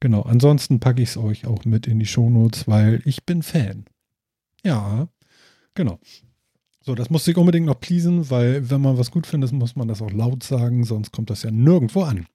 [0.00, 3.86] Genau, ansonsten packe ich es euch auch mit in die Shownotes, weil ich bin Fan.
[4.62, 5.08] Ja,
[5.72, 5.98] genau.
[6.82, 9.88] So, das muss ich unbedingt noch pleasen, weil wenn man was gut findet, muss man
[9.88, 12.26] das auch laut sagen, sonst kommt das ja nirgendwo an.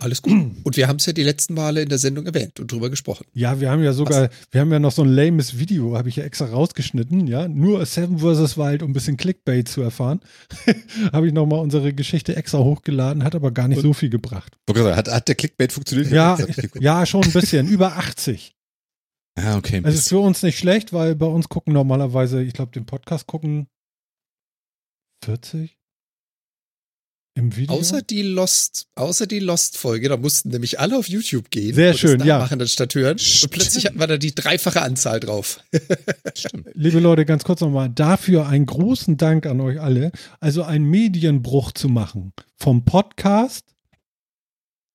[0.00, 0.32] Alles gut.
[0.62, 3.26] Und wir haben es ja die letzten Male in der Sendung erwähnt und drüber gesprochen.
[3.32, 4.30] Ja, wir haben ja sogar, Was?
[4.50, 7.84] wir haben ja noch so ein lames Video, habe ich ja extra rausgeschnitten, ja, nur
[7.86, 8.56] Seven vs.
[8.56, 10.20] Wild, um ein bisschen Clickbait zu erfahren.
[11.12, 13.84] habe ich nochmal unsere Geschichte extra hochgeladen, hat aber gar nicht und?
[13.84, 14.56] so viel gebracht.
[14.68, 16.10] Hat, hat der Clickbait funktioniert?
[16.10, 16.38] Ja,
[16.80, 18.54] ja, schon ein bisschen, über 80.
[19.38, 19.82] Ja, okay.
[19.84, 23.26] Es ist für uns nicht schlecht, weil bei uns gucken normalerweise, ich glaube, den Podcast
[23.26, 23.66] gucken
[25.24, 25.76] 40,
[27.34, 27.74] im Video?
[27.74, 31.74] Außer die Lost, außer die Lost-Folge, da mussten nämlich alle auf YouTube gehen.
[31.74, 32.38] Sehr schön, ja.
[32.38, 33.16] Machen statt hören.
[33.42, 35.60] Und plötzlich hatten wir da die dreifache Anzahl drauf.
[36.74, 40.12] Liebe Leute, ganz kurz nochmal, dafür einen großen Dank an euch alle.
[40.40, 42.32] Also einen Medienbruch zu machen.
[42.56, 43.74] Vom Podcast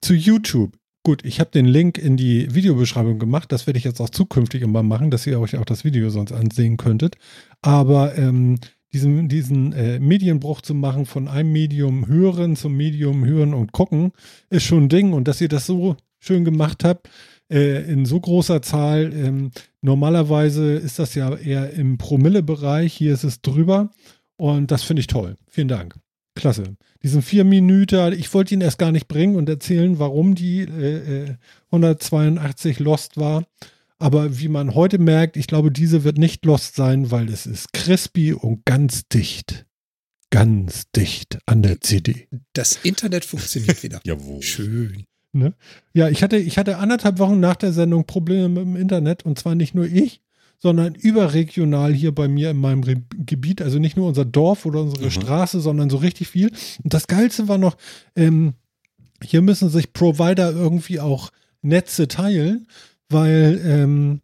[0.01, 0.73] zu YouTube.
[1.03, 3.51] Gut, ich habe den Link in die Videobeschreibung gemacht.
[3.51, 6.31] Das werde ich jetzt auch zukünftig immer machen, dass ihr euch auch das Video sonst
[6.31, 7.15] ansehen könntet.
[7.61, 8.59] Aber ähm,
[8.93, 14.11] diesen, diesen äh, Medienbruch zu machen, von einem Medium hören zum Medium hören und gucken,
[14.49, 15.13] ist schon ein Ding.
[15.13, 17.09] Und dass ihr das so schön gemacht habt,
[17.49, 19.11] äh, in so großer Zahl.
[19.13, 22.93] Ähm, normalerweise ist das ja eher im Promille-Bereich.
[22.93, 23.91] Hier ist es drüber.
[24.37, 25.35] Und das finde ich toll.
[25.49, 25.95] Vielen Dank.
[26.35, 26.75] Klasse.
[27.03, 31.35] Diesen vier Minuten, ich wollte ihn erst gar nicht bringen und erzählen, warum die äh,
[31.71, 33.43] 182 äh, Lost war.
[33.99, 37.73] Aber wie man heute merkt, ich glaube, diese wird nicht lost sein, weil es ist
[37.73, 39.65] crispy und ganz dicht.
[40.29, 42.27] Ganz dicht an der CD.
[42.53, 43.99] Das Internet funktioniert wieder.
[44.05, 44.41] Jawohl.
[44.41, 45.03] Schön.
[45.33, 45.53] Ne?
[45.93, 49.37] Ja, ich hatte, ich hatte anderthalb Wochen nach der Sendung Probleme mit dem Internet und
[49.37, 50.21] zwar nicht nur ich,
[50.59, 54.81] sondern überregional hier bei mir in meinem Re Gebiet, also nicht nur unser Dorf oder
[54.81, 55.11] unsere mhm.
[55.11, 56.51] Straße, sondern so richtig viel.
[56.83, 57.77] Und das Geilste war noch,
[58.15, 58.53] ähm,
[59.21, 61.31] hier müssen sich Provider irgendwie auch
[61.61, 62.67] Netze teilen
[63.09, 64.21] weil ähm,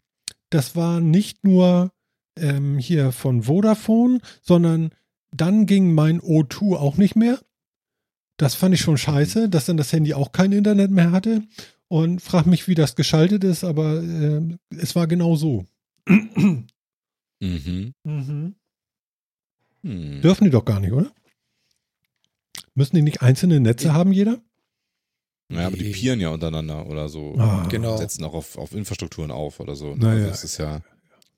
[0.50, 1.92] das war nicht nur
[2.38, 4.92] ähm, hier von Vodafone, sondern
[5.32, 7.40] dann ging mein O2 auch nicht mehr.
[8.38, 11.44] Das fand ich schon scheiße, dass dann das Handy auch kein Internet mehr hatte.
[11.88, 15.66] Und frag mich, wie das geschaltet ist, aber äh, es war genau so.
[16.08, 16.66] mhm.
[17.40, 18.56] Mhm.
[19.84, 20.22] Hm.
[20.22, 21.12] Dürfen die doch gar nicht, oder?
[22.74, 24.42] Müssen die nicht einzelne Netze haben, jeder?
[25.52, 27.36] Ja, aber die pieren ja untereinander oder so.
[27.38, 27.98] Ah, genau.
[27.98, 29.96] Setzen auch auf, auf Infrastrukturen auf oder so.
[29.96, 30.16] Naja.
[30.16, 30.82] Also das ist ja.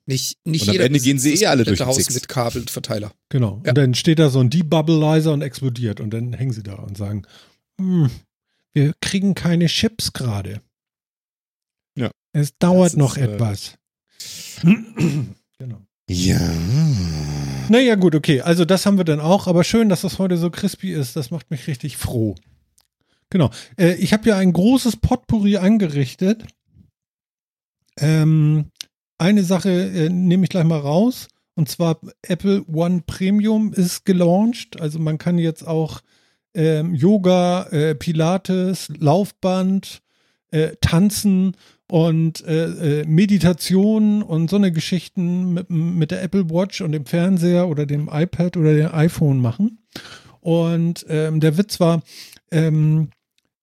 [0.06, 2.14] Nicht, nicht und am Ende gehen sie eh alle durch Haus Six.
[2.14, 3.12] mit Kabel und Verteiler.
[3.28, 3.62] Genau.
[3.66, 3.72] Ja.
[3.72, 6.98] Und dann steht da so ein Debubblizer und explodiert und dann hängen sie da und
[6.98, 7.24] sagen,
[7.78, 8.10] hm,
[8.74, 10.62] wir kriegen keine Chips gerade.
[11.98, 12.10] Ja.
[12.32, 13.74] Es dauert ist, noch äh, etwas.
[14.62, 15.82] genau.
[16.10, 16.40] Ja.
[17.68, 18.40] Naja, gut, okay.
[18.40, 21.18] Also das haben wir dann auch, aber schön, dass das heute so crispy ist.
[21.18, 22.36] Das macht mich richtig froh.
[23.30, 23.50] Genau.
[23.78, 26.46] Äh, ich habe ja ein großes Potpourri angerichtet.
[28.00, 28.72] Ähm,
[29.18, 31.28] eine Sache äh, nehme ich gleich mal raus.
[31.56, 34.80] Und zwar Apple One Premium ist gelauncht.
[34.80, 36.02] Also man kann jetzt auch
[36.54, 40.02] ähm, Yoga, äh, Pilates, Laufband,
[40.52, 41.56] äh, Tanzen
[41.90, 47.06] und äh, äh, Meditation und so eine Geschichten mit, mit der Apple Watch und dem
[47.06, 49.80] Fernseher oder dem iPad oder dem iPhone machen.
[50.42, 52.04] Und ähm, der Witz war,
[52.52, 53.10] ähm,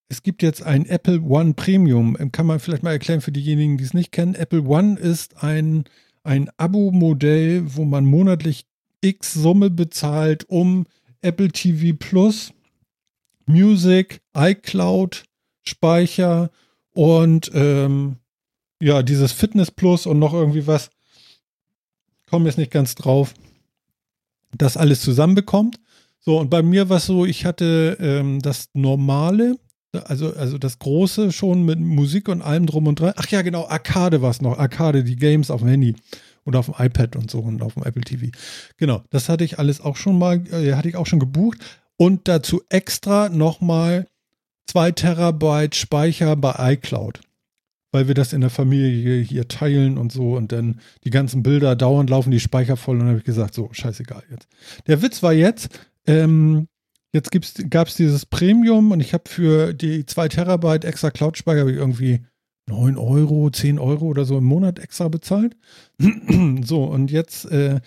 [0.07, 2.15] es gibt jetzt ein Apple One Premium.
[2.31, 4.35] Kann man vielleicht mal erklären für diejenigen, die es nicht kennen.
[4.35, 5.85] Apple One ist ein,
[6.23, 8.65] ein Abo-Modell, wo man monatlich
[9.01, 10.85] X Summe bezahlt, um
[11.21, 12.53] Apple TV Plus,
[13.47, 15.23] Music, iCloud,
[15.63, 16.51] Speicher
[16.93, 18.17] und ähm,
[18.79, 20.89] ja, dieses Fitness Plus und noch irgendwie was.
[22.27, 23.33] Komme jetzt nicht ganz drauf.
[24.55, 25.79] Das alles zusammenbekommt.
[26.19, 29.57] So, und bei mir war es so, ich hatte ähm, das normale
[29.97, 33.13] also, also das Große schon mit Musik und allem drum und dran.
[33.15, 34.57] Ach ja, genau, Arcade war es noch.
[34.57, 35.95] Arcade, die Games auf dem Handy
[36.45, 38.27] oder auf dem iPad und so und auf dem Apple TV.
[38.77, 41.57] Genau, das hatte ich alles auch schon mal, äh, hatte ich auch schon gebucht.
[41.97, 44.07] Und dazu extra nochmal
[44.67, 47.21] zwei Terabyte Speicher bei iCloud.
[47.91, 51.77] weil wir das in der Familie hier teilen und so und dann die ganzen Bilder
[51.77, 54.49] dauernd laufen die Speicher voll und dann habe ich gesagt, so, scheißegal jetzt.
[54.87, 55.69] Der Witz war jetzt,
[56.05, 56.67] ähm,
[57.15, 57.31] jetzt
[57.71, 62.25] gab es dieses Premium und ich habe für die 2 Terabyte extra Cloud-Speicher irgendwie
[62.67, 65.55] 9 Euro, 10 Euro oder so im Monat extra bezahlt.
[66.63, 67.79] so, und jetzt äh,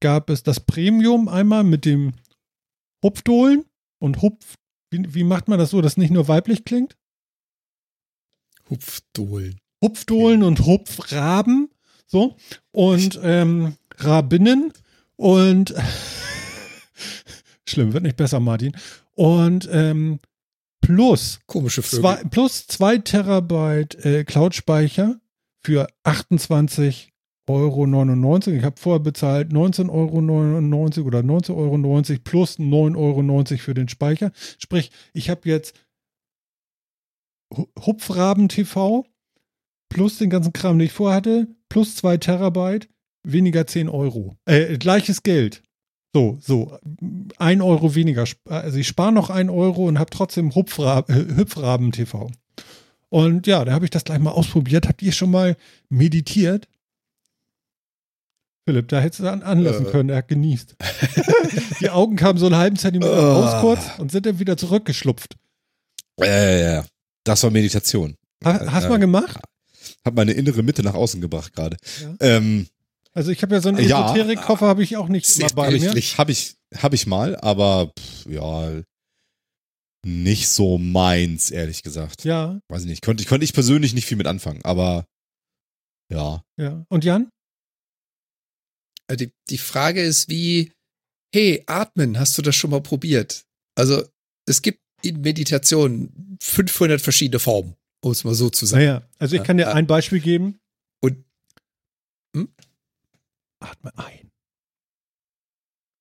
[0.00, 2.14] gab es das Premium einmal mit dem
[3.04, 3.64] Hupfdohlen
[4.00, 4.56] und Hupf.
[4.90, 6.96] Wie, wie macht man das so, dass es nicht nur weiblich klingt?
[8.68, 9.60] Hupfdohlen.
[9.82, 11.70] Hupfdohlen und Hupfraben.
[12.06, 12.36] So.
[12.72, 14.72] Und ähm, Rabinnen.
[15.16, 15.72] Und
[17.72, 18.76] schlimm, wird nicht besser, Martin.
[19.14, 20.20] Und ähm,
[20.80, 22.00] plus komische Vögel.
[22.00, 25.20] Zwei, plus 2 Terabyte äh, Cloud-Speicher
[25.64, 27.08] für 28,99
[27.48, 28.38] Euro.
[28.46, 34.32] Ich habe vorher bezahlt 19,99 Euro oder 19,90 Euro plus 9,90 Euro für den Speicher.
[34.58, 35.74] Sprich, ich habe jetzt
[37.78, 39.06] Hupfraben TV
[39.88, 42.88] plus den ganzen Kram, den ich vorher hatte, plus 2 Terabyte,
[43.24, 44.36] weniger 10 Euro.
[44.46, 45.62] Äh, gleiches Geld.
[46.14, 46.78] So, so,
[47.38, 48.24] ein Euro weniger.
[48.44, 52.30] Also ich spare noch ein Euro und habe trotzdem Hupfra äh, Hüpfraben TV.
[53.08, 54.88] Und ja, da habe ich das gleich mal ausprobiert.
[54.88, 55.56] Habt ihr schon mal
[55.88, 56.68] meditiert?
[58.64, 59.90] Philipp, da hättest du an anlassen äh.
[59.90, 60.76] können, er hat genießt.
[61.80, 63.40] Die Augen kamen so einen halben Zentimeter oh.
[63.40, 65.36] raus kurz und sind dann wieder zurückgeschlupft.
[66.20, 66.84] Ja, ja, ja.
[67.24, 68.16] Das war Meditation.
[68.44, 69.38] Ha, hast du äh, mal gemacht?
[70.04, 71.76] Hab meine innere Mitte nach außen gebracht gerade.
[72.00, 72.14] Ja.
[72.20, 72.66] Ähm,
[73.14, 75.90] also ich habe ja so einen Esoterik-Koffer, habe ich auch nicht immer bei mir.
[75.90, 78.82] Habe ich, hab ich mal, aber pff, ja,
[80.04, 82.24] nicht so meins, ehrlich gesagt.
[82.24, 82.60] Ja.
[82.68, 83.02] Weiß ich nicht.
[83.02, 85.06] Könnte, könnte ich persönlich nicht viel mit anfangen, aber
[86.12, 86.42] ja.
[86.58, 86.84] Ja.
[86.88, 87.30] Und Jan?
[89.08, 90.72] Äh, die, die Frage ist wie,
[91.34, 93.44] hey, atmen, hast du das schon mal probiert?
[93.74, 94.04] Also
[94.46, 98.84] es gibt in Meditation 500 verschiedene Formen, um es mal so zu sagen.
[98.84, 100.58] Naja, also ich kann dir ein Beispiel geben.
[101.00, 101.24] Und
[102.36, 102.52] hm?
[103.62, 104.30] Atme ein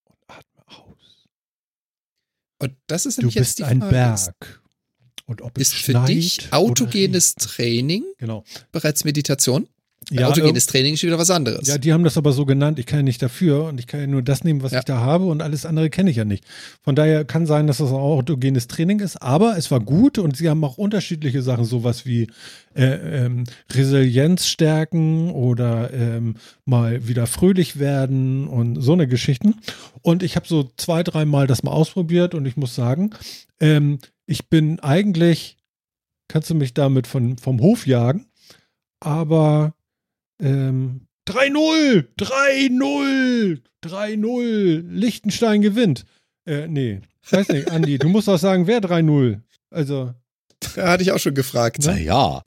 [0.06, 1.28] und atme aus.
[2.60, 4.62] Und das ist du bist jetzt die ein Frage, Berg.
[5.26, 8.44] Und ob ist für dich autogenes Training genau.
[8.72, 9.70] bereits Meditation?
[10.10, 11.68] Ja, Autogenes Training ist wieder was anderes.
[11.68, 12.80] Ja, die haben das aber so genannt.
[12.80, 14.80] Ich kann ja nicht dafür und ich kann ja nur das nehmen, was ja.
[14.80, 16.44] ich da habe und alles andere kenne ich ja nicht.
[16.82, 20.36] Von daher kann sein, dass das auch autogenes Training ist, aber es war gut und
[20.36, 22.28] sie haben auch unterschiedliche Sachen, sowas wie
[22.74, 26.36] äh, ähm, Resilienz stärken oder ähm,
[26.66, 29.56] mal wieder fröhlich werden und so eine Geschichten.
[30.02, 33.12] Und ich habe so zwei, dreimal das mal ausprobiert und ich muss sagen,
[33.60, 35.58] ähm, ich bin eigentlich,
[36.28, 38.26] kannst du mich damit von, vom Hof jagen,
[39.00, 39.74] aber
[40.42, 46.06] ähm, 3-0, 3-0, 3-0, Liechtenstein gewinnt.
[46.46, 49.40] Äh, nee, weiß nicht, Andi, du musst auch sagen, wer 3-0?
[49.70, 50.14] Also.
[50.76, 51.80] Da hatte ich auch schon gefragt.
[51.86, 52.02] Ne?
[52.02, 52.42] Ja.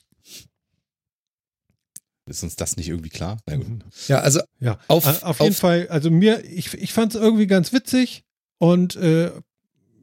[2.26, 3.38] Ist uns das nicht irgendwie klar?
[3.46, 3.84] Na gut.
[4.08, 4.78] Ja, also ja.
[4.88, 8.24] Auf, auf, auf jeden Fall, also mir, ich, ich fand es irgendwie ganz witzig
[8.58, 9.30] und äh,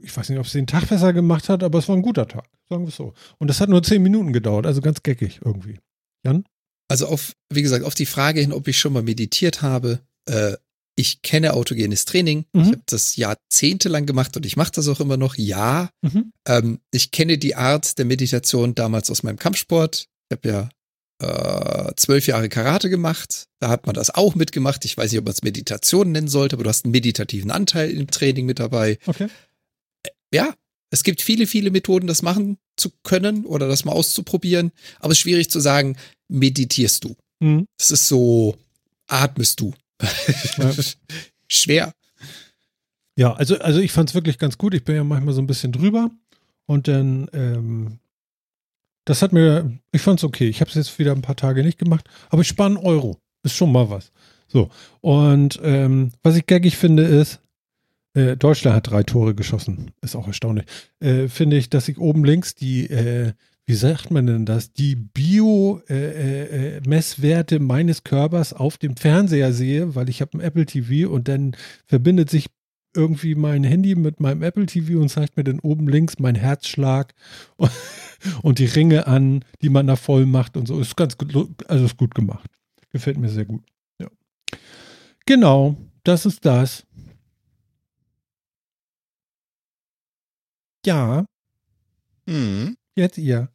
[0.01, 2.27] ich weiß nicht, ob es den Tag besser gemacht hat, aber es war ein guter
[2.27, 3.13] Tag, sagen wir es so.
[3.39, 5.79] Und das hat nur zehn Minuten gedauert, also ganz geckig irgendwie.
[6.23, 6.45] Jan?
[6.91, 10.57] Also auf, wie gesagt, auf die Frage hin, ob ich schon mal meditiert habe, äh,
[10.97, 12.45] ich kenne autogenes Training.
[12.51, 12.61] Mhm.
[12.61, 15.35] Ich habe das jahrzehntelang gemacht und ich mache das auch immer noch.
[15.35, 16.33] Ja, mhm.
[16.45, 20.07] ähm, ich kenne die Art der Meditation damals aus meinem Kampfsport.
[20.29, 20.69] Ich habe ja
[21.21, 23.45] äh, zwölf Jahre Karate gemacht.
[23.59, 24.83] Da hat man das auch mitgemacht.
[24.83, 27.89] Ich weiß nicht, ob man es Meditation nennen sollte, aber du hast einen meditativen Anteil
[27.91, 28.97] im Training mit dabei.
[29.05, 29.29] Okay.
[30.03, 30.53] Äh, ja,
[30.91, 34.71] es gibt viele, viele Methoden, das machen zu können oder das mal auszuprobieren.
[34.99, 37.15] Aber es ist schwierig zu sagen, meditierst du.
[37.39, 37.65] Mhm.
[37.77, 38.57] Das ist so,
[39.07, 39.73] atmest du.
[40.57, 40.71] Ja.
[41.47, 41.93] Schwer.
[43.17, 44.73] Ja, also, also ich fand es wirklich ganz gut.
[44.73, 46.09] Ich bin ja manchmal so ein bisschen drüber.
[46.65, 47.99] Und dann, ähm,
[49.05, 50.47] das hat mir, ich fand es okay.
[50.47, 53.17] Ich habe es jetzt wieder ein paar Tage nicht gemacht, aber ich spare einen Euro.
[53.43, 54.11] Ist schon mal was.
[54.47, 54.69] So.
[55.01, 57.40] Und ähm, was ich gaggig finde, ist,
[58.13, 59.91] äh, Deutschland hat drei Tore geschossen.
[60.01, 60.65] Ist auch erstaunlich.
[60.99, 63.33] Äh, Finde ich, dass ich oben links die, äh,
[63.65, 69.95] wie sagt man denn das, die Bio-Messwerte äh, äh, meines Körpers auf dem Fernseher sehe,
[69.95, 71.55] weil ich habe ein Apple TV und dann
[71.85, 72.47] verbindet sich
[72.93, 77.13] irgendwie mein Handy mit meinem Apple TV und zeigt mir dann oben links meinen Herzschlag
[78.41, 80.79] und die Ringe an, die man da voll macht und so.
[80.79, 82.49] Ist ganz gut, also ist gut gemacht.
[82.91, 83.63] Gefällt mir sehr gut.
[83.99, 84.07] Ja.
[85.25, 86.85] Genau, das ist das.
[90.85, 91.25] Ja.
[92.25, 92.77] Mhm.
[92.95, 93.49] Jetzt ihr.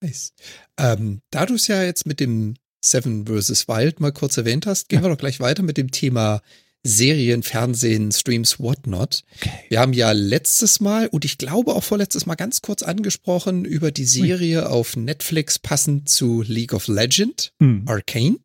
[0.00, 0.32] Nice.
[0.78, 3.68] Ähm, da du es ja jetzt mit dem Seven vs.
[3.68, 5.04] Wild mal kurz erwähnt hast, gehen ja.
[5.04, 6.42] wir doch gleich weiter mit dem Thema
[6.86, 9.22] Serien, Fernsehen, Streams, whatnot.
[9.36, 9.50] Okay.
[9.70, 13.90] Wir haben ja letztes Mal und ich glaube auch vorletztes Mal ganz kurz angesprochen über
[13.90, 17.84] die Serie auf Netflix passend zu League of Legend, Hm.
[17.86, 18.36] Arcane.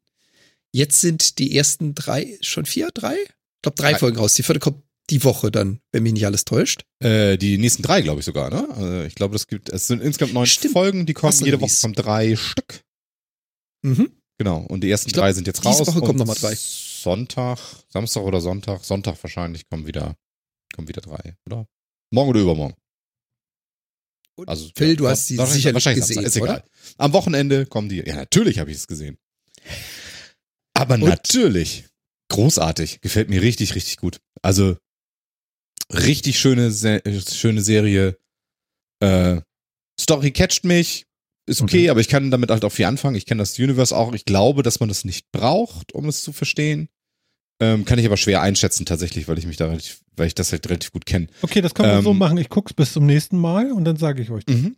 [0.71, 3.15] Jetzt sind die ersten drei, schon vier, drei?
[3.15, 3.99] Ich glaube drei Drei.
[3.99, 4.35] Folgen raus.
[4.35, 6.83] Die vierte kommt die Woche dann, wenn mich nicht alles täuscht.
[7.03, 8.67] Äh, die nächsten drei, glaube ich sogar, ne?
[8.75, 10.73] Also ich glaube, das gibt, es sind insgesamt neun Stimmt.
[10.73, 12.81] Folgen, die kommen, jede Woche kommen drei Stück.
[13.81, 14.11] Mhm.
[14.37, 14.59] Genau.
[14.61, 15.87] Und die ersten glaub, drei sind jetzt diese raus.
[15.87, 16.55] Woche kommen und noch mal drei.
[16.55, 17.59] Sonntag,
[17.89, 20.15] Samstag oder Sonntag, Sonntag wahrscheinlich kommen wieder,
[20.75, 21.65] kommen wieder drei, oder?
[22.11, 22.75] Morgen oder übermorgen.
[24.35, 26.57] Und Also, Phil, ja, du hast sie sicherlich wahrscheinlich gesehen, Samstag, ist oder?
[26.57, 26.63] egal.
[26.97, 27.97] Am Wochenende kommen die.
[28.05, 29.17] Ja, natürlich habe ich es gesehen.
[30.73, 31.01] Aber Und?
[31.01, 31.85] natürlich.
[32.31, 33.01] Großartig.
[33.01, 34.19] Gefällt mir richtig, richtig gut.
[34.41, 34.77] Also,
[35.93, 37.01] richtig schöne, Se
[37.31, 38.17] schöne Serie.
[38.99, 39.41] Äh,
[39.99, 41.05] Story catcht mich.
[41.45, 41.89] Ist okay, Okay.
[41.89, 43.15] aber ich kann damit halt auch viel anfangen.
[43.15, 44.13] Ich kenne das Universe auch.
[44.13, 46.89] Ich glaube, dass man das nicht braucht, um es zu verstehen.
[47.61, 50.51] Ähm, kann ich aber schwer einschätzen tatsächlich, weil ich mich da relativ, weil ich das
[50.51, 51.27] halt relativ gut kenne.
[51.41, 52.37] Okay, das können wir Ähm, so machen.
[52.37, 54.45] Ich guck's bis zum nächsten Mal und dann sage ich euch.
[54.45, 54.55] das.
[54.55, 54.75] Mhm.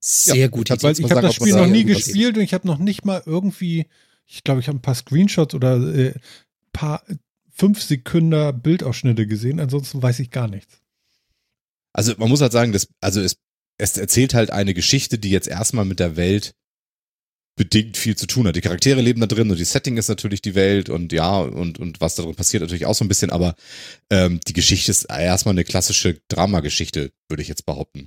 [0.00, 0.68] Sehr Ja, gut.
[0.68, 3.22] ich mal habe das man Spiel noch nie gespielt und ich habe noch nicht mal
[3.24, 3.86] irgendwie,
[4.26, 6.14] ich glaube, ich habe ein paar Screenshots oder äh,
[6.72, 7.02] paar
[7.60, 9.60] fünf Sekunden Bildausschnitte gesehen.
[9.60, 10.80] Ansonsten weiß ich gar nichts.
[11.92, 13.36] Also man muss halt sagen, dass, also es,
[13.76, 16.54] es erzählt halt eine Geschichte, die jetzt erstmal mit der Welt
[17.56, 18.56] bedingt viel zu tun hat.
[18.56, 21.78] Die Charaktere leben da drin und die Setting ist natürlich die Welt und ja, und,
[21.78, 23.54] und was da drin passiert natürlich auch so ein bisschen, aber
[24.08, 28.06] ähm, die Geschichte ist erstmal eine klassische Dramageschichte, würde ich jetzt behaupten.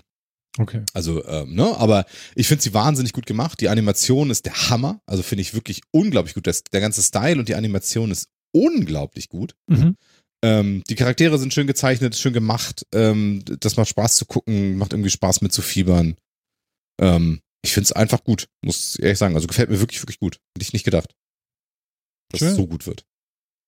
[0.57, 0.83] Okay.
[0.93, 3.61] Also, ähm, ne, aber ich finde sie wahnsinnig gut gemacht.
[3.61, 5.01] Die Animation ist der Hammer.
[5.07, 6.45] Also finde ich wirklich unglaublich gut.
[6.45, 9.55] Das, der ganze Style und die Animation ist unglaublich gut.
[9.67, 9.97] Mhm.
[10.43, 12.85] Ähm, die Charaktere sind schön gezeichnet, schön gemacht.
[12.93, 16.15] Ähm, das macht Spaß zu gucken, macht irgendwie Spaß mitzufiebern.
[16.99, 19.35] Ähm, ich finde es einfach gut, muss ich ehrlich sagen.
[19.35, 20.39] Also gefällt mir wirklich, wirklich gut.
[20.53, 21.15] Hätte ich nicht gedacht,
[22.29, 22.49] dass Schön.
[22.49, 23.05] es so gut wird.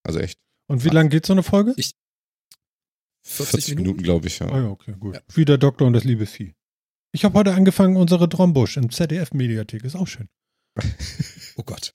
[0.03, 0.40] Also echt.
[0.68, 1.74] Und wie lang geht so eine Folge?
[3.26, 4.03] 40 Minuten, Minuten?
[4.03, 4.49] glaube ich, ja.
[4.52, 5.16] Ah ja, okay, gut.
[5.16, 5.22] Ja.
[5.34, 6.53] Wie der Doktor und das liebe Vieh.
[7.14, 9.84] Ich habe heute angefangen, unsere Drombusch im ZDF-Mediathek.
[9.84, 10.28] Ist auch schön.
[11.56, 11.94] Oh Gott.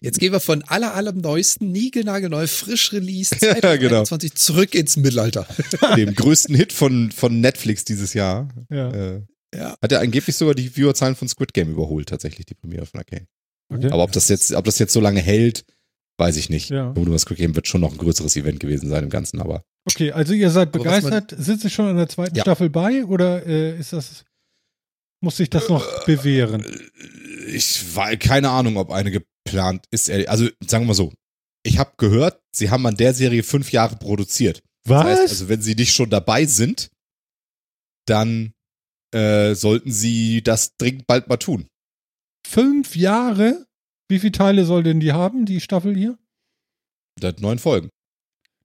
[0.00, 5.46] Jetzt gehen wir von aller, allem neuesten, niegelnagelneu, frisch released Ja, 2021 zurück ins Mittelalter.
[5.96, 8.48] Dem größten Hit von, von Netflix dieses Jahr.
[8.70, 8.90] Ja.
[8.90, 9.22] Äh,
[9.54, 9.76] Ja.
[9.82, 13.26] hat er angeblich sogar die Viewerzahlen von Squid Game überholt, tatsächlich, die Premiere von Arcane.
[13.72, 13.90] Okay.
[13.90, 15.64] Aber ob das jetzt, ob das jetzt so lange hält,
[16.18, 16.70] weiß ich nicht.
[16.70, 16.94] Ja.
[17.18, 19.64] Squid Game wird schon noch ein größeres Event gewesen sein im Ganzen, aber.
[19.86, 21.34] Okay, also ihr seid begeistert.
[21.36, 22.42] Sind Sie schon an der zweiten Ja.
[22.42, 24.24] Staffel bei oder äh, ist das
[25.20, 26.64] muss sich das noch Äh, bewähren?
[27.48, 29.10] Ich war keine Ahnung, ob eine
[29.44, 30.10] geplant ist.
[30.10, 31.12] Also sagen wir mal so.
[31.66, 34.62] Ich habe gehört, sie haben an der Serie fünf Jahre produziert.
[34.86, 35.04] Was?
[35.04, 36.90] Das heißt, also wenn sie nicht schon dabei sind,
[38.06, 38.52] dann
[39.14, 41.66] äh, sollten sie das dringend bald mal tun.
[42.46, 43.66] Fünf Jahre?
[44.10, 46.18] Wie viele Teile soll denn die haben, die Staffel hier?
[47.18, 47.88] Das hat neun Folgen.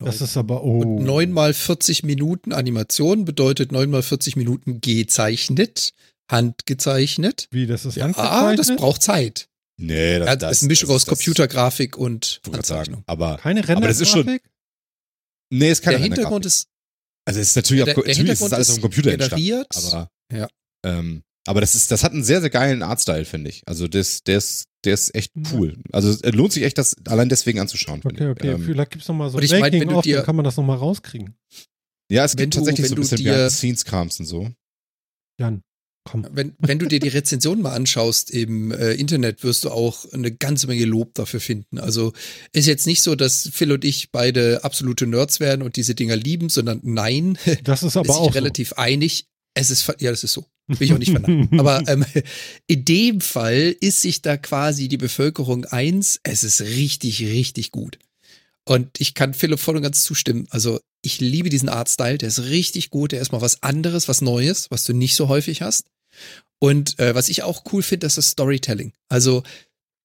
[0.01, 0.79] Das ist aber, oh.
[0.81, 5.91] Und 9 mal 40 Minuten Animation bedeutet 9 mal 40 Minuten gezeichnet,
[6.31, 7.47] handgezeichnet.
[7.51, 8.59] Wie, das ist Ja, handgezeichnet?
[8.59, 9.48] das braucht Zeit.
[9.81, 13.03] Nee, das, Ja, das ist eine Mischung das- aus Computergrafik und ich wollte grad sagen.
[13.07, 14.51] Aber Keine Aber das ist schon- Rendergrafik?
[15.51, 16.45] nee, ist keine Der Hintergrund Rendergrafik.
[16.45, 16.67] ist
[17.25, 19.43] Also es ist natürlich, Der- auf, der natürlich ist das alles auf dem Computer entstanden.
[19.45, 19.67] generiert.
[19.75, 20.47] Aber, Ja.
[20.85, 23.61] ähm, aber das ist, das hat einen sehr, sehr geilen Artstyle, finde ich.
[23.67, 25.77] Also das, der ist, der ist echt cool.
[25.91, 28.01] Also es lohnt sich echt, das allein deswegen anzuschauen.
[28.03, 28.29] Okay, ich.
[28.31, 28.47] okay.
[28.51, 30.45] Ähm, Vielleicht gibt es nochmal so ein ich mein, Making of, dir- dann kann man
[30.45, 31.35] das nochmal rauskriegen.
[32.11, 34.49] ja, es gibt du- tatsächlich so ein bisschen dir- Behind-the-Scenes-Krams und so.
[35.39, 35.61] Jan,
[36.09, 36.27] komm.
[36.31, 40.31] Wenn, wenn du dir die Rezension mal anschaust im äh, Internet, wirst du auch eine
[40.31, 41.77] ganze Menge Lob dafür finden.
[41.77, 42.13] Also
[42.51, 46.15] ist jetzt nicht so, dass Phil und ich beide absolute Nerds werden und diese Dinger
[46.15, 49.25] lieben, sondern nein, Das ist aber ist sich auch relativ einig.
[49.53, 50.45] Es ist, ja, das ist so.
[50.67, 51.49] Will ich auch nicht verneinen.
[51.59, 52.05] Aber ähm,
[52.67, 56.19] in dem Fall ist sich da quasi die Bevölkerung eins.
[56.21, 57.97] Es ist richtig, richtig gut.
[58.65, 60.45] Und ich kann Philipp voll und ganz zustimmen.
[60.51, 62.19] Also ich liebe diesen Artstyle.
[62.19, 63.11] Der ist richtig gut.
[63.11, 65.87] Der ist mal was anderes, was Neues, was du nicht so häufig hast.
[66.59, 68.93] Und äh, was ich auch cool finde, das ist Storytelling.
[69.07, 69.43] Also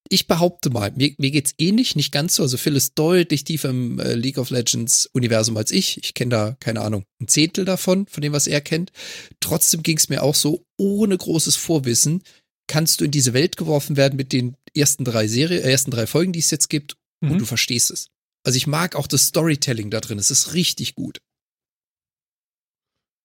[0.08, 2.42] ich behaupte mal, mir, mir geht's ähnlich, nicht ganz so.
[2.42, 5.98] Also Phil ist deutlich tiefer im äh, League of Legends Universum als ich.
[6.04, 8.92] Ich kenne da, keine Ahnung, ein Zehntel davon, von dem, was er kennt.
[9.40, 12.22] Trotzdem ging's mir auch so, ohne großes Vorwissen,
[12.66, 16.06] kannst du in diese Welt geworfen werden mit den ersten drei Serie, äh, ersten drei
[16.06, 17.38] Folgen, die es jetzt gibt, und Mhm.
[17.38, 18.08] du verstehst es.
[18.44, 20.18] Also ich mag auch das Storytelling da drin.
[20.18, 21.18] Es ist richtig gut.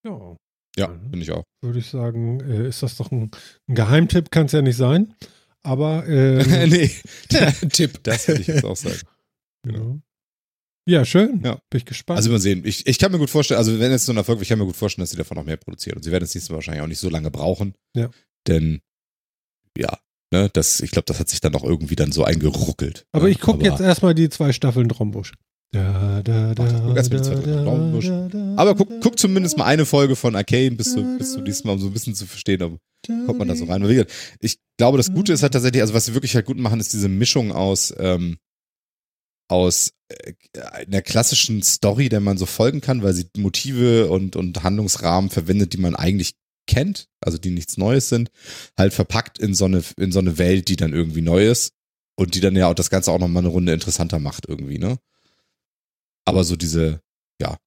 [0.06, 0.38] Ja,
[0.78, 1.02] Ja, Mhm.
[1.10, 1.44] finde ich auch.
[1.62, 3.32] würde ich sagen, äh, ist das doch ein,
[3.68, 5.14] ein Geheimtipp, kann es ja nicht sein.
[5.64, 6.38] Aber ähm,
[6.70, 6.90] nee,
[7.72, 8.00] Tipp.
[8.04, 9.00] das würde ich jetzt auch sagen.
[9.68, 9.98] ja.
[11.00, 11.42] ja, schön.
[11.44, 11.60] Ja.
[11.70, 12.18] Bin ich gespannt.
[12.18, 12.62] Also mal sehen.
[12.66, 14.60] Ich, ich kann mir gut vorstellen, also wenn es so ein Erfolg wird, ich kann
[14.60, 15.98] mir gut vorstellen, dass sie davon noch mehr produzieren.
[15.98, 17.76] Und sie werden es nächstes Mal wahrscheinlich auch nicht so lange brauchen.
[17.96, 18.10] Ja.
[18.48, 18.80] Denn,
[19.78, 20.00] ja,
[20.34, 23.06] ne, das, ich glaube, das hat sich dann noch irgendwie dann so eingeruckelt.
[23.12, 23.32] aber Ne?
[23.32, 25.34] ich gucke jetzt erstmal die zwei Staffeln Trombusch.
[25.72, 28.08] Da, da, da, Warte, guck erst mal die da, zweite da, Raumbusch.
[28.08, 31.42] da, da, Aber guck, guck zumindest mal eine Folge von Arcane, bis du, bis du
[31.42, 33.82] diesmal um so ein bisschen zu verstehen, ob kommt man da so rein.
[33.82, 36.46] Weil, wie gesagt, ich glaube, das Gute ist halt tatsächlich, also was sie wirklich halt
[36.46, 38.38] gut machen, ist diese Mischung aus, ähm,
[39.48, 40.34] aus äh,
[40.88, 45.74] einer klassischen Story, der man so folgen kann, weil sie Motive und, und Handlungsrahmen verwendet,
[45.74, 46.34] die man eigentlich
[46.68, 48.32] kennt, also die nichts Neues sind,
[48.78, 51.74] halt verpackt in so eine, in so eine Welt, die dann irgendwie neu ist
[52.16, 54.98] und die dann ja auch das Ganze auch nochmal eine Runde interessanter macht irgendwie, ne?
[56.30, 57.02] Aber so diese,
[57.42, 57.58] ja,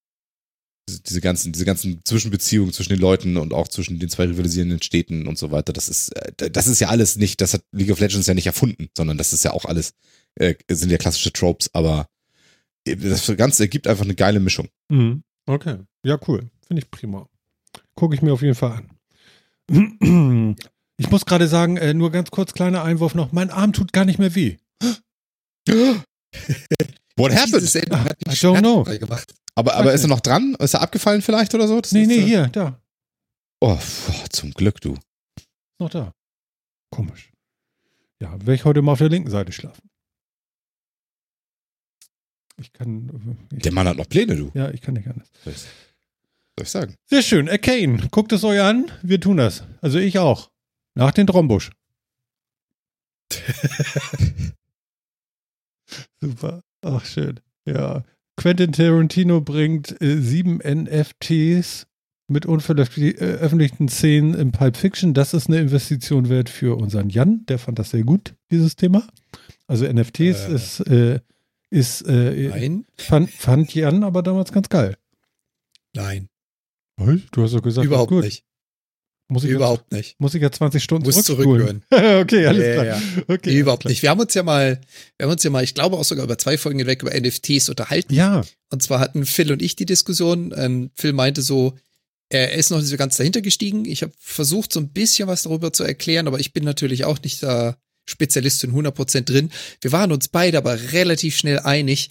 [0.88, 5.26] diese- ganzen, diese ganzen Zwischenbeziehungen zwischen den Leuten und auch zwischen den zwei rivalisierenden Städten
[5.26, 8.00] und so weiter, das ist, äh, das ist ja alles nicht, das hat League of
[8.00, 9.94] Legends ja nicht erfunden, sondern das ist ja auch alles,
[10.36, 12.08] äh, sind ja klassische Tropes, aber
[12.84, 14.68] das Ganze ergibt einfach eine geile Mischung.
[14.88, 15.22] Mhm.
[15.46, 15.78] Okay.
[16.04, 16.50] Ja, cool.
[16.66, 17.28] Finde ich prima.
[17.94, 18.82] Gucke ich mir auf jeden Fall
[19.70, 20.56] an.
[20.98, 23.32] Ich muss gerade sagen, äh, nur ganz kurz kleiner Einwurf noch.
[23.32, 24.58] Mein Arm tut gar nicht mehr weh.
[27.16, 27.62] What happened?
[27.68, 28.84] Sendung hat I don't know.
[29.54, 30.54] Aber, aber ist er noch dran?
[30.58, 31.80] Ist er abgefallen vielleicht oder so?
[31.80, 32.80] Das Nee, nee, äh, hier, da.
[33.60, 34.96] Oh, boah, zum Glück, du.
[35.78, 36.12] Noch da.
[36.90, 37.30] Komisch.
[38.20, 39.88] Ja, werde ich heute mal auf der linken Seite schlafen.
[42.58, 43.36] Ich kann.
[43.50, 44.50] äh, Ich, Der Mann hat noch Pläne, du.
[44.54, 45.28] ja, ich kann nicht anders.
[45.44, 45.68] Soll ich, soll
[46.62, 46.94] ich sagen?
[47.06, 47.48] Sehr schön.
[47.48, 48.90] Arcane, guckt es euch an.
[49.02, 49.64] Wir tun das.
[49.80, 50.50] Also ich auch.
[50.94, 51.70] Nach den Trombusch.
[56.20, 56.62] Super.
[56.82, 57.40] Ach, schön.
[57.64, 58.04] Ja.
[58.36, 61.86] Quentin Tarantino bringt äh, sieben NFTs
[62.28, 65.12] mit unveröffentlichten Szenen im Pulp Fiction.
[65.14, 67.44] Das ist eine Investition wert für unseren Jan.
[67.46, 69.06] Der fand das sehr gut, dieses Thema.
[69.66, 70.54] Also NFTs Äh.
[70.54, 71.20] ist, äh,
[71.70, 74.96] ist äh, Nein, fand, fand Jan aber damals ganz geil.
[75.94, 76.28] nein?
[77.32, 78.44] Du hast doch gesagt, überhaupt nicht.
[79.32, 80.18] Muss ich, Überhaupt nicht.
[80.20, 81.82] muss ich ja 20 Stunden Muss zurückhören.
[81.90, 82.84] okay, alles Ja, klar.
[82.84, 84.02] ja, Okay, Überhaupt alles nicht.
[84.02, 84.80] Wir haben uns ja mal,
[85.16, 87.68] wir haben uns ja mal, ich glaube auch sogar über zwei Folgen hinweg über NFTs
[87.68, 88.12] unterhalten.
[88.14, 88.42] klar.
[88.44, 90.52] Ja, Und zwar hatten Phil und ich die Diskussion.
[90.56, 91.76] Ähm, Phil meinte so,
[92.28, 93.84] er ist noch nicht so ganz dahinter gestiegen.
[93.84, 97.20] Ich habe versucht, so ein bisschen was darüber zu erklären, aber ich bin natürlich auch
[97.22, 97.76] nicht da
[98.08, 99.50] Spezialist in 100% drin.
[99.80, 102.10] Wir waren uns beide aber relativ schnell einig.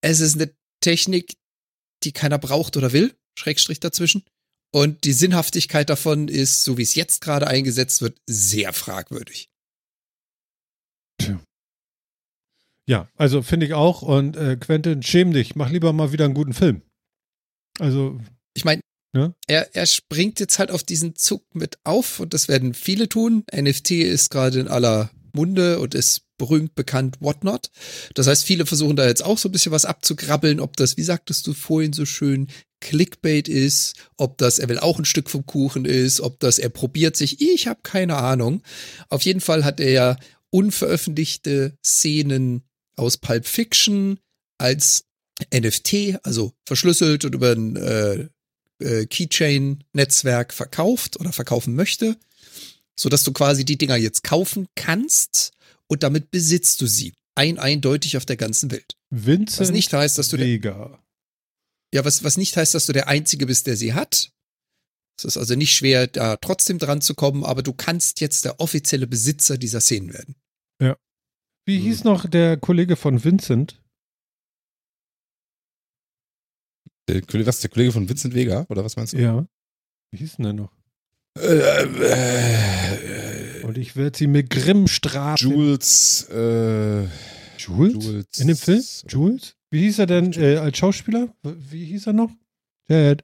[0.00, 0.50] Es ist eine
[0.80, 1.34] Technik,
[2.04, 3.14] die keiner braucht oder will.
[3.38, 4.24] Schrägstrich dazwischen.
[4.70, 9.48] Und die Sinnhaftigkeit davon ist, so wie es jetzt gerade eingesetzt wird, sehr fragwürdig.
[12.86, 14.02] ja, also finde ich auch.
[14.02, 16.82] Und äh, Quentin, schäm dich, mach lieber mal wieder einen guten Film.
[17.78, 18.20] Also,
[18.54, 18.80] Ich meine,
[19.14, 19.32] Ja.
[19.46, 23.44] er, er springt jetzt halt auf diesen Zug mit auf und das werden viele tun.
[23.54, 27.70] NFT ist gerade in aller Munde und ist berühmt, bekannt, whatnot.
[28.14, 31.02] Das heißt, viele versuchen da jetzt auch so ein bisschen was abzugrabbeln, ob das, wie
[31.02, 32.48] sagtest du vorhin so schön,
[32.80, 36.68] Clickbait ist, ob das, er will auch ein Stück vom Kuchen ist, ob das, er
[36.68, 38.62] probiert sich, ich habe keine Ahnung.
[39.08, 40.16] Auf jeden Fall hat er ja
[40.50, 42.62] unveröffentlichte Szenen
[42.96, 44.18] aus Pulp Fiction
[44.58, 45.04] als
[45.54, 48.28] NFT, also verschlüsselt und über ein äh,
[48.80, 52.16] äh, Keychain-Netzwerk verkauft oder verkaufen möchte,
[52.96, 55.52] so dass du quasi die Dinger jetzt kaufen kannst
[55.86, 57.12] und damit besitzt du sie.
[57.34, 58.96] Ein eindeutig auf der ganzen Welt.
[59.10, 60.98] Vincent Was nicht heißt, dass du Vega.
[61.94, 64.30] Ja, was, was nicht heißt, dass du der Einzige bist, der sie hat.
[65.18, 68.60] Es ist also nicht schwer, da trotzdem dran zu kommen, aber du kannst jetzt der
[68.60, 70.34] offizielle Besitzer dieser Szenen werden.
[71.66, 71.82] Wie Hm.
[71.84, 73.82] hieß noch der Kollege von Vincent?
[77.08, 78.64] Der, Kollege- was, der Kollege von Vincent Vega?
[78.68, 79.18] Oder was meinst du?
[79.18, 79.46] Ja.
[80.12, 80.72] Wie hieß denn der noch?
[81.38, 85.50] Äh, äh, Und ich werde sie mit Grimm strafen.
[85.50, 87.06] Jules, äh,
[87.58, 88.04] Jules?
[88.04, 88.26] Jules.
[88.38, 88.82] In dem Film?
[89.08, 89.54] Jules?
[89.70, 91.34] Wie hieß er denn äh, als Schauspieler?
[91.42, 92.30] Wie hieß er noch?
[92.86, 93.22] Ted.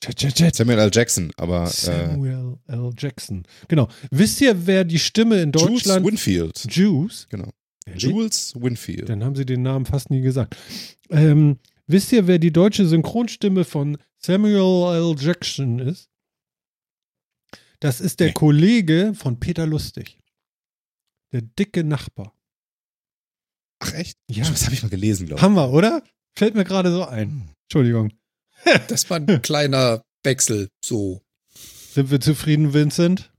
[0.00, 0.54] Ted, Ted, Ted.
[0.54, 0.90] Samuel L.
[0.92, 2.90] Jackson, aber äh, Samuel L.
[2.98, 3.44] Jackson.
[3.68, 3.88] Genau.
[4.10, 6.06] Wisst ihr, wer die Stimme in Jules Deutschland.
[6.06, 6.66] Winfield.
[6.70, 7.26] Jules?
[7.30, 7.50] Genau.
[7.86, 8.02] Ehrlich?
[8.02, 9.08] Jules Winfield.
[9.08, 10.56] Dann haben sie den Namen fast nie gesagt.
[11.10, 15.14] Ähm, wisst ihr, wer die deutsche Synchronstimme von Samuel L.
[15.18, 16.10] Jackson ist?
[17.80, 18.32] Das ist der Nee.
[18.34, 20.18] Kollege von Peter Lustig.
[21.32, 22.32] Der dicke Nachbar.
[23.80, 24.16] Ach echt?
[24.30, 24.44] Ja.
[24.48, 26.02] Das habe ich mal gelesen, glaube Hammer, oder?
[26.34, 27.50] Fällt mir gerade so ein.
[27.64, 28.12] Entschuldigung.
[28.88, 31.22] Das war ein kleiner Wechsel, so.
[31.92, 33.30] Sind wir zufrieden, Vincent?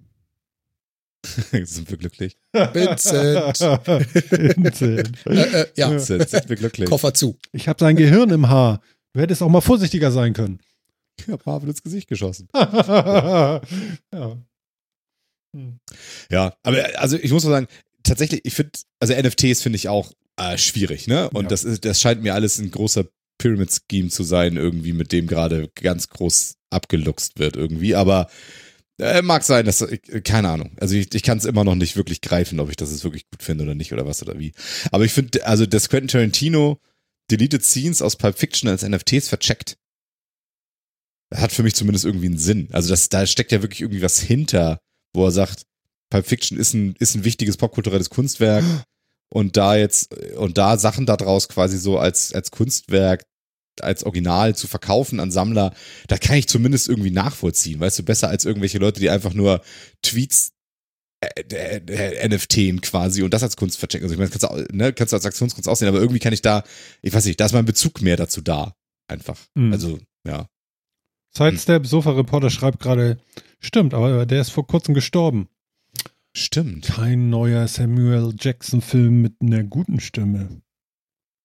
[1.51, 1.65] ich.
[1.69, 2.37] Sind wir glücklich?
[2.53, 3.59] Vincent.
[3.59, 5.17] Vincent.
[5.25, 6.89] Äh, äh, ja, Sind, sind wir glücklich?
[6.89, 7.37] Koffer zu.
[7.51, 8.81] Ich habe sein Gehirn im Haar.
[9.13, 10.59] Du hättest auch mal vorsichtiger sein können.
[11.19, 12.47] Ich habe Marvel ins Gesicht geschossen.
[12.53, 13.61] ja.
[15.55, 15.79] Hm.
[16.29, 17.67] Ja, aber also ich muss mal sagen,
[18.03, 21.29] tatsächlich, ich finde, also NFTs finde ich auch äh, schwierig, ne?
[21.31, 21.49] Und Ja.
[21.49, 23.05] das ist, das scheint mir alles ein großer
[23.39, 27.95] Pyramid-Scheme zu sein, irgendwie, mit dem gerade ganz groß abgeluchst wird irgendwie.
[27.95, 28.29] Aber
[28.99, 30.75] Äh, mag sein, dass ich, keine Ahnung.
[30.81, 33.29] Also ich, ich kann es immer noch nicht wirklich greifen, ob ich das jetzt wirklich
[33.29, 34.53] gut finde oder nicht oder was oder wie.
[34.91, 36.79] Aber ich finde, also das Quentin Tarantino
[37.29, 39.77] Deleted Scenes aus Pulp Fiction als NFTs vercheckt.
[41.31, 42.69] Hat für mich zumindest irgendwie einen Sinn.
[42.71, 44.79] Also das, da steckt ja wirklich irgendwie was hinter,
[45.13, 45.67] wo er sagt,
[46.09, 48.63] Pulp Fiction ist ein, ist ein wichtiges popkulturelles Kunstwerk
[49.29, 53.25] und da jetzt, und da Sachen daraus quasi so als, als Kunstwerk
[53.81, 55.73] als Original zu verkaufen an Sammler,
[56.07, 59.61] da kann ich zumindest irgendwie nachvollziehen, weißt du, besser als irgendwelche Leute, die einfach nur
[60.01, 60.51] Tweets
[61.19, 64.05] äh, äh, äh, NFTen quasi und das als Kunst verchecken.
[64.05, 66.41] Also ich meine, kannst du, ne, kannst du als Aktionskunst aussehen, aber irgendwie kann ich
[66.41, 66.63] da,
[67.01, 68.75] ich weiß nicht, da ist mein Bezug mehr dazu da.
[69.07, 69.39] Einfach.
[69.55, 69.71] Mhm.
[69.71, 70.47] Also, ja.
[71.35, 73.17] Sidestep, Sofa-Reporter schreibt gerade,
[73.59, 75.47] stimmt, aber der ist vor kurzem gestorben.
[76.37, 76.85] Stimmt.
[76.85, 80.61] Kein neuer Samuel Jackson-Film mit einer guten Stimme.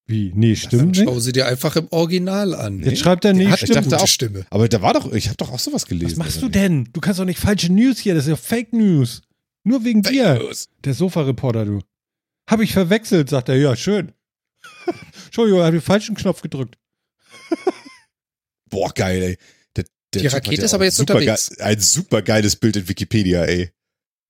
[0.06, 0.32] Wie?
[0.35, 1.23] Nee, stimmt Schau nicht.
[1.23, 2.81] sie dir einfach im Original an.
[2.82, 3.77] Jetzt schreibt er, nee, Der hat stimmt.
[3.78, 4.47] eine gute auch- Stimme.
[4.51, 6.10] Aber da war doch, ich habe doch auch sowas gelesen.
[6.12, 6.90] Was machst du denn?
[6.93, 9.23] Du kannst doch nicht falsche News hier, das ist ja Fake News.
[9.64, 10.10] Nur wegen nicht?
[10.12, 10.39] dir.
[10.40, 10.69] Los.
[10.85, 11.81] Der Sofa-Reporter, du.
[12.51, 13.56] Hab ich verwechselt, sagt er.
[13.56, 14.12] Ja, schön.
[15.27, 16.77] Entschuldigung, hat den falschen Knopf gedrückt.
[18.70, 19.39] Boah, geil, ey.
[19.77, 21.51] Der, der Die Rakete ist aber jetzt unterwegs.
[21.56, 23.70] Geil, ein super geiles Bild in Wikipedia, ey.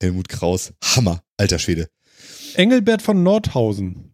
[0.03, 0.73] Helmut Kraus.
[0.83, 1.89] Hammer, alter Schwede.
[2.55, 4.13] Engelbert von Nordhausen.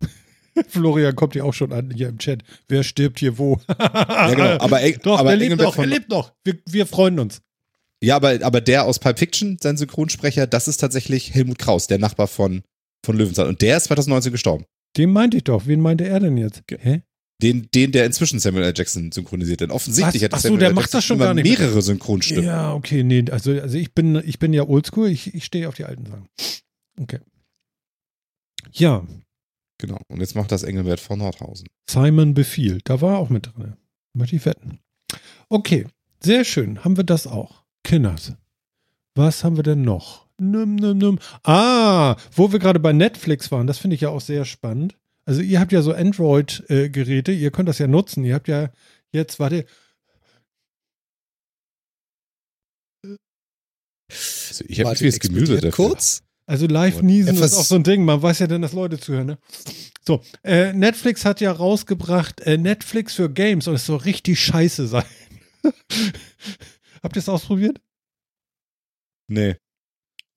[0.68, 2.42] Florian kommt ja auch schon an hier im Chat.
[2.68, 3.60] Wer stirbt hier wo?
[3.68, 4.58] Ja, genau.
[4.62, 6.32] Aber, ey, Doch, aber er lebt Engelbert noch, er lebt noch.
[6.44, 7.40] Wir, wir freuen uns.
[8.02, 11.98] Ja, aber, aber der aus Pulp Fiction, sein Synchronsprecher, das ist tatsächlich Helmut Kraus, der
[11.98, 12.62] Nachbar von,
[13.04, 13.48] von Löwenzahn.
[13.48, 14.64] Und der ist 2019 gestorben.
[14.96, 15.66] Den meinte ich doch.
[15.66, 16.62] Wen meinte er denn jetzt?
[16.70, 17.02] Hä?
[17.40, 18.72] Den, den, der inzwischen Samuel L.
[18.76, 19.60] Jackson synchronisiert.
[19.60, 20.24] Denn offensichtlich Was?
[20.26, 20.74] hat Ach so, Samuel der L.
[20.74, 21.58] macht Jackson das schon immer gar nicht mehr.
[21.58, 22.44] mehrere Synchronstimmen.
[22.44, 25.74] Ja, okay, nee, also, also ich bin, ich bin ja oldschool, ich, ich stehe auf
[25.76, 26.28] die alten Sachen.
[27.00, 27.20] Okay.
[28.72, 29.04] Ja,
[29.80, 30.00] Genau.
[30.08, 31.68] Und jetzt macht das Engelbert von Nordhausen.
[31.88, 33.76] Simon befiehlt, da war er auch mit drin.
[34.12, 34.80] Möchte ich wetten.
[35.48, 35.86] Okay,
[36.20, 37.62] sehr schön, haben wir das auch.
[37.84, 38.32] Kinders.
[39.14, 40.26] Was haben wir denn noch?
[40.40, 41.18] Num, num, num.
[41.44, 44.96] Ah, wo wir gerade bei Netflix waren, das finde ich ja auch sehr spannend.
[45.28, 48.24] Also ihr habt ja so Android-Geräte, ihr könnt das ja nutzen.
[48.24, 48.70] Ihr habt ja
[49.12, 49.66] jetzt, warte,
[54.10, 55.88] Also ich habe vieles Gemüse explodiert dafür.
[55.90, 56.22] kurz.
[56.46, 58.06] Also live niesen ist auch so ein Ding.
[58.06, 59.26] Man weiß ja dann, dass Leute zuhören.
[59.26, 59.38] Ne?
[60.06, 64.86] So, äh, Netflix hat ja rausgebracht äh, Netflix für Games und es soll richtig scheiße
[64.88, 65.04] sein.
[67.02, 67.82] Habt ihr es ausprobiert?
[69.30, 69.56] Nee,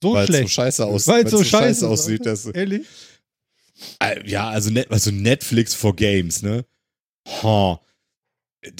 [0.03, 0.51] So weil es so schlecht.
[0.51, 2.25] scheiße, aus, Weil weil's es so scheiße aussieht.
[2.25, 2.85] Dass, Ehrlich?
[3.99, 6.65] Äh, ja, also, net, also Netflix for Games, ne?
[7.43, 7.79] Ha.
[8.61, 8.71] Äh,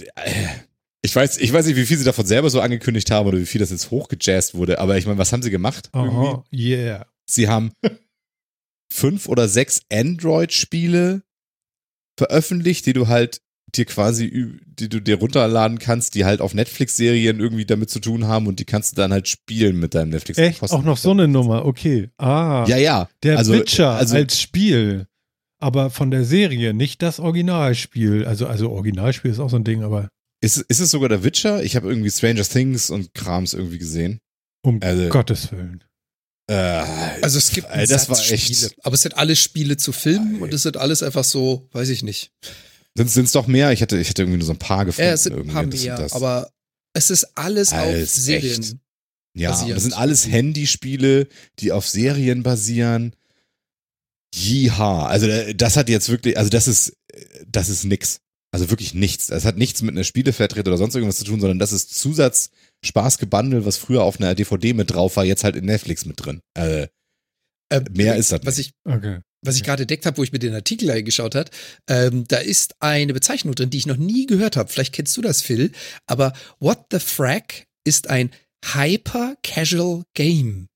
[1.04, 3.48] Ich weiß, ich weiß nicht, wie viel sie davon selber so angekündigt haben oder wie
[3.48, 5.90] viel das jetzt hochgejazzt wurde, aber ich meine, was haben sie gemacht?
[5.94, 6.28] Irgendwie?
[6.28, 7.06] Aha, yeah.
[7.26, 7.72] Sie haben
[8.94, 11.24] fünf oder sechs Android-Spiele
[12.20, 13.42] veröffentlicht, die du halt
[13.78, 18.28] dir quasi, die du dir runterladen kannst, die halt auf Netflix-Serien irgendwie damit zu tun
[18.28, 20.38] haben und die kannst du dann halt spielen mit deinem Netflix.
[20.38, 20.60] Echt?
[20.60, 22.10] Kosten- Auch noch so eine Nummer, okay.
[22.18, 23.10] Ah, Ja, ja.
[23.24, 25.08] der also, Witcher also, als Spiel.
[25.60, 28.26] Aber von der Serie, nicht das Originalspiel.
[28.26, 30.10] Also, also Originalspiel ist auch so ein Ding, aber
[30.44, 31.64] ist, ist es sogar der Witcher?
[31.64, 34.20] Ich habe irgendwie Stranger Things und Krams irgendwie gesehen.
[34.64, 35.84] um Also- Gottes Willen.
[36.50, 36.54] Äh,
[37.22, 40.42] Also es gibt das Satz war echt- Spiele, aber es sind alles Spiele zu Filmen
[40.42, 42.32] und es sind alles einfach so, weiß ich nicht.
[42.96, 43.72] Sind es doch mehr?
[43.72, 45.08] Ich hatte, ich hatte irgendwie nur so ein paar gefunden.
[45.08, 46.14] Ja, es sind ein paar irgendwie, das mehr, das.
[46.14, 46.52] aber
[46.94, 48.62] es ist alles auf Alles Serien.
[48.62, 48.76] echt.
[49.34, 51.28] Ja, das sind alles Handyspiele,
[51.60, 53.16] die auf Serien basieren.
[54.36, 55.06] Jiha.
[55.08, 58.20] Also äh, das hat jetzt wirklich, also das ist, äh, das ist nix.
[58.54, 59.28] Also wirklich nichts.
[59.28, 63.66] Das hat nichts mit einer Spieleflatrate oder sonst irgendwas zu tun, sondern das ist Zusatz-Spaßgebundel,
[63.66, 66.42] was früher auf einer DVD mit drauf war, jetzt halt in Netflix mit drin.
[66.56, 66.88] Äh,
[67.72, 69.20] Ähm, Mehr ist das Was ich, Okay.
[69.42, 71.50] was ich gerade entdeckt habe, wo ich mir den Artikel eingeschaut habe,
[71.90, 74.70] ähm, da ist eine Bezeichnung drin, die ich noch nie gehört habe.
[74.72, 75.72] Vielleicht kennst du das, Phil.
[76.06, 78.30] Aber What the Frack ist ein
[78.64, 80.68] Hyper-Casual Game.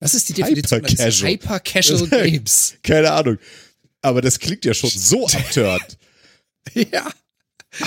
[0.00, 1.30] Das ist die Definition eines Hyper-casual.
[1.32, 2.74] Hyper-Casual Das- Games.
[2.82, 3.38] keine Ahnung.
[4.02, 5.98] Aber das klingt ja schon so abturnt.
[6.74, 7.10] ja.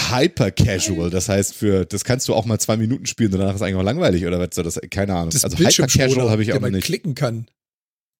[0.10, 3.54] Hyper casual, das heißt für, das kannst du auch mal zwei Minuten spielen und danach
[3.54, 5.30] ist eigentlich auch langweilig oder was soll das, keine Ahnung.
[5.30, 6.86] Das also Hyper casual habe ich auch man nicht.
[6.86, 7.46] klicken kann.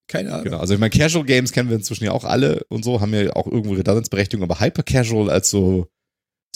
[0.08, 0.44] Keine Ahnung.
[0.46, 3.14] Genau, also ich meine, Casual Games kennen wir inzwischen ja auch alle und so, haben
[3.14, 5.88] ja auch irgendwo Redundanzberechtigung, aber Hyper Casual als so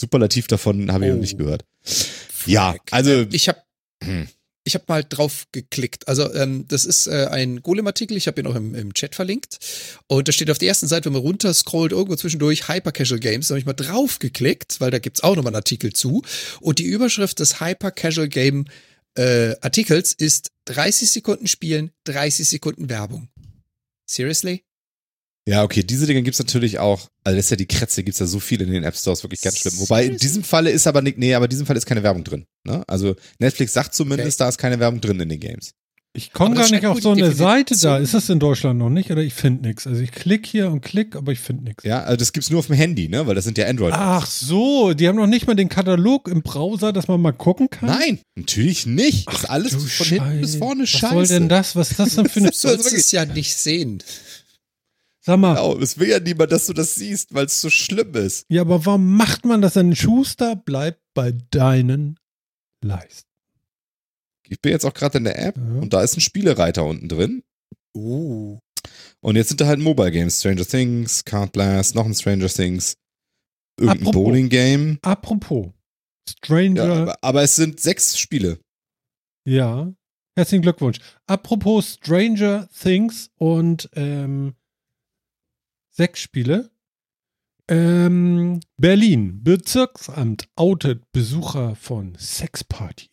[0.00, 1.14] Superlativ davon habe ich Oh.
[1.14, 1.64] noch nicht gehört.
[2.46, 3.60] Ja, also Ich habe
[4.02, 4.28] Hm.
[4.64, 6.08] ich habe mal drauf geklickt.
[6.08, 9.58] Also ähm, das ist äh, ein Golem-Artikel, ich habe ihn auch im, im Chat verlinkt.
[10.06, 13.20] Und da steht auf der ersten Seite, wenn man runter scrollt, irgendwo zwischendurch Hyper Casual
[13.20, 16.22] Games, da habe ich mal drauf geklickt, weil da gibt's auch nochmal einen Artikel zu.
[16.60, 18.64] Und die Überschrift des Hyper Casual Game
[19.18, 23.28] äh, Artikels ist 30 Sekunden spielen, 30 Sekunden Werbung.
[24.10, 24.64] Seriously?
[25.48, 28.26] Ja, okay, diese Dinge gibt's natürlich auch, also das ist ja die Kretze, gibt's ja
[28.26, 29.78] so viel in den App Stores, wirklich ganz schlimm.
[29.78, 32.24] Wobei in diesem Falle ist aber nicht, nee, aber in diesem Fall ist keine Werbung
[32.24, 32.44] drin.
[32.64, 32.84] Ne?
[32.86, 34.44] Also Netflix sagt zumindest, Okay.
[34.44, 35.72] da ist keine Werbung drin in den Games.
[36.12, 37.96] Ich komme gar nicht auf so eine Seite da.
[37.98, 39.12] Ist das in Deutschland noch nicht?
[39.12, 39.86] Oder ich finde nichts.
[39.86, 41.84] Also ich klicke hier und klick, aber ich finde nichts.
[41.84, 43.28] Ja, also das gibt's nur auf dem Handy, ne?
[43.28, 43.92] Weil das sind ja Android.
[43.94, 47.70] Ach so, die haben noch nicht mal den Katalog im Browser, dass man mal gucken
[47.70, 47.90] kann.
[47.90, 49.28] Nein, natürlich nicht.
[49.28, 50.58] Das ist Ach, alles von hinten bis Scheiße.
[50.58, 51.14] vorne Was scheiße.
[51.14, 51.76] soll denn das?
[51.76, 52.50] Was ist das denn für eine.
[52.50, 54.02] Du sollst es ja nicht sehen.
[55.20, 58.14] Sag mal, Genau, es will ja niemand, dass du das siehst, weil es so schlimm
[58.14, 58.46] ist.
[58.48, 59.94] ja, aber warum macht man das denn?
[59.94, 62.18] Schuster bleibt bei deinen
[62.82, 63.28] Leisten.
[64.50, 65.80] Ich bin jetzt auch gerade in der App Ja.
[65.80, 67.42] und da ist ein Spielereiter unten drin.
[67.96, 68.58] Uh.
[69.20, 70.40] Und jetzt sind da halt Mobile Games.
[70.40, 72.96] Stranger Things, Card Blast, noch ein Stranger Things,
[73.78, 74.24] irgendein Apropos.
[74.24, 74.98] Bowling Game.
[75.02, 75.68] Apropos,
[76.28, 76.84] Stranger.
[76.86, 78.58] Ja, aber, aber es sind sechs Spiele.
[79.44, 79.92] Ja,
[80.36, 80.98] herzlichen Glückwunsch.
[81.26, 84.54] Apropos Stranger Things und ähm,
[85.90, 86.70] sechs Spiele.
[87.68, 93.09] Ähm, Berlin, Bezirksamt outet Besucher von Sexparty.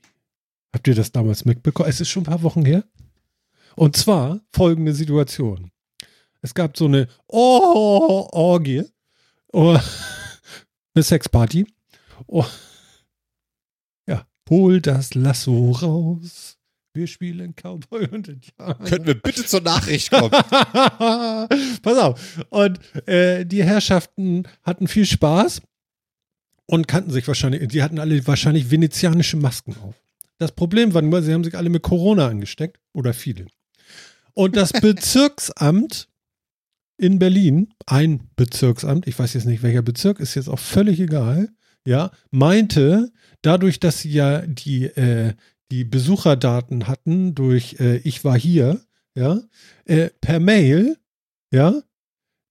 [0.74, 1.90] Habt ihr das damals mitbekommen?
[1.90, 2.84] Es ist schon ein paar Wochen her.
[3.76, 5.72] Und zwar folgende Situation.
[6.42, 8.84] Es gab so eine oh Orgie,
[9.54, 9.78] oh,
[10.94, 11.68] eine Sexparty.
[12.26, 12.46] Oh,
[14.08, 16.58] ja, hol das Lasso raus.
[16.94, 18.74] Wir spielen Cowboy und Indianer.
[18.86, 20.32] Könnten wir bitte zur Nachricht kommen?
[21.82, 22.46] Pass auf.
[22.50, 25.62] Und äh, die Herrschaften hatten viel Spaß
[26.66, 29.96] und kannten sich wahrscheinlich, die hatten alle wahrscheinlich venezianische Masken auf.
[30.38, 33.48] Das Problem war nur, sie haben sich alle mit Corona angesteckt oder viele.
[34.34, 36.10] Und das Bezirksamt
[36.98, 41.50] in Berlin, ein Bezirksamt, ich weiß jetzt nicht welcher Bezirk, ist jetzt auch völlig egal,
[41.86, 43.12] ja, meinte,
[43.42, 45.34] dadurch, dass sie ja die, äh,
[45.72, 48.82] die Besucherdaten hatten durch äh, Ich war hier,
[49.16, 49.42] ja,
[49.86, 50.98] äh, per Mail,
[51.52, 51.82] ja,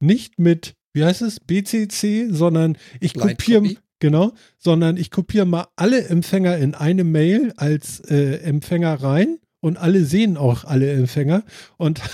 [0.01, 3.77] nicht mit, wie heißt es, BCC, sondern ich kopiere?
[3.99, 9.77] Genau, sondern ich kopiere mal alle Empfänger in eine Mail als äh, Empfänger rein und
[9.79, 11.45] alle sehen auch alle Empfänger
[11.77, 12.01] und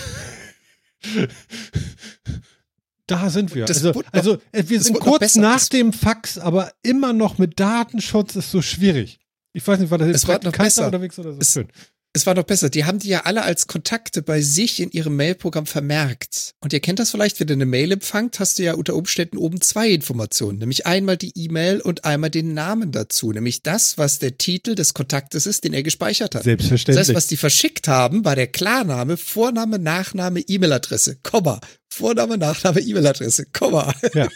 [3.07, 3.65] da sind wir.
[3.65, 7.59] Das also, noch- also äh, wir sind kurz nach dem Fax, aber immer noch mit
[7.59, 9.19] Datenschutz ist so schwierig.
[9.53, 10.25] Ich weiß nicht, war das jetzt
[10.57, 10.85] besser.
[10.87, 11.39] unterwegs oder so?
[11.39, 11.67] Es- Schön.
[12.15, 12.69] Es war noch besser.
[12.69, 16.53] Die haben die ja alle als Kontakte bei sich in ihrem Mailprogramm vermerkt.
[16.59, 19.37] Und ihr kennt das vielleicht, wenn du eine Mail empfangt, hast du ja unter Umständen
[19.37, 20.59] oben zwei Informationen.
[20.59, 23.31] Nämlich einmal die E-Mail und einmal den Namen dazu.
[23.31, 26.41] Nämlich das, was der Titel des Kontaktes ist, den er gespeichert hat.
[26.41, 27.07] Das Selbstverständlich.
[27.07, 31.61] heißt, was die verschickt haben, war der Klarname, Vorname, Nachname, E-Mail-Adresse, Komma.
[31.89, 33.91] Vorname, Nachname, E-Mail-Adresse, Komma.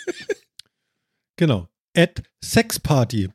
[1.39, 1.67] Genau.
[1.95, 3.29] At Sexparty.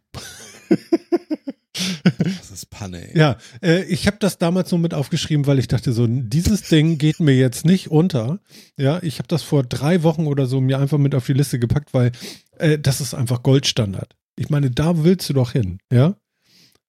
[2.52, 3.18] Das ist Panne, ey.
[3.18, 6.98] Ja, äh, ich habe das damals nur mit aufgeschrieben, weil ich dachte so, dieses Ding
[6.98, 8.40] geht mir jetzt nicht unter.
[8.76, 11.58] Ja, ich habe das vor drei Wochen oder so mir einfach mit auf die Liste
[11.58, 12.12] gepackt, weil
[12.58, 14.16] äh, das ist einfach Goldstandard.
[14.36, 16.14] Ich meine, da willst du doch hin, ja?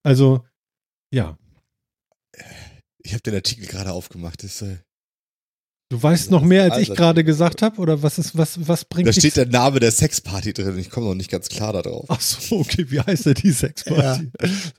[0.03, 0.43] Also,
[1.13, 1.37] ja.
[3.01, 4.43] Ich habe den Artikel gerade aufgemacht.
[4.43, 4.79] Das, äh,
[5.93, 7.79] Du weißt noch mehr, als ich Also- gerade gesagt habe?
[7.79, 10.75] Oder was ist, was, was bringt da steht der Name der Sexparty drin.
[10.79, 12.05] Ich komme noch nicht ganz klar da drauf.
[12.07, 14.31] Ach so, okay, wie heißt denn die Sexparty?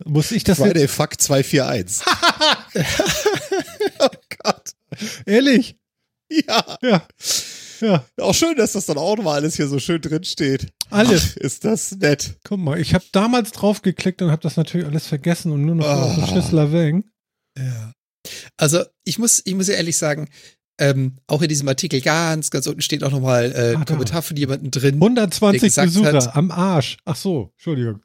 [0.04, 2.04] Muss ich das jetzt, Friday Fuck 241.
[4.00, 4.08] oh
[4.42, 4.72] Gott.
[5.24, 5.76] ehrlich?
[6.30, 6.78] Ja.
[6.82, 7.06] Ja.
[7.80, 10.66] Ja, Auch schön, dass das dann auch nochmal alles hier so schön drin steht.
[10.90, 11.34] alles.
[11.34, 12.38] Ach, ist das nett.
[12.44, 15.74] Guck mal, ich habe damals drauf geklickt und habe das natürlich alles vergessen und nur
[15.76, 16.26] noch auf den Ah.
[16.26, 17.04] Schlüsseler Weng.
[17.56, 17.92] Ja.
[18.56, 20.28] Also ich muss, ich muss ja ehrlich sagen,
[20.78, 23.84] ähm, auch in diesem Artikel ganz, ganz unten steht auch nochmal äh, Ah, ein.
[23.84, 24.94] Kommentar von jemandem drin.
[24.96, 26.96] 120 der gesagt Besucher hat- am Arsch.
[27.04, 28.00] Ach so, Entschuldigung.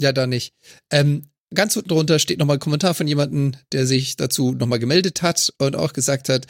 [0.00, 0.54] Ja, da nicht.
[0.90, 5.22] Ähm, ganz unten drunter steht nochmal ein Kommentar von jemandem, der sich dazu nochmal gemeldet
[5.22, 6.46] hat und auch gesagt hat,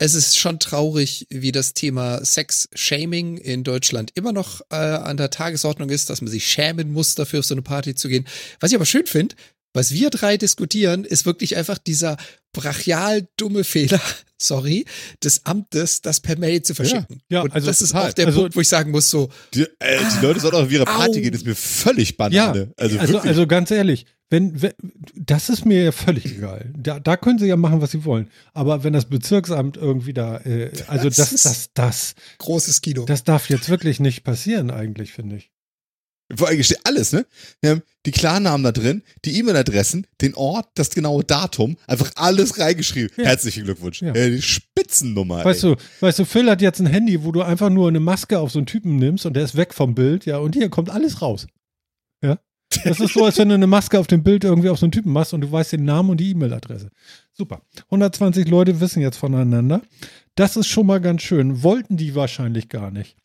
[0.00, 5.30] es ist schon traurig, wie das Thema Sex-Shaming in Deutschland immer noch äh, an der
[5.30, 8.24] Tagesordnung ist, dass man sich schämen muss, dafür auf so eine Party zu gehen.
[8.60, 9.34] Was ich aber schön finde,
[9.74, 12.16] was wir drei diskutieren, ist wirklich einfach dieser
[12.52, 14.00] brachial dumme Fehler,
[14.38, 14.84] sorry,
[15.22, 17.20] des Amtes, das per Mail zu verschicken.
[17.28, 18.08] Ja, und also das ist total.
[18.10, 20.62] auch der Also- Punkt, wo ich sagen muss, so, Die, äh, die Leute sollen auch
[20.62, 21.22] auf ihre Party Au.
[21.22, 21.32] gehen.
[21.32, 22.72] Das ist mir völlig Ja, Banane.
[22.76, 23.48] also, also, also, wirklich.
[23.48, 24.72] ganz ehrlich, wenn, wenn
[25.14, 26.70] das ist mir ja völlig egal.
[26.76, 28.28] Da, da können sie ja machen, was sie wollen.
[28.52, 33.04] Aber wenn das Bezirksamt irgendwie da, äh, also Das das, ist- das, das, großes Kino.
[33.04, 35.50] das darf jetzt wirklich nicht passieren, eigentlich, finde ich.
[36.34, 37.26] Vor allem steht alles, ne?
[37.60, 42.58] Wir haben die Klarnamen da drin, die E-Mail-Adressen, den Ort, das genaue Datum, einfach alles
[42.58, 43.10] reingeschrieben.
[43.16, 43.24] Ja.
[43.24, 44.02] Herzlichen Glückwunsch.
[44.02, 44.14] Ja.
[44.14, 45.44] Äh, die Spitzennummer.
[45.44, 45.74] Weißt ey.
[45.74, 48.50] du, weißt du, Phil hat jetzt ein Handy, wo du einfach nur eine Maske auf
[48.50, 51.22] so einen Typen nimmst und der ist weg vom Bild, ja, und hier kommt alles
[51.22, 51.46] raus.
[52.22, 52.38] Ja.
[52.84, 54.92] Das ist so, als wenn du eine Maske auf dem Bild irgendwie auf so einen
[54.92, 56.90] Typen machst und du weißt den Namen und die E-Mail-Adresse.
[57.32, 57.62] Super.
[57.84, 59.80] 120 Leute wissen jetzt voneinander.
[60.34, 61.62] Das ist schon mal ganz schön.
[61.62, 63.16] Wollten die wahrscheinlich gar nicht.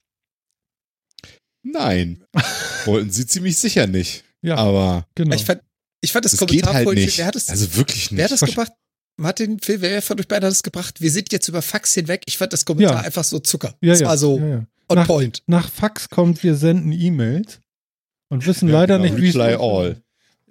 [1.63, 2.23] Nein.
[2.85, 4.23] Wollten sie ziemlich sicher nicht.
[4.41, 5.35] Ja, Aber genau.
[5.35, 5.61] Ich fand,
[6.01, 7.17] ich fand das, das Kommentar geht halt vorhin, nicht.
[7.17, 8.17] wer hat es, also wirklich nicht.
[8.17, 8.71] wer hat das gebracht?
[9.15, 10.99] Martin, Phil, wer von euch beiden hat das gebracht?
[10.99, 12.23] Wir sind jetzt über Fax hinweg.
[12.25, 13.01] Ich fand das Kommentar Ja.
[13.01, 13.73] einfach so Zucker.
[13.81, 14.65] ja, das ja, war so ja, ja.
[14.89, 15.43] on Nach- point.
[15.47, 17.59] Nach Fax kommt, wir senden E-Mails
[18.29, 19.11] und wissen Ja, leider genau.
[19.13, 20.01] nicht, wie es Reply all.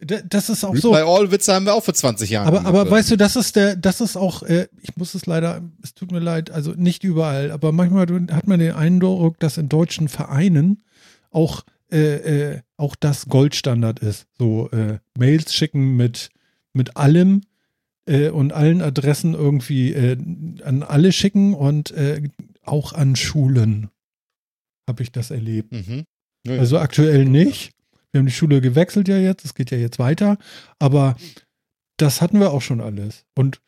[0.04, 0.92] Das ist auch so.
[0.92, 3.36] Reply All Witze haben wir auch vor 20 Jahren Aber, gemacht, aber weißt du, das
[3.36, 6.72] ist der, das ist auch, äh, ich muss es leider, es tut mir leid, also
[6.72, 10.82] nicht überall, aber manchmal hat man den Eindruck, dass in deutschen Vereinen
[11.32, 14.26] auch, äh, äh, auch das Goldstandard ist.
[14.38, 16.30] So äh, Mails schicken mit,
[16.72, 17.42] mit allem
[18.06, 20.16] äh, und allen Adressen irgendwie äh,
[20.64, 22.22] an alle schicken und äh,
[22.62, 23.90] auch an Schulen
[24.88, 25.72] habe ich das erlebt.
[25.72, 26.04] Mhm.
[26.46, 26.58] Ja.
[26.58, 27.72] Also aktuell nicht.
[28.10, 30.36] Wir haben die Schule gewechselt ja jetzt, es geht ja jetzt weiter,
[30.78, 31.16] aber
[31.96, 33.24] das hatten wir auch schon alles.
[33.34, 33.60] Und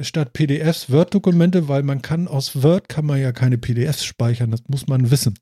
[0.00, 4.62] statt PDFs Word-Dokumente, weil man kann aus Word kann man ja keine PDFs speichern, das
[4.68, 5.38] muss man wissen.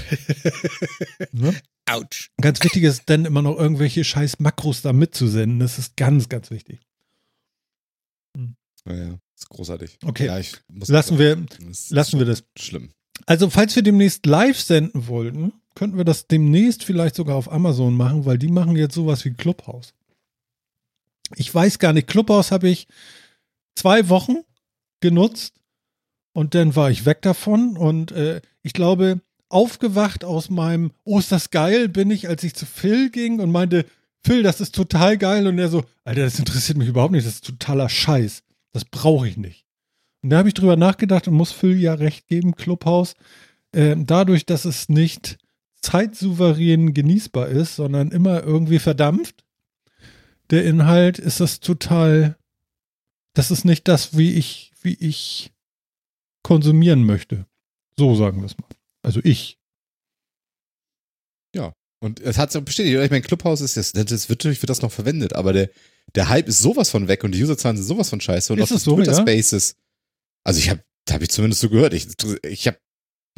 [1.32, 1.54] ne?
[1.86, 2.30] Autsch.
[2.40, 5.58] Ganz wichtig ist dann immer noch irgendwelche scheiß Makros da mitzusenden.
[5.60, 6.80] Das ist ganz, ganz wichtig.
[8.86, 9.18] ja, ja.
[9.36, 9.98] ist großartig.
[10.04, 10.26] Okay.
[10.26, 11.44] Ja, ich muss Lassen wir,
[11.90, 12.44] lassen wir das.
[12.56, 12.90] Schlimm.
[13.26, 17.94] Also, falls wir demnächst live senden wollten, könnten wir das demnächst vielleicht sogar auf Amazon
[17.94, 19.94] machen, weil die machen jetzt sowas wie Clubhouse.
[21.36, 22.86] Ich weiß gar nicht, Clubhouse habe ich
[23.74, 24.44] zwei Wochen
[25.00, 25.54] genutzt
[26.32, 29.20] und dann war ich weg davon und äh, ich glaube,
[29.54, 33.52] aufgewacht aus meinem, oh, ist das geil, bin ich, als ich zu Phil ging und
[33.52, 33.86] meinte,
[34.24, 37.34] Phil, das ist total geil und er so, Alter, das interessiert mich überhaupt nicht, das
[37.34, 39.64] ist totaler Scheiß, das brauche ich nicht.
[40.22, 43.14] Und da habe ich drüber nachgedacht und muss Phil ja recht geben, Clubhouse,
[43.72, 45.38] äh, dadurch, dass es nicht
[45.82, 49.44] zeitsouverän genießbar ist, sondern immer irgendwie verdampft,
[50.50, 52.36] der Inhalt ist das total,
[53.34, 55.52] das ist nicht das, wie ich, wie ich
[56.42, 57.46] konsumieren möchte.
[57.96, 58.68] So sagen wir es mal.
[59.04, 59.58] Also ich.
[62.02, 62.98] Und es hat sich auch bestätigt.
[63.02, 65.70] Ich meine, Clubhouse ist jetzt, das wird, natürlich wird das noch verwendet, aber der,
[66.14, 68.52] der Hype ist sowas von weg und die Userzahlen sind sowas von scheiße.
[68.52, 69.20] Und Ist auch das so, Twitter ja?
[69.22, 69.76] Spaces.
[70.44, 71.94] Also ich habe, da habe ich zumindest so gehört.
[71.94, 72.06] Ich,
[72.42, 72.78] ich habe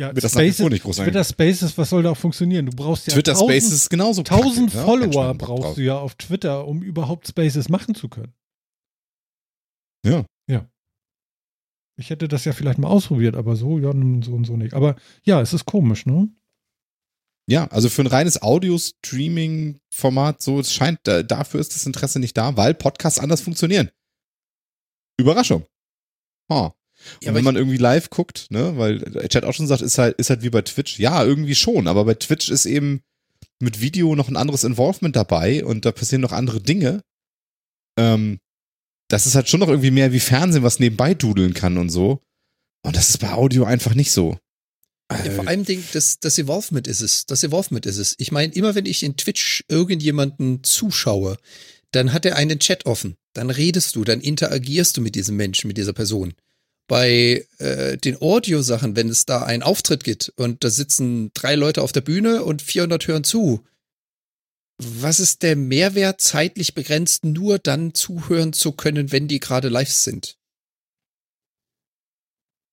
[0.00, 2.66] Ja, mir das vor nicht groß Twitter Spaces, was soll da auch funktionieren?
[2.66, 4.24] Du brauchst ja Twitter tausend, Spaces ist genauso.
[4.24, 4.84] tausend kacke, ne?
[4.84, 8.34] Follower Schwein brauchst du ja auf Twitter, um überhaupt Spaces machen zu können.
[10.04, 10.26] Ja.
[10.50, 10.68] Ja.
[11.98, 14.74] Ich hätte das ja vielleicht mal ausprobiert, aber so, ja, nun so und so nicht.
[14.74, 16.28] Aber ja, es ist komisch, ne?
[17.48, 22.36] Ja, also für ein reines Audio-Streaming-Format, so, es scheint, da, dafür ist das Interesse nicht
[22.36, 23.90] da, weil Podcasts anders funktionieren.
[25.18, 25.64] Überraschung.
[26.50, 26.66] Ha.
[26.66, 29.98] Und Ja, wenn man irgendwie live guckt, ne, weil der Chat auch schon sagt, ist
[29.98, 30.98] halt, ist halt wie bei Twitch.
[30.98, 33.02] Ja, irgendwie schon, aber bei Twitch ist eben
[33.60, 37.02] mit Video noch ein anderes Involvement dabei und da passieren noch andere Dinge.
[37.98, 38.40] Ähm,
[39.08, 42.20] das ist halt schon noch irgendwie mehr wie Fernsehen, was nebenbei dudeln kann und so.
[42.82, 44.38] Und das ist bei Audio einfach nicht so.
[45.10, 47.26] Ja, vor allem Ding, das, das Evolvement ist es.
[47.26, 48.14] Das Evolvement ist es.
[48.18, 51.36] Ich meine, immer wenn ich in Twitch irgendjemanden zuschaue,
[51.92, 53.16] dann hat er einen Chat offen.
[53.32, 56.34] Dann redest du, dann interagierst du mit diesem Menschen, mit dieser Person.
[56.88, 61.82] Bei äh, den Audio-Sachen, wenn es da einen Auftritt gibt und da sitzen drei Leute
[61.82, 63.64] auf der Bühne und 400 hören zu,
[64.78, 69.90] was ist der Mehrwert, zeitlich begrenzt, nur dann zuhören zu können, wenn die gerade live
[69.90, 70.36] sind?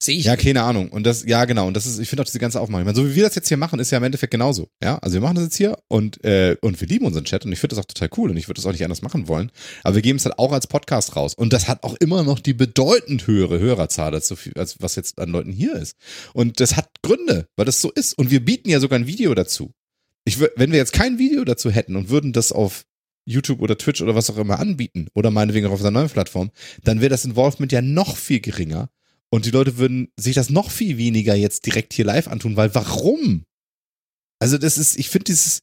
[0.03, 0.89] Sehe ich Ja, keine Ahnung.
[0.89, 1.65] Und das, ja, genau.
[1.67, 2.81] Und das ist, ich finde auch diese ganze Aufmachung.
[2.81, 4.67] Ich meine, so wie wir das jetzt hier machen, ist ja im Endeffekt genauso.
[4.83, 7.53] Ja, also wir machen das jetzt hier und, äh, und wir lieben unseren Chat und
[7.53, 9.49] ich finde das auch total cool und ich würde das auch nicht anders machen wollen.
[9.83, 11.33] Aber wir geben es halt auch als Podcast raus.
[11.35, 14.95] Und das hat auch immer noch die bedeutend höhere Hörerzahl, als, so viel, als was
[14.95, 15.95] jetzt an Leuten hier ist.
[16.33, 18.17] Und das hat Gründe, weil das so ist.
[18.17, 19.71] Und wir bieten ja sogar ein Video dazu.
[20.25, 22.85] Ich, wenn wir jetzt kein Video dazu hätten und würden das auf
[23.25, 26.51] YouTube oder Twitch oder was auch immer anbieten oder meinetwegen auch auf einer neuen Plattform,
[26.83, 28.89] dann wäre das Involvement ja noch viel geringer
[29.29, 32.73] und die Leute würden sich das noch viel weniger jetzt direkt hier live antun, weil
[32.75, 33.45] warum?
[34.39, 35.59] Also das ist, ich finde dieses,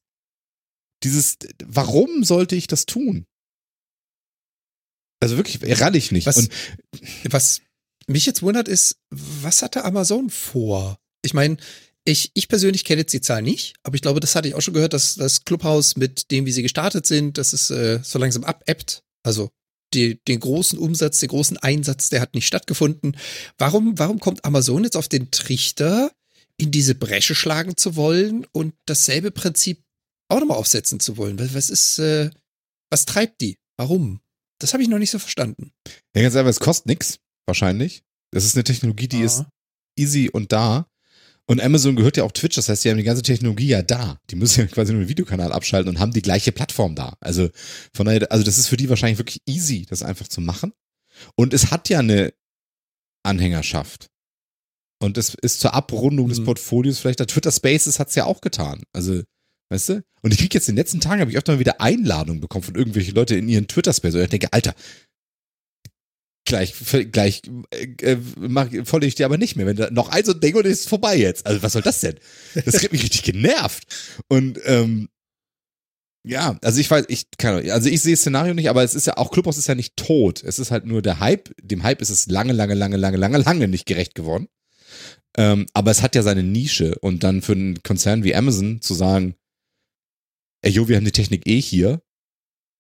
[1.05, 3.27] dieses, warum sollte ich das tun?
[5.23, 6.27] Also wirklich, rall ich nicht.
[6.27, 6.51] Was- Und
[7.31, 7.61] Was
[8.07, 10.99] mich jetzt wundert ist, was hatte Amazon vor?
[11.23, 11.59] Ich meine,
[12.05, 14.61] ich, ich persönlich kenne jetzt die Zahl nicht, aber ich glaube, das hatte ich auch
[14.63, 18.19] schon gehört, dass das Clubhouse mit dem, wie sie gestartet sind, dass es äh, so
[18.19, 19.03] langsam abebbt.
[19.23, 19.51] Also
[19.93, 23.17] die, den großen Umsatz, den großen Einsatz, der hat nicht stattgefunden.
[23.59, 26.11] Warum, warum kommt Amazon jetzt auf den Trichter,
[26.57, 29.83] in diese Bresche schlagen zu wollen und dasselbe Prinzip
[30.29, 31.39] auch nochmal aufsetzen zu wollen?
[31.39, 32.31] Was, was ist, äh,
[32.91, 33.59] was treibt die?
[33.77, 34.21] Warum?
[34.59, 35.73] Das habe ich noch nicht so verstanden.
[36.15, 38.03] ja, ganz einfach, es kostet nix, wahrscheinlich.
[38.31, 39.51] Das ist eine Technologie, die ist Ah.
[39.99, 40.87] easy und da.
[41.51, 44.21] Und Amazon gehört ja auch Twitch, das heißt, die haben die ganze Technologie ja da.
[44.31, 47.17] Die müssen ja quasi nur einen Videokanal abschalten und haben die gleiche Plattform da.
[47.19, 47.51] Also
[47.93, 50.73] von daher, also das ist für die wahrscheinlich wirklich easy, das einfach zu machen.
[51.35, 52.33] Und es hat ja eine
[53.25, 54.07] Anhängerschaft.
[55.03, 56.45] Und es ist zur Abrundung des Mhm.
[56.45, 58.85] Portfolios vielleicht, der Twitter Spaces hat's ja auch getan.
[58.93, 59.21] Also,
[59.71, 60.05] weißt du?
[60.23, 62.63] Und ich krieg jetzt in den letzten Tagen, habe ich öfter mal wieder Einladungen bekommen
[62.63, 64.15] von irgendwelchen Leuten in ihren Twitter Spaces.
[64.15, 64.73] Und ich denke, Alter,
[66.45, 66.75] gleich,
[67.12, 69.67] gleich äh, äh, folge ich dir aber nicht mehr.
[69.67, 71.47] Wenn da noch ein so ein Ding und ist vorbei jetzt.
[71.47, 72.17] Also was soll das denn?
[72.65, 73.87] Das hat mich richtig genervt.
[74.29, 75.09] Und ähm,
[76.23, 79.07] ja, also ich weiß, ich kann, also ich sehe das Szenario nicht, aber es ist
[79.07, 80.43] ja auch Clubhouse ist ja nicht tot.
[80.45, 81.51] Es ist halt nur der Hype.
[81.62, 84.49] Dem Hype ist es lange, lange, lange, lange, lange, lange nicht gerecht geworden.
[85.37, 88.95] Ähm, aber es hat ja seine Nische und dann für einen Konzern wie Amazon zu
[88.95, 89.35] sagen,
[90.62, 92.03] ey, jo, wir haben die Technik eh hier,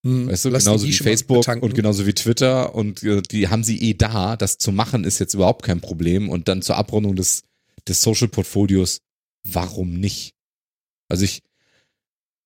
[0.06, 1.68] Hm, weißt du, lass die genauso wie Facebook betanken.
[1.68, 4.36] und genauso wie Twitter und äh, die haben sie eh da.
[4.36, 7.42] Das zu machen ist jetzt überhaupt kein Problem und dann zur Abrundung des,
[7.86, 9.00] des Social-Portfolios,
[9.46, 10.32] warum nicht?
[11.08, 11.42] Also ich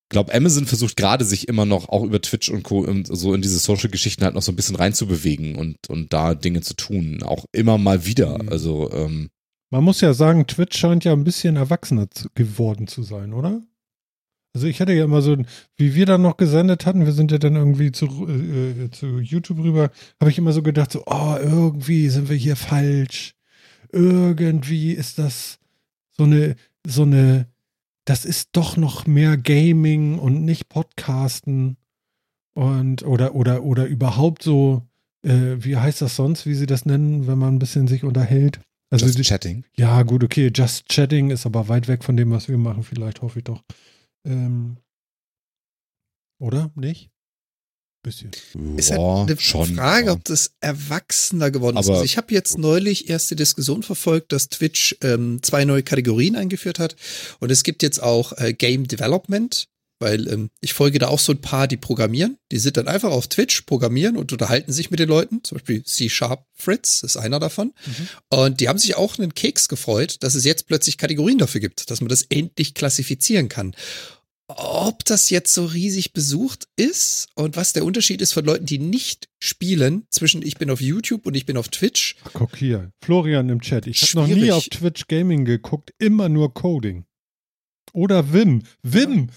[0.09, 2.83] glaube, Amazon versucht gerade sich immer noch auch über Twitch und Co.
[2.85, 6.61] in- so in diese Social-Geschichten halt noch so ein bisschen reinzubewegen und, und da Dinge
[6.61, 7.23] zu tun.
[7.23, 8.43] Auch immer mal wieder.
[8.43, 8.49] Mhm.
[8.49, 9.29] Also, ähm,
[9.71, 13.61] Man muss ja sagen, Twitch scheint ja ein bisschen erwachsener zu, geworden zu sein, oder?
[14.55, 15.35] Also ich hatte ja immer so,
[15.75, 19.19] wie wir dann noch gesendet hatten, wir sind ja dann irgendwie zu, äh, äh, zu
[19.19, 19.91] YouTube rüber,
[20.21, 23.35] habe ich immer so gedacht, so, oh, irgendwie sind wir hier falsch.
[23.91, 25.59] Irgendwie ist das
[26.11, 26.55] so eine,
[26.87, 27.47] so eine,
[28.05, 31.75] das ist doch noch mehr Gaming und nicht Podcasten
[32.53, 34.83] und oder oder oder überhaupt so,
[35.23, 38.61] äh, wie heißt das sonst, wie sie das nennen, wenn man ein bisschen sich unterhält?
[38.89, 39.65] Also just die, chatting.
[39.75, 40.49] ja, gut, okay.
[40.55, 43.61] Just Chatting ist aber weit weg von dem, was wir machen, vielleicht, hoffe ich doch.
[44.25, 44.77] Ähm,
[46.39, 46.71] oder?
[46.75, 47.09] Nicht?
[48.03, 48.29] Bisschen.
[48.77, 51.89] Ist halt Ja, eine schon, Frage, ob das erwachsener geworden ist.
[51.89, 56.35] Also ich habe jetzt neulich erst die Diskussion verfolgt, dass Twitch ähm, zwei neue Kategorien
[56.35, 56.95] eingeführt hat.
[57.39, 61.31] Und es gibt jetzt auch äh, Game Development, weil ähm, ich folge da auch so
[61.31, 62.37] ein paar, die programmieren.
[62.51, 65.43] Die sind dann einfach auf Twitch, programmieren und unterhalten sich mit den Leuten.
[65.43, 67.73] Zum Beispiel C-Sharp Fritz ist einer davon.
[68.29, 71.89] Und die haben sich auch einen Keks gefreut, dass es jetzt plötzlich Kategorien dafür gibt,
[71.89, 73.75] dass man das endlich klassifizieren kann.
[74.47, 78.77] Ob das jetzt so riesig besucht ist und was der Unterschied ist von Leuten, die
[78.77, 82.15] nicht spielen, zwischen ich bin auf YouTube und ich bin auf Twitch.
[82.25, 82.91] Ach, guck hier.
[83.03, 83.87] Florian im Chat.
[83.87, 87.05] Ich habe noch nie auf Twitch Gaming geguckt, immer nur Coding.
[87.93, 88.63] Oder Wim.
[88.83, 89.29] Wim!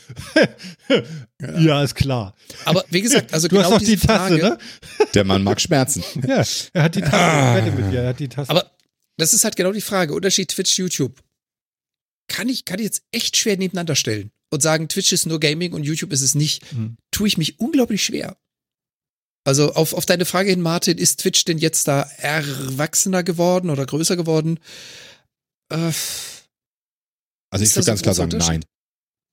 [1.40, 1.82] ja.
[1.84, 2.34] ist klar.
[2.64, 4.58] Aber wie gesagt, also du genau hast diese die Tasse, Frage, ne?
[5.14, 6.02] Der Mann mag Schmerzen.
[6.26, 7.16] Ja, er hat die Tasse.
[7.16, 7.62] Ah.
[7.62, 8.50] Mit dir, er hat die Tasse.
[8.50, 8.70] Aber
[9.16, 10.12] das ist halt genau die Frage.
[10.12, 11.22] Unterschied Twitch, YouTube.
[12.28, 15.72] Kann ich, kann ich jetzt echt schwer nebeneinander stellen und sagen, Twitch ist nur Gaming
[15.72, 16.70] und YouTube ist es nicht.
[16.70, 16.96] Hm.
[17.10, 18.36] Tue ich mich unglaublich schwer.
[19.44, 23.86] Also auf, auf deine Frage hin, Martin, ist Twitch denn jetzt da erwachsener geworden oder
[23.86, 24.60] größer geworden?
[25.70, 25.92] Äh,
[27.50, 28.64] Also ich würde ganz klar sagen, nein.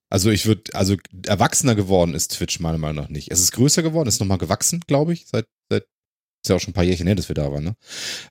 [0.08, 0.96] Also ich würde, also
[1.26, 3.30] erwachsener geworden ist Twitch meiner Meinung nach nicht.
[3.30, 6.70] Es ist größer geworden, ist nochmal gewachsen, glaube ich, seit, seit, ist ja auch schon
[6.70, 7.76] ein paar Jährchen her, dass wir da waren, ne?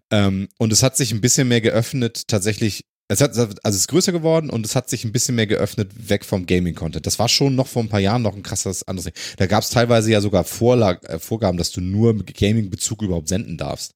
[0.10, 3.88] Ähm, und es hat sich ein bisschen mehr geöffnet, tatsächlich, es hat, also es ist
[3.88, 7.06] größer geworden und es hat sich ein bisschen mehr geöffnet weg vom Gaming-Content.
[7.06, 9.12] Das war schon noch vor ein paar Jahren noch ein krasses anderes.
[9.38, 13.58] Da gab es teilweise ja sogar Vorlag, äh, Vorgaben, dass du nur Gaming-Bezug überhaupt senden
[13.58, 13.94] darfst.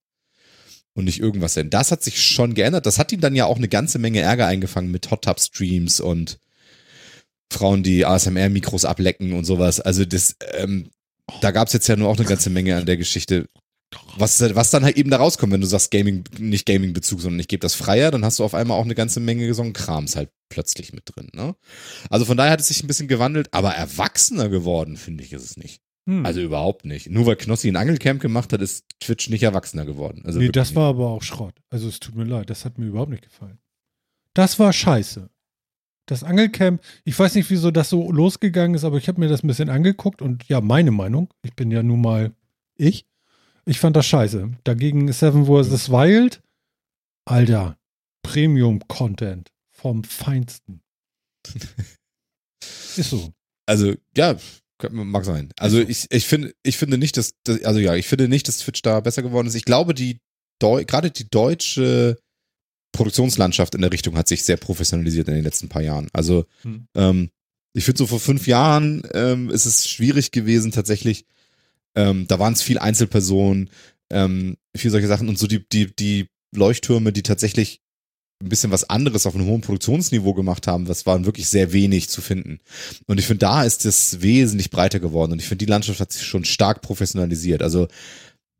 [0.94, 1.70] Und nicht irgendwas senden.
[1.70, 2.86] Das hat sich schon geändert.
[2.86, 6.00] Das hat ihm dann ja auch eine ganze Menge Ärger eingefangen mit Hot Tub Streams
[6.00, 6.40] und
[7.52, 9.80] Frauen, die ASMR-Mikros ablecken und sowas.
[9.80, 10.90] Also das, ähm,
[11.42, 13.48] da gab es jetzt ja nur auch eine ganze Menge an der Geschichte.
[14.18, 17.48] Was, was dann halt eben da rauskommt, wenn du sagst Gaming, nicht Gaming-Bezug, sondern ich
[17.48, 20.16] gebe das freier, dann hast du auf einmal auch eine ganze Menge so einen Krams
[20.16, 21.30] halt plötzlich mit drin.
[21.34, 21.56] Ne?
[22.10, 25.44] Also von daher hat es sich ein bisschen gewandelt, aber erwachsener geworden, finde ich, ist
[25.44, 25.82] es nicht.
[26.08, 26.26] Hm.
[26.26, 27.10] Also überhaupt nicht.
[27.10, 30.24] Nur weil Knossi ein Angelcamp gemacht hat, ist Twitch nicht erwachsener geworden.
[30.26, 31.56] Also nee, das war aber auch Schrott.
[31.70, 33.60] Also es tut mir leid, das hat mir überhaupt nicht gefallen.
[34.34, 35.30] Das war scheiße.
[36.06, 39.44] Das Angelcamp, ich weiß nicht, wieso das so losgegangen ist, aber ich habe mir das
[39.44, 42.34] ein bisschen angeguckt und ja, meine Meinung, ich bin ja nun mal
[42.76, 43.06] ich,
[43.70, 44.52] ich fand das scheiße.
[44.64, 45.90] Dagegen Seven vs.
[45.90, 46.42] Wild,
[47.26, 47.78] Alter,
[48.24, 50.82] Premium-Content vom Feinsten.
[52.98, 53.32] ist so.
[53.66, 54.38] Also, ja,
[54.90, 55.52] mag sein.
[55.60, 58.58] Also ich, ich finde, ich finde nicht, dass, dass, also ja, ich finde nicht, dass
[58.58, 59.56] Twitch da besser geworden ist.
[59.56, 60.20] Ich glaube, die
[60.60, 62.18] Deu gerade die deutsche
[62.92, 66.10] Produktionslandschaft in der Richtung hat sich sehr professionalisiert in den letzten paar Jahren.
[66.12, 66.88] Also Hm.
[66.96, 67.30] ähm,
[67.74, 71.26] ich finde so vor fünf Jahren ähm, ist es schwierig gewesen tatsächlich.
[72.00, 73.70] Ähm, da waren es viel Einzelpersonen,
[74.10, 77.82] ähm, viel solche Sachen und so die die die Leuchttürme, die tatsächlich
[78.42, 82.08] ein bisschen was anderes auf einem hohen Produktionsniveau gemacht haben, das waren wirklich sehr wenig
[82.08, 82.60] zu finden.
[83.06, 85.34] Und ich finde, da ist es wesentlich breiter geworden.
[85.34, 87.62] Und ich finde, die Landschaft hat sich schon stark professionalisiert.
[87.62, 87.90] Also,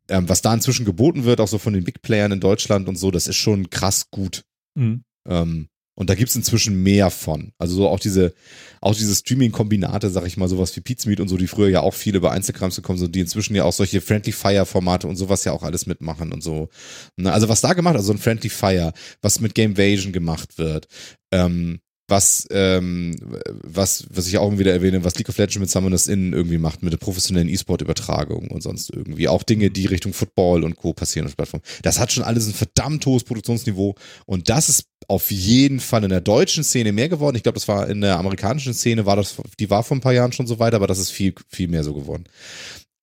[0.08, 2.96] ähm, was da inzwischen geboten wird, auch so von den Big Playern in Deutschland und
[2.96, 4.42] so, das ist schon krass gut.
[4.74, 5.02] Mhm.
[5.26, 5.68] Ähm,
[6.00, 7.52] Und da gibt's inzwischen mehr von.
[7.58, 8.32] Also so auch diese,
[8.80, 11.92] auch diese Streaming-Kombinate, sag ich mal, sowas wie Pizmeet und so, die früher ja auch
[11.92, 15.52] viele bei Einzelkrams gekommen sind, die inzwischen ja auch solche Friendly Fire-Formate und sowas ja
[15.52, 16.70] auch alles mitmachen und so.
[17.16, 20.88] Na, Also was da gemacht, also ein Friendly Fire, was mit Gamevasion gemacht wird,
[21.32, 21.80] ähm,
[22.10, 23.16] was, ähm,
[23.62, 26.58] was, was ich auch immer wieder erwähne, was League of Legends mit Summoners Inn irgendwie
[26.58, 29.28] macht, mit der professionellen E-Sport-Übertragung und sonst irgendwie.
[29.28, 30.92] Auch Dinge, die Richtung Football und Co.
[30.92, 31.62] passieren auf der Plattform.
[31.82, 33.94] Das hat schon alles ein verdammt hohes Produktionsniveau
[34.26, 37.36] und das ist auf jeden Fall in der deutschen Szene mehr geworden.
[37.36, 40.12] Ich glaube, das war in der amerikanischen Szene, war das, die war vor ein paar
[40.12, 42.24] Jahren schon so weit, aber das ist viel, viel mehr so geworden.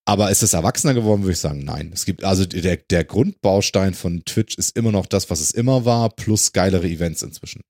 [0.05, 1.91] Aber ist es erwachsener geworden, würde ich sagen, nein.
[1.93, 5.83] Es gibt, also der, der Grundbaustein von Twitch ist immer noch das, was es immer
[5.83, 7.61] war, plus geilere Events inzwischen.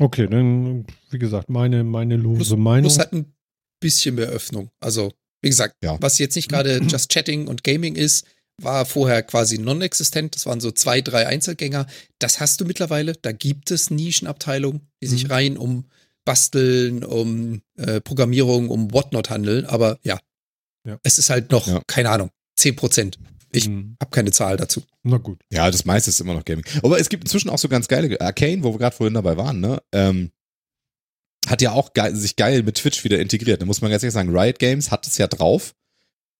[0.00, 2.82] Okay, dann, wie gesagt, meine, meine lose Plus, Meinung.
[2.82, 3.32] plus halt ein
[3.80, 4.70] bisschen mehr Öffnung.
[4.80, 5.12] Also,
[5.42, 5.96] wie gesagt, Ja.
[6.00, 8.24] was jetzt nicht gerade Just Chatting und Gaming ist,
[8.60, 10.34] war vorher quasi non-existent.
[10.34, 11.86] Das waren so zwei, drei Einzelgänger.
[12.18, 13.12] Das hast du mittlerweile.
[13.14, 15.30] Da gibt es Nischenabteilungen, die sich Mhm.
[15.30, 15.84] rein um
[16.24, 19.64] Basteln, um äh, Programmierung, um Whatnot handeln.
[19.64, 20.18] Aber ja,
[20.84, 20.98] Ja.
[21.04, 21.80] es ist halt noch, Ja.
[21.86, 23.18] keine Ahnung, 10 Prozent.
[23.52, 24.82] Ich Hm, habe keine Zahl dazu.
[25.02, 25.40] Na gut.
[25.52, 26.64] Ja, das meiste ist immer noch Gaming.
[26.82, 29.60] Aber es gibt inzwischen auch so ganz geile Arcane, wo wir gerade vorhin dabei waren,
[29.60, 29.82] ne?
[29.92, 30.30] Ähm,
[31.46, 33.62] hat ja auch geil, sich geil mit Twitch wieder integriert.
[33.62, 35.74] Da muss man ganz ehrlich sagen, Riot Games hat es ja drauf,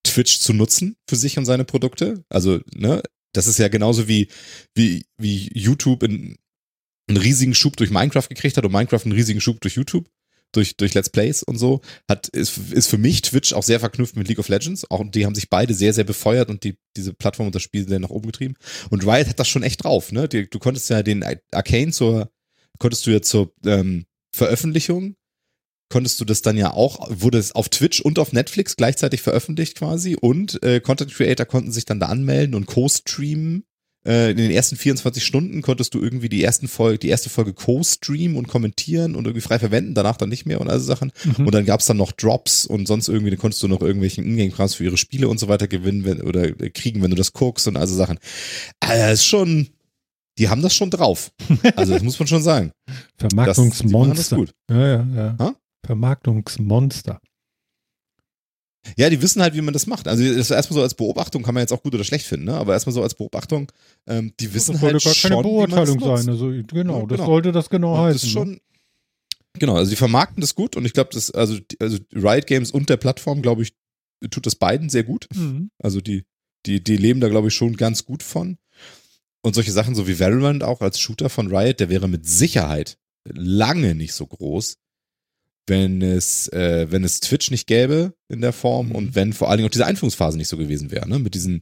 [0.05, 2.24] Twitch zu nutzen für sich und seine Produkte.
[2.28, 3.02] Also, ne,
[3.32, 4.28] das ist ja genauso wie,
[4.74, 6.36] wie, wie YouTube in,
[7.09, 10.09] einen riesigen Schub durch Minecraft gekriegt hat und Minecraft einen riesigen Schub durch YouTube,
[10.52, 14.16] durch, durch Let's Plays und so, hat, ist, ist für mich Twitch auch sehr verknüpft
[14.16, 14.90] mit League of Legends.
[14.90, 17.86] Auch die haben sich beide sehr, sehr befeuert und die, diese Plattform und das Spiel
[17.86, 18.54] sehr nach oben getrieben.
[18.90, 20.28] Und Riot hat das schon echt drauf, ne?
[20.28, 22.30] Die, du konntest ja den Arcane zur,
[22.78, 25.16] konntest du ja zur ähm, Veröffentlichung,
[25.90, 29.76] konntest du das dann ja auch, wurde es auf Twitch und auf Netflix gleichzeitig veröffentlicht
[29.76, 33.64] quasi und äh, Content Creator konnten sich dann da anmelden und co-streamen.
[34.09, 37.52] Äh, in den ersten 24 Stunden konntest du irgendwie die ersten Folge, die erste Folge
[37.52, 41.12] co-streamen und kommentieren und irgendwie frei verwenden, danach dann nicht mehr und all so Sachen.
[41.24, 41.47] Mhm.
[41.47, 44.76] Und dann gab's dann noch Drops und sonst irgendwie, dann konntest du noch irgendwelchen Ingame-Krams
[44.76, 47.68] für ihre Spiele und so weiter gewinnen wenn, oder äh, kriegen, wenn du das guckst
[47.68, 48.18] und also Sachen.
[48.80, 49.68] Also das ist schon,
[50.39, 51.30] die haben das schon drauf.
[51.76, 52.72] Also das muss man schon sagen.
[53.18, 54.36] Das, machen das Vermarktungsmonster.
[54.36, 54.52] gut.
[54.70, 55.36] Ja, ja, ja.
[55.39, 55.55] Ha?
[55.85, 57.20] Vermarktungsmonster.
[58.97, 60.09] Ja, die wissen halt, wie man das macht.
[60.09, 62.47] Also das ist erstmal so als Beobachtung, kann man jetzt auch gut oder schlecht finden,
[62.47, 62.55] ne?
[62.55, 63.70] aber erstmal so als Beobachtung,
[64.06, 66.28] ähm, die wissen das halt sollte gar keine das Beurteilung sein.
[66.28, 67.27] Also, genau, Ja, das genau.
[67.27, 68.12] sollte das genau Und heißen.
[68.15, 68.60] das ist schon,
[69.59, 72.89] genau, also die vermarkten das gut und ich glaube, das, also, also Riot Games und
[72.89, 73.74] der Plattform, glaube ich,
[74.31, 75.27] tut das beiden sehr gut.
[75.35, 75.40] ne?
[75.40, 75.70] Mhm.
[75.78, 76.24] Also die,
[76.66, 78.59] die, die leben da, glaube ich, schon ganz gut von.
[79.43, 82.98] Und solche Sachen, so wie Valorant auch als Shooter von Riot, der wäre mit Sicherheit
[83.32, 84.77] lange nicht so groß,
[85.68, 88.94] wenn es, äh, wenn es Twitch nicht gäbe in der Form Mhm.
[88.94, 91.18] und wenn vor allen Dingen auch diese Einführungsphase nicht so gewesen wäre, ne?
[91.18, 91.60] Mit diesen,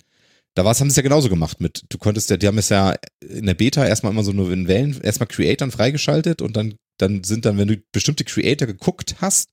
[0.54, 2.68] da war's, haben sie es ja genauso gemacht mit, du konntest ja, die haben es
[2.70, 6.74] ja in der Beta erstmal immer so nur in Wellen, erstmal Creatoren freigeschaltet und dann,
[6.98, 9.50] dann sind dann, wenn du bestimmte Creator geguckt hast,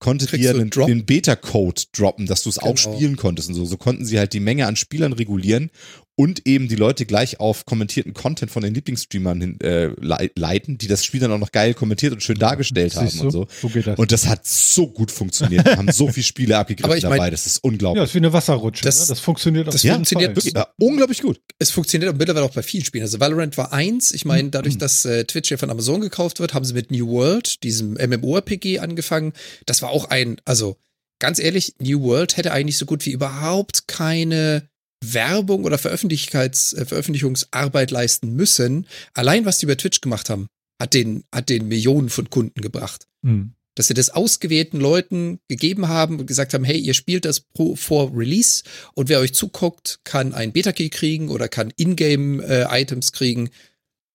[0.00, 0.88] konnte dir du einen, Drop?
[0.88, 2.96] den Beta-Code droppen, dass du es auch Genau.
[2.96, 3.64] spielen konntest und so.
[3.64, 5.70] So konnten sie halt die Menge an Spielern regulieren
[6.14, 10.76] und eben die Leute gleich auf kommentierten Content von den Lieblingsstreamern hin, äh, lei- leiten,
[10.76, 13.46] die das Spiel dann auch noch geil kommentiert und schön dargestellt haben Siehst und so.
[13.62, 13.98] So geht das.
[13.98, 15.64] Und das hat so gut funktioniert.
[15.64, 18.04] Wir haben so viele Spiele abgegriffen Aber ich mein- dabei, das ist ja, unglaublich.
[18.04, 18.84] ist wie eine Wasserrutsche.
[18.84, 19.06] Das- ne?
[19.08, 20.36] das funktioniert auf das funktioniert.
[20.36, 21.40] Wirklich, ja, unglaublich gut.
[21.58, 23.02] Es funktioniert aber mittlerweile auch bei vielen Spielen.
[23.04, 24.12] Also Valorant war eins.
[24.12, 27.08] Ich meine, dadurch, dass äh, Twitch ja von Amazon gekauft wird, haben sie mit New
[27.08, 29.32] World, diesem MMORPG, angefangen.
[29.66, 30.76] Das war auch ein, also
[31.18, 34.68] ganz ehrlich, New World hätte eigentlich so gut wie überhaupt keine
[35.02, 38.86] Werbung oder Veröffentlichkeits, äh, Veröffentlichungsarbeit leisten müssen.
[39.14, 40.46] Allein was die bei Twitch gemacht haben,
[40.80, 43.06] hat den, hat den Millionen von Kunden gebracht.
[43.22, 43.54] Mhm.
[43.74, 47.74] Dass sie das ausgewählten Leuten gegeben haben und gesagt haben, hey, ihr spielt das pro,
[47.74, 48.64] vor Release
[48.94, 53.50] und wer euch zuguckt, kann ein Beta-Key kriegen oder kann Ingame-Items kriegen.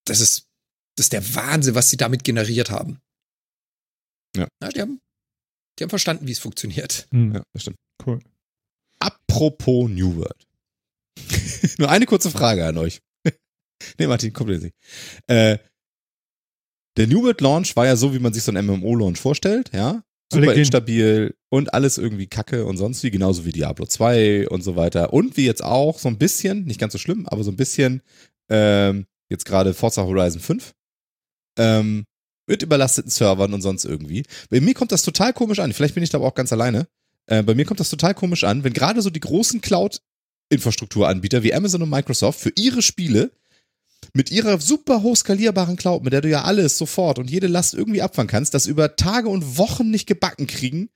[0.05, 0.45] Das ist,
[0.95, 2.99] das ist der Wahnsinn, was sie damit generiert haben.
[4.35, 4.47] Ja.
[4.71, 4.99] die, haben,
[5.77, 7.07] die haben verstanden, wie es funktioniert.
[7.11, 7.35] Mhm.
[7.35, 7.77] Ja, das stimmt.
[8.05, 8.19] Cool.
[8.99, 10.46] Apropos New World.
[11.77, 13.01] Nur eine kurze Frage an euch.
[13.99, 14.75] nee, Martin, kommt jetzt nicht.
[15.27, 15.57] Äh,
[16.97, 20.03] der New World Launch war ja so, wie man sich so ein MMO-Launch vorstellt, ja.
[20.33, 24.75] Super instabil und alles irgendwie kacke und sonst wie, genauso wie Diablo 2 und so
[24.75, 25.13] weiter.
[25.13, 28.01] Und wie jetzt auch so ein bisschen, nicht ganz so schlimm, aber so ein bisschen,
[28.49, 30.73] ähm, jetzt gerade Forza Horizon 5,
[31.57, 32.05] ähm,
[32.47, 34.23] mit überlasteten Servern und sonst irgendwie.
[34.49, 35.71] Bei mir kommt das total komisch an.
[35.71, 36.87] Vielleicht bin ich da aber auch ganz alleine.
[37.27, 39.61] Äh, bei mir kommt das total komisch an, wenn gerade so die großen
[40.49, 43.31] Cloud-Infrastrukturanbieter wie Amazon und Microsoft für ihre Spiele
[44.13, 47.73] mit ihrer super hoch skalierbaren Cloud, mit der du ja alles sofort und jede Last
[47.73, 50.89] irgendwie abfangen kannst, das über Tage und Wochen nicht gebacken kriegen,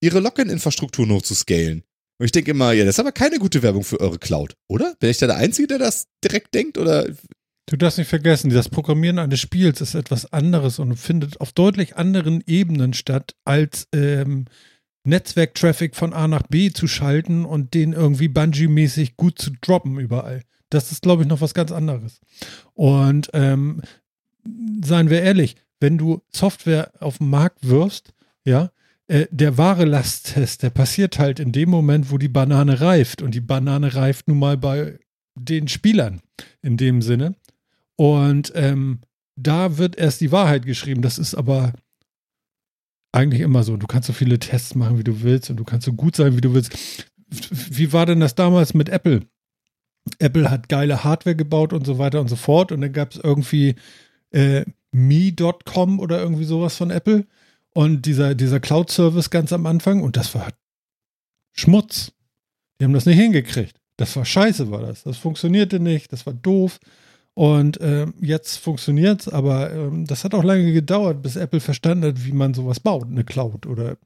[0.00, 1.82] ihre Login-Infrastrukturen hochzuscalen.
[2.18, 4.94] Und ich denke immer, ja, das ist aber keine gute Werbung für eure Cloud, oder?
[5.00, 6.78] Bin ich da der Einzige, der das direkt denkt?
[6.78, 7.08] Oder
[7.66, 11.96] Du darfst nicht vergessen, das Programmieren eines Spiels ist etwas anderes und findet auf deutlich
[11.96, 14.44] anderen Ebenen statt, als ähm,
[15.04, 20.42] Netzwerktraffic von A nach B zu schalten und den irgendwie Bungee-mäßig gut zu droppen überall.
[20.70, 22.20] Das ist, glaube ich, noch was ganz anderes.
[22.72, 23.82] Und ähm,
[24.82, 28.14] seien wir ehrlich, wenn du Software auf den Markt wirfst,
[28.44, 28.70] ja,
[29.06, 33.22] äh, der wahre Lasttest, der passiert halt in dem Moment, wo die Banane reift.
[33.22, 34.98] Und die Banane reift nun mal bei
[35.34, 36.20] den Spielern
[36.62, 37.34] in dem Sinne.
[37.96, 39.00] Und ähm,
[39.36, 41.02] da wird erst die Wahrheit geschrieben.
[41.02, 41.72] Das ist aber
[43.14, 43.76] eigentlich immer so.
[43.76, 46.36] Du kannst so viele Tests machen, wie du willst, und du kannst so gut sein,
[46.36, 46.76] wie du willst.
[47.28, 49.22] Wie war denn das damals mit Apple?
[50.18, 52.72] Apple hat geile Hardware gebaut und so weiter und so fort.
[52.72, 53.76] Und dann gab es irgendwie
[54.30, 57.26] äh, Me.com oder irgendwie sowas von Apple.
[57.72, 60.02] Und dieser, dieser Cloud-Service ganz am Anfang.
[60.02, 60.48] Und das war
[61.52, 62.12] Schmutz.
[62.78, 63.80] Die haben das nicht hingekriegt.
[63.96, 65.04] Das war scheiße, war das.
[65.04, 66.12] Das funktionierte nicht.
[66.12, 66.78] Das war doof.
[67.36, 72.04] Und äh, jetzt funktioniert es, aber äh, das hat auch lange gedauert, bis Apple verstanden
[72.06, 73.96] hat, wie man sowas baut, eine Cloud oder.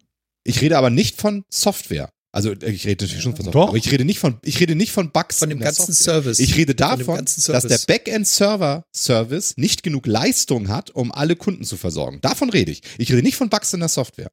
[0.44, 2.10] Ich rede aber nicht von Software.
[2.32, 3.68] Also ich rede natürlich schon von Software, Doch.
[3.68, 5.92] aber ich rede nicht von, ich rede nicht von Bugs Von dem in der ganzen
[5.92, 6.14] Software.
[6.22, 6.38] Service.
[6.40, 7.86] Ich rede davon, dass der Service.
[7.86, 12.20] Backend-Server-Service nicht genug Leistung hat, um alle Kunden zu versorgen.
[12.20, 12.82] Davon rede ich.
[12.98, 14.30] Ich rede nicht von Bugs in der Software.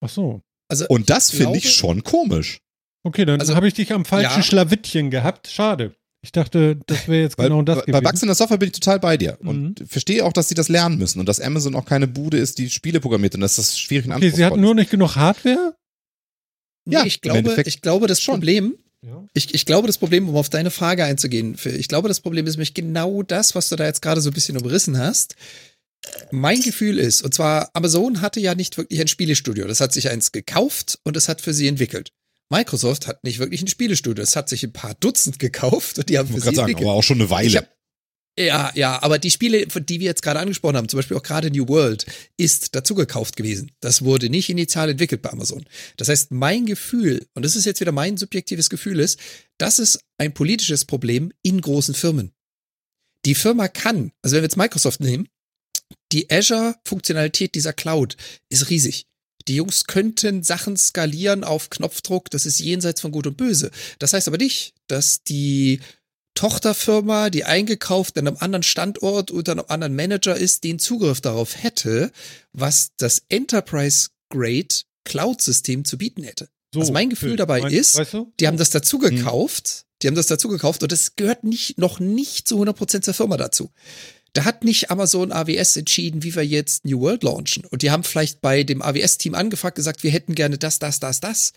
[0.00, 0.40] Ach so.
[0.70, 2.58] Also, Und das finde ich schon komisch.
[3.04, 4.42] Okay, dann Also, habe ich dich am falschen ja.
[4.42, 5.48] Schlawittchen gehabt.
[5.48, 5.94] Schade.
[6.20, 8.02] Ich dachte, das wäre jetzt Weil, genau das bei, gewesen.
[8.02, 9.38] Bugs in der Software bin ich total bei dir.
[9.40, 9.48] Mhm.
[9.48, 12.58] Und verstehe auch, dass sie das lernen müssen und dass Amazon auch keine Bude ist,
[12.58, 15.74] die Spiele programmiert und dass das schwierig und okay, sie hatten nur nicht genug Hardware?
[16.84, 18.34] nee, ja, ich im glaube, ich glaube, das schon.
[18.34, 18.74] Problem,
[19.06, 19.24] Ja.
[19.34, 22.54] ich, ich glaube, das Problem, um auf deine Frage einzugehen, ich glaube, das Problem ist
[22.54, 25.36] nämlich genau das, was du da jetzt gerade so ein bisschen umrissen hast.
[26.30, 29.66] Mein Gefühl ist, und zwar Amazon hatte ja nicht wirklich ein Spielestudio.
[29.66, 32.10] Das hat sich eins gekauft und es hat für sie entwickelt.
[32.50, 34.22] Microsoft hat nicht wirklich ein Spielestudio.
[34.22, 36.76] Es hat sich ein paar Dutzend gekauft und die haben Ich für sie gerade sagen,
[36.76, 37.58] aber auch schon eine Weile.
[37.58, 37.78] Hab,
[38.38, 41.22] ja, ja, aber die Spiele, von die wir jetzt gerade angesprochen haben, zum Beispiel auch
[41.24, 42.06] gerade New World,
[42.36, 43.72] ist dazu gekauft gewesen.
[43.80, 45.66] Das wurde nicht initial entwickelt bei Amazon.
[45.96, 49.18] Das heißt, mein Gefühl, und das ist jetzt wieder mein subjektives Gefühl ist,
[49.58, 52.32] das ist ein politisches Problem in großen Firmen.
[53.24, 55.28] Die Firma kann, also wenn wir jetzt Microsoft nehmen,
[56.12, 58.16] die Azure-Funktionalität dieser Cloud
[58.50, 59.07] ist riesig.
[59.48, 63.70] Die Jungs könnten Sachen skalieren auf Knopfdruck, das ist jenseits von Gut und Böse.
[63.98, 65.80] Das heißt aber nicht, dass die
[66.34, 71.60] Tochterfirma, die eingekauft an einem anderen Standort unter einem anderen Manager ist, den Zugriff darauf
[71.62, 72.12] hätte,
[72.52, 74.68] was das Enterprise-Grade
[75.04, 76.48] Cloud-System zu bieten hätte.
[76.72, 78.32] So, also mein Gefühl dabei Mein- ist, weißt du?
[78.38, 79.16] die haben das dazu Hm.
[79.16, 83.14] gekauft, die haben das dazu gekauft und das gehört nicht, noch nicht zu 100% zur
[83.14, 83.70] Firma dazu.
[84.38, 87.64] Da hat nicht Amazon AWS entschieden, wie wir jetzt New World launchen.
[87.64, 91.18] Und die haben vielleicht bei dem AWS-Team angefragt, gesagt, wir hätten gerne das, das, das,
[91.18, 91.52] das.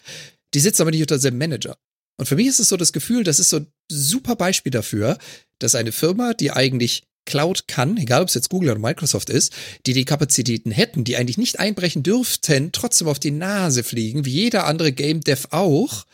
[0.56, 1.78] Die sitzen aber nicht unter demselben Manager.
[2.18, 5.20] Und für mich ist es so das Gefühl, das ist so ein super Beispiel dafür,
[5.60, 9.53] dass eine Firma, die eigentlich Cloud kann, egal ob es jetzt Google oder Microsoft ist,
[9.86, 14.32] die die Kapazitäten hätten, die eigentlich nicht einbrechen dürften, trotzdem auf die Nase fliegen, wie
[14.32, 16.08] jeder andere Game Dev auch,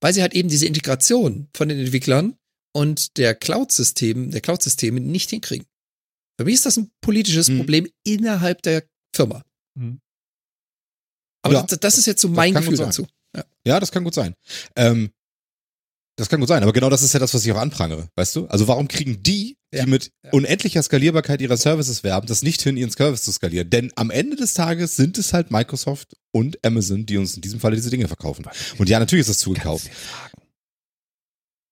[0.00, 2.38] weil sie halt eben diese Integration von den Entwicklern
[2.72, 5.66] und der Cloud-System, der Cloud-Systeme nicht hinkriegen.
[6.38, 7.58] Für mich ist das ein politisches Hm.
[7.58, 8.84] Problem innerhalb der
[9.14, 9.42] Firma.
[9.78, 10.00] Hm.
[11.42, 13.06] Aber Ja, das, das ist jetzt so mein Gefühl dazu.
[13.66, 14.34] Ja, das kann gut sein.
[14.76, 15.10] Ähm,
[16.16, 18.36] das kann gut sein, aber genau das ist ja das, was ich auch anprangere, weißt
[18.36, 18.46] du?
[18.46, 20.30] Also warum kriegen die, die Ja, mit ja.
[20.30, 23.68] unendlicher Skalierbarkeit ihrer Services werben, das nicht hin, ihren Service zu skalieren?
[23.68, 27.58] Denn am Ende des Tages sind es halt Microsoft und Amazon, die uns in diesem
[27.58, 28.46] Falle diese Dinge verkaufen.
[28.78, 29.90] Und ja, natürlich ist das zugekauft.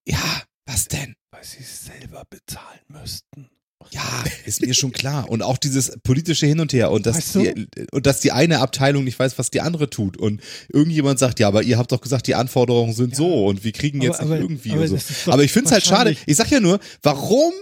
[0.07, 1.15] Ja, was denn?
[1.31, 3.49] weil sie es selber bezahlen müssten.
[3.91, 5.29] Ja, ist mir schon klar.
[5.29, 7.41] Und auch dieses politische Hin und Her und dass, Weißt du?
[7.55, 10.17] die, und dass die eine Abteilung nicht weiß, was die andere tut.
[10.17, 10.41] Und
[10.73, 13.17] irgendjemand sagt, ja, aber ihr habt doch gesagt, die Anforderungen sind Ja.
[13.17, 15.31] so und wir kriegen jetzt Aber- nicht aber- irgendwie aber und so.
[15.33, 16.17] Aber ich finde es halt schade.
[16.27, 17.53] Ich sag ja nur, warum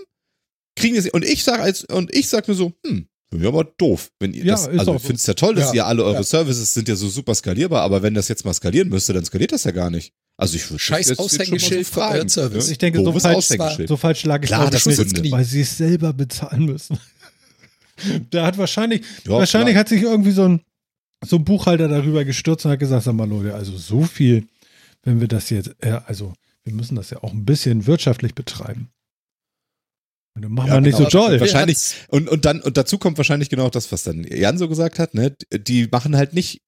[0.76, 1.10] kriegen wir sie?
[1.10, 4.10] Und ich sag als und ich sag nur so, hm, ja, aber doof.
[4.18, 4.98] Wenn ihr Ja, das, also ich so.
[4.98, 6.22] finde es ja toll, dass Ja, ihr alle eure ja.
[6.22, 9.52] Services sind ja so super skalierbar, aber wenn das jetzt mal skalieren müsste, dann skaliert
[9.52, 10.12] das ja gar nicht.
[10.36, 12.66] Also ich würde Scheiß Aushängeschild für fragen, euren Service.
[12.66, 12.72] ne?
[12.72, 13.48] Ich denke, so falsch-.
[13.86, 16.98] So falsch lag ich Klar, auch das nicht, weil sie es selber bezahlen müssen.
[18.32, 19.80] Der hat wahrscheinlich, Ja, wahrscheinlich klar.
[19.80, 20.62] hat sich irgendwie so ein,
[21.24, 24.46] so ein Buchhalter darüber gestürzt und hat gesagt, sag mal Leute, also so viel,
[25.02, 26.32] wenn wir das jetzt, äh, also
[26.64, 28.88] wir müssen das ja auch ein bisschen wirtschaftlich betreiben.
[30.36, 31.10] Und dann machen Ja, wir nicht genau.
[31.10, 31.40] so doll.
[31.40, 34.98] Wahrscheinlich- Und, und dann, und dazu kommt wahrscheinlich genau das, was dann Jan so gesagt
[34.98, 35.34] hat, ne?
[35.52, 36.62] Die machen halt nicht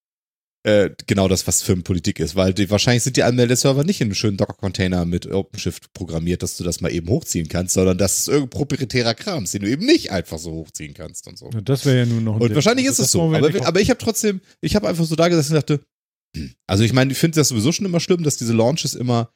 [0.65, 4.15] äh, genau das, was Firmenpolitik ist, weil die, wahrscheinlich sind die Anmeldeserver nicht in einem
[4.15, 8.29] schönen Docker-Container mit OpenShift programmiert, dass du das mal eben hochziehen kannst, sondern das ist
[8.29, 11.51] irgendein proprietärer Krams, den du eben nicht einfach so hochziehen kannst und so.
[11.53, 12.55] Ja, Das wäre ja nun noch ein Und Ding.
[12.55, 13.23] wahrscheinlich Also ist es so.
[13.23, 15.81] Aber, nicht aber ich habe trotzdem, ich habe einfach so da gesessen und dachte,
[16.37, 16.53] hm.
[16.69, 19.33] also ich meine, ich finde das sowieso schon immer schlimm, dass diese Launches immer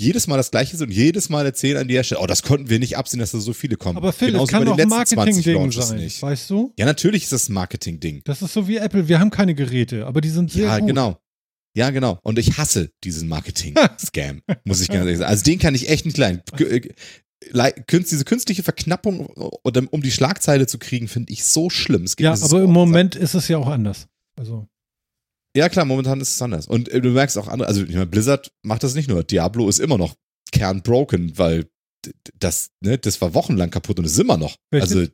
[0.00, 2.68] jedes Mal das gleiche sind und jedes Mal erzählen an der Stelle, oh, das konnten
[2.70, 3.96] wir nicht absehen, dass da so viele kommen.
[3.96, 6.22] Aber Phil, Genauso kann bei doch ein letzten 20 Marketing-Ding sein, nicht.
[6.22, 6.72] weißt du?
[6.78, 8.22] Ja, natürlich ist das ein Marketing-Ding.
[8.24, 9.08] Das ist so wie Apple.
[9.08, 10.88] Wir haben keine Geräte, aber die sind sehr Ja, gut.
[10.88, 11.18] genau.
[11.76, 12.18] Ja, genau.
[12.22, 15.30] Und ich hasse diesen Marketing-Scam, muss ich ganz ehrlich sagen.
[15.30, 16.42] Also den kann ich echt nicht leiden.
[16.58, 16.80] Äh,
[17.90, 19.26] Diese künstliche Verknappung,
[19.64, 22.06] oder um die Schlagzeile zu kriegen, finde ich so schlimm.
[22.18, 22.72] Ja, aber im.
[22.72, 24.06] Moment ist es ja auch anders.
[24.36, 24.66] Also,
[25.56, 26.66] Ja, klar, momentan ist es anders.
[26.66, 29.24] Und äh, du merkst auch andere, also ich meine, Blizzard macht das nicht nur.
[29.24, 30.14] Diablo ist immer noch
[30.52, 31.68] kernbroken, weil
[32.38, 34.56] das, ne, das war wochenlang kaputt und ist immer noch.
[34.70, 34.96] Welches?
[34.96, 35.10] Also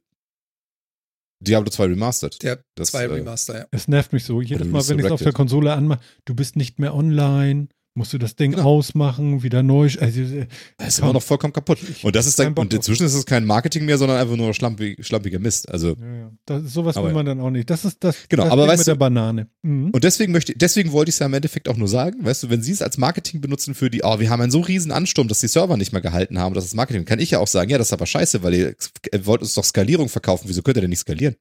[1.41, 2.43] Diablo 2 Remastered.
[2.43, 3.67] Der Das, zwei äh, Remaster, ja.
[3.71, 4.41] es nervt mich so.
[4.41, 5.33] Jedes Mal, wenn ich es auf der.
[5.33, 8.65] Konsole anmache, du bist nicht mehr online, musst du das Ding Genau.
[8.65, 9.89] ausmachen, wieder neu.
[10.01, 10.47] Also, äh,
[10.77, 11.05] Das ist komm.
[11.09, 11.79] immer noch vollkommen kaputt.
[12.03, 15.05] Und das ist dann, und inzwischen ist es kein Marketing mehr, sondern einfach nur schlampig,
[15.07, 15.69] schlampiger Mist.
[15.69, 16.33] Also, Ja, ja.
[16.45, 17.15] Das, sowas Aber will ja.
[17.17, 17.69] man dann auch nicht.
[17.71, 19.49] Das ist das, Genau, das aber weißt mit du- der Banane.
[19.63, 19.91] Mhm.
[19.91, 22.51] und deswegen möchte, deswegen wollte ich es ja im Endeffekt auch nur sagen, weißt du,
[22.51, 25.29] wenn sie es als Marketing benutzen für die, oh, wir haben einen so riesen Ansturm,
[25.29, 27.71] dass die Server nicht mehr gehalten haben, das ist Marketing, kann ich ja auch sagen,
[27.71, 28.69] ja, das ist aber scheiße, weil ihr
[29.11, 31.35] äh, wollt uns doch Skalierung verkaufen, wieso könnt ihr denn nicht skalieren?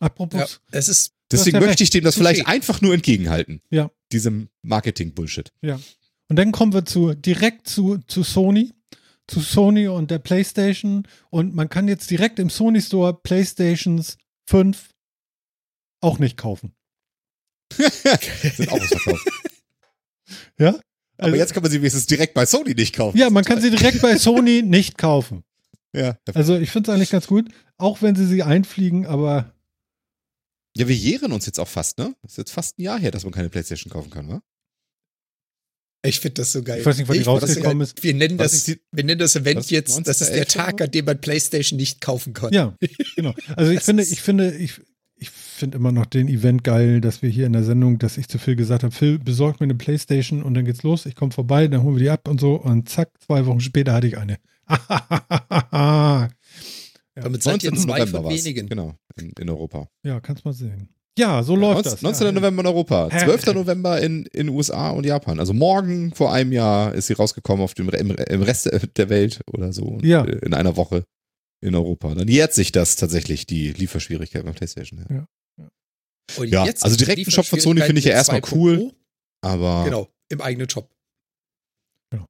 [0.00, 0.46] Apropos, ja.
[0.78, 1.80] Es ist, Deswegen ja möchte recht.
[1.82, 3.60] ich dem das vielleicht einfach nur entgegenhalten.
[3.70, 3.90] Ja.
[4.12, 5.52] Diesem Marketing-Bullshit.
[5.62, 8.72] Und dann kommen wir zu direkt zu, zu Sony,
[9.26, 11.06] zu Sony und der PlayStation.
[11.30, 14.16] Und man kann jetzt direkt im Sony Store PlayStations
[14.48, 14.90] 5
[16.00, 16.72] auch nicht kaufen.
[17.76, 19.28] Sind auch ausverkauft.
[20.58, 20.68] Ja?
[20.70, 20.82] Aber
[21.18, 23.16] Also- jetzt kann man sie wenigstens direkt bei Sony nicht kaufen.
[23.18, 25.44] Ja, man kann sie direkt bei Sony nicht kaufen.
[25.94, 26.16] Ja.
[26.34, 29.52] Also ich finde es eigentlich ganz gut, auch wenn sie sie einfliegen, aber
[30.76, 32.14] ja, wir jähren uns jetzt auch fast, ne?
[32.22, 34.40] Das ist jetzt fast ein Jahr her, dass man keine Playstation kaufen kann, wa?
[36.02, 36.80] ich finde das so geil.
[36.80, 38.02] ich weiß nicht, wann die rausgekommen ist.
[38.02, 40.52] Wir nennen das, ist die- wir nennen das Event jetzt, das ist der 19.11.
[40.52, 42.52] Tag, an dem man PlayStation nicht kaufen kann.
[42.54, 42.74] Ja,
[43.16, 43.34] genau.
[43.56, 44.80] Also ich finde, ich finde, ich,
[45.16, 48.28] ich finde immer noch den Event geil, dass wir hier in der Sendung, dass ich
[48.28, 51.32] zu Phil gesagt habe, Phil, besorg mir eine Playstation und dann geht's los, ich komme
[51.32, 54.16] vorbei, dann holen wir die ab und so und zack, zwei Wochen später hatte ich
[54.16, 54.38] eine.
[57.14, 57.76] Damit seid ihr 19.
[57.76, 58.44] zwei November von war's.
[58.44, 58.68] wenigen.
[58.68, 59.88] Genau, in, in Europa.
[60.04, 60.88] ja, kannst mal sehen.
[61.18, 61.90] Ja, so läuft 19.
[61.92, 62.02] das.
[62.02, 62.26] 19.
[62.28, 62.32] ja.
[62.32, 63.24] November in Europa, Hä?
[63.24, 63.46] 12.
[63.54, 65.38] November in in USA und Japan.
[65.40, 69.40] Also morgen vor einem Jahr ist sie rausgekommen auf dem im, im Rest der Welt
[69.52, 69.98] oder so.
[70.02, 70.24] Ja.
[70.24, 71.04] äh, In einer Woche
[71.62, 72.14] in Europa.
[72.14, 75.04] Dann jährt sich das tatsächlich, die Lieferschwierigkeit beim PlayStation.
[75.10, 75.26] Ja.
[76.38, 78.56] Und Ja, jetzt also direkt einen Shop von Sony finde ich ja erstmal 2.0.
[78.56, 78.92] cool.
[79.42, 80.88] Aber Genau, im eigenen Shop.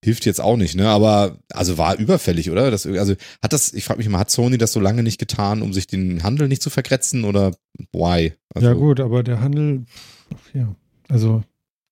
[0.04, 0.88] Hilft jetzt auch nicht, ne?
[0.88, 2.70] Aber also war überfällig, oder?
[2.70, 5.62] Das, also hat das, ich frage mich mal, hat Sony das so lange nicht getan,
[5.62, 7.52] um sich den Handel nicht zu vergrätzen oder
[7.92, 8.34] why?
[8.54, 9.84] Also, ja, gut, aber der Handel,
[10.52, 10.74] ja,
[11.08, 11.42] also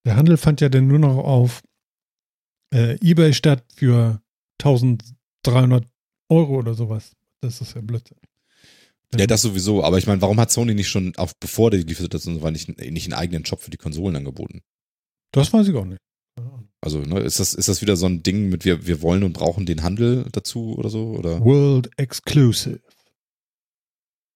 [0.04, 1.62] der Handel fand ja dann nur noch auf
[2.74, 4.20] äh, Ebay statt für
[4.62, 5.84] 1300
[6.28, 7.12] Euro oder sowas.
[7.40, 8.18] Das ist ja Blödsinn.
[9.16, 9.82] Ja, das sowieso.
[9.82, 13.06] Aber ich meine, warum hat Sony nicht schon, auch bevor die Liefersituation war, nicht, nicht
[13.06, 14.60] einen eigenen Shop für die Konsolen angeboten?
[15.32, 16.00] Das weiß ich auch nicht.
[16.80, 19.32] Also, ne, ist das, ist das wieder so ein Ding mit wir, wir wollen und
[19.32, 21.08] brauchen den Handel dazu oder so?
[21.10, 21.40] Oder?
[21.44, 22.80] World Exclusive.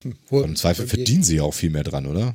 [0.02, 2.34] Hm, wo- Im Zweifel verdienen sie ja auch viel mehr dran, oder?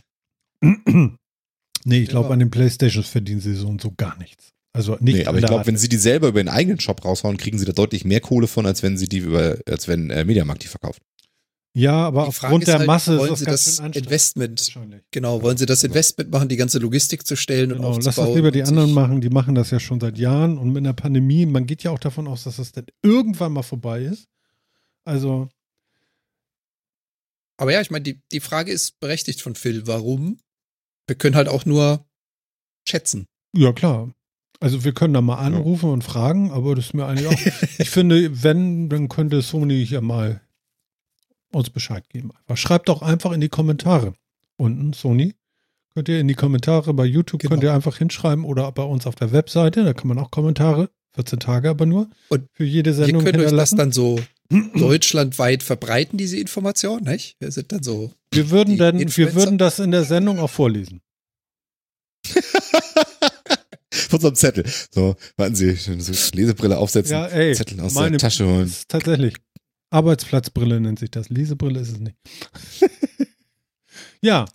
[0.64, 2.34] nee, ich glaube, Ja.
[2.34, 4.50] an den Playstations verdienen sie so und so gar nichts.
[4.74, 7.38] Also nicht nee, aber ich glaube, wenn sie die selber über den eigenen Shop raushauen,
[7.38, 10.24] kriegen sie da deutlich mehr Kohle von, als wenn sie die über, als wenn äh,
[10.24, 11.02] Mediamarkt die verkauft.
[11.78, 13.78] Ja, aber Die aufgrund der halt, Masse wollen ist sie das.
[13.80, 14.74] Investment,
[15.12, 18.28] genau, wollen sie das Investment machen, die ganze Logistik zu stellen und Genau, lass aufzubauen?
[18.30, 19.22] das lieber die und anderen machen.
[19.22, 22.00] Die machen das ja schon seit Jahren und mit einer Pandemie, man geht ja auch
[22.00, 24.28] davon aus, dass das dann irgendwann mal vorbei ist.
[25.06, 25.50] Also,
[27.58, 29.86] Aber ja, ich meine, die, die Frage ist berechtigt von Phil.
[29.88, 30.40] Warum?
[31.06, 32.06] Wir können halt auch nur
[32.88, 33.26] schätzen.
[33.56, 34.12] ja klar.
[34.60, 37.40] Also wir können da mal anrufen und fragen, aber das ist mir eigentlich auch.
[37.78, 40.42] ich finde, wenn, dann könnte Sony hier mal
[41.52, 42.32] uns Bescheid geben.
[42.46, 44.14] Aber schreibt doch einfach in die Kommentare.
[44.58, 45.34] Unten, Sony.
[45.94, 47.52] Könnt ihr in die Kommentare bei YouTube, Genau.
[47.52, 50.90] könnt ihr einfach hinschreiben oder bei uns auf der Webseite, da kann man auch Kommentare,
[51.16, 54.20] 14 Tage aber nur, Und für jede Ihr Sendung könnt euch das dann so
[54.76, 57.36] deutschlandweit verbreiten, diese Information, nicht?
[57.40, 58.12] Wir sind dann so.
[58.32, 61.02] Wir würden dann, wir würden das in der Sendung auch vorlesen.
[64.10, 64.66] Von so einem Zettel.
[64.92, 65.92] So, warten Sie, so
[66.36, 68.74] Lesebrille aufsetzen, Ja, ey, Zettel aus der Tasche holen.
[68.88, 69.34] Tatsächlich.
[69.90, 71.30] Arbeitsplatzbrille nennt sich das.
[71.30, 72.18] Lesebrille ist es nicht.
[74.22, 74.46] ja,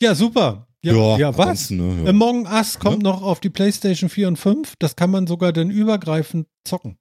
[0.00, 0.66] ja, super.
[0.80, 1.48] Ja, ja, was?
[1.48, 2.10] ansonsten, Ne, ja.
[2.10, 4.76] Among Us kommt noch auf die PlayStation 4 und 5.
[4.78, 6.98] Das kann man sogar dann übergreifend zocken.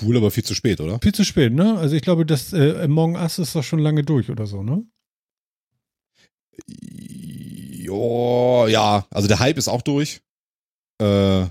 [0.00, 0.98] Cool, aber viel zu spät, oder?
[1.02, 1.76] Viel zu spät, ne?
[1.78, 4.84] Also ich glaube, das äh, Among Us ist doch schon lange durch oder so, ne?
[6.66, 10.20] Jo, ja, also der Hype ist auch durch.
[10.98, 11.46] Äh,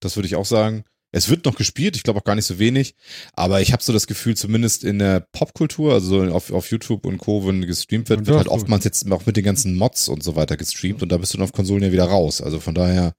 [0.00, 0.84] das würde ich auch sagen.
[1.14, 2.96] Es wird noch gespielt, ich glaube auch gar nicht so wenig,
[3.34, 7.06] aber ich habe so das Gefühl, zumindest in der Popkultur, also so auf, auf YouTube
[7.06, 10.08] und Co., wenn gestreamt wird, Und wird halt oftmals jetzt auch mit den ganzen Mods
[10.08, 12.40] und so weiter gestreamt und da bist du dann auf Konsolen ja wieder raus.
[12.40, 13.14] Also von daher,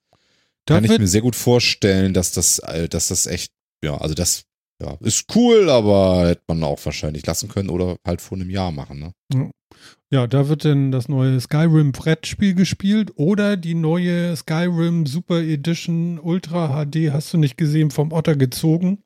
[0.65, 3.53] Da Kann ich mir sehr gut vorstellen, dass das, äh, dass das echt,
[3.83, 4.43] ja, also das
[4.81, 8.71] ja, ist cool, aber hätte man auch wahrscheinlich lassen können oder halt vor einem Jahr
[8.71, 9.13] machen, ne?
[10.11, 16.19] Ja, da wird dann das neue Skyrim Brettspiel gespielt oder die neue Skyrim Super Edition
[16.19, 19.03] Ultra HD, hast du nicht gesehen, vom Otter gezogen.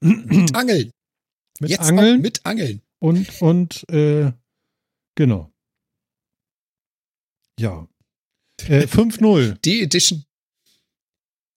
[0.00, 0.90] Mit Angeln.
[1.60, 2.82] Mit Jetzt Angeln mit Angeln.
[2.98, 4.30] und, und, äh,
[5.14, 5.50] genau.
[7.58, 7.88] Ja.
[8.60, 9.58] Äh, 5-0.
[9.64, 10.26] Die Edition.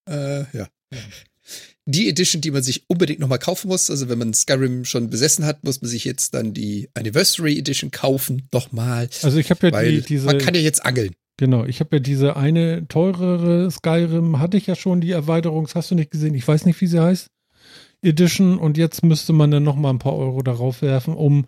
[0.08, 0.70] Äh, ja.
[1.92, 3.90] Die Edition, die man sich unbedingt nochmal kaufen muss.
[3.90, 7.90] Also wenn man Skyrim schon besessen hat, muss man sich jetzt dann die Anniversary Edition
[7.90, 8.48] kaufen.
[8.54, 9.10] Nochmal.
[9.24, 11.16] Also ich habe ja die, diese, man kann ja jetzt angeln.
[11.38, 15.74] genau, ich habe ja diese eine teurere Skyrim, hatte ich ja schon, die Erweiterung, das
[15.74, 17.30] hast du nicht gesehen, ich weiß nicht, wie sie heißt,
[18.04, 21.48] Edition und jetzt müsste man dann nochmal ein paar Euro darauf werfen, um,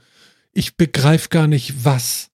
[0.54, 2.31] ich begreife gar nicht, was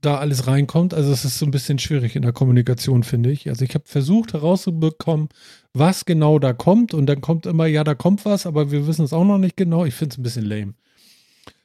[0.00, 0.94] da alles reinkommt.
[0.94, 3.48] Also es ist so ein bisschen schwierig in der Kommunikation, finde ich.
[3.48, 5.28] Also ich habe versucht herauszubekommen,
[5.72, 9.04] was genau da kommt und dann kommt immer, ja, da kommt was, aber wir wissen
[9.04, 9.84] es auch noch nicht genau.
[9.84, 10.74] Ich finde es ein bisschen lame.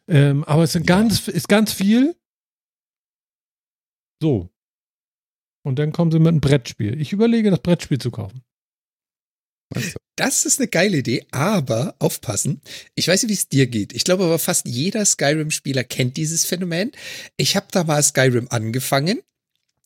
[0.08, 0.98] Ähm, aber es sind Ja.
[0.98, 2.16] ganz, ist ganz viel.
[4.22, 4.50] So.
[5.64, 7.00] Und dann kommen sie mit einem Brettspiel.
[7.02, 8.45] Ich überlege, das Brettspiel zu kaufen.
[10.16, 12.62] Das ist eine geile Idee, aber aufpassen.
[12.96, 13.94] Ich weiß nicht, wie es dir geht.
[13.94, 16.92] Ich glaube aber fast jeder Skyrim-Spieler kennt dieses Phänomen.
[17.36, 19.22] Ich habe da mal Skyrim angefangen,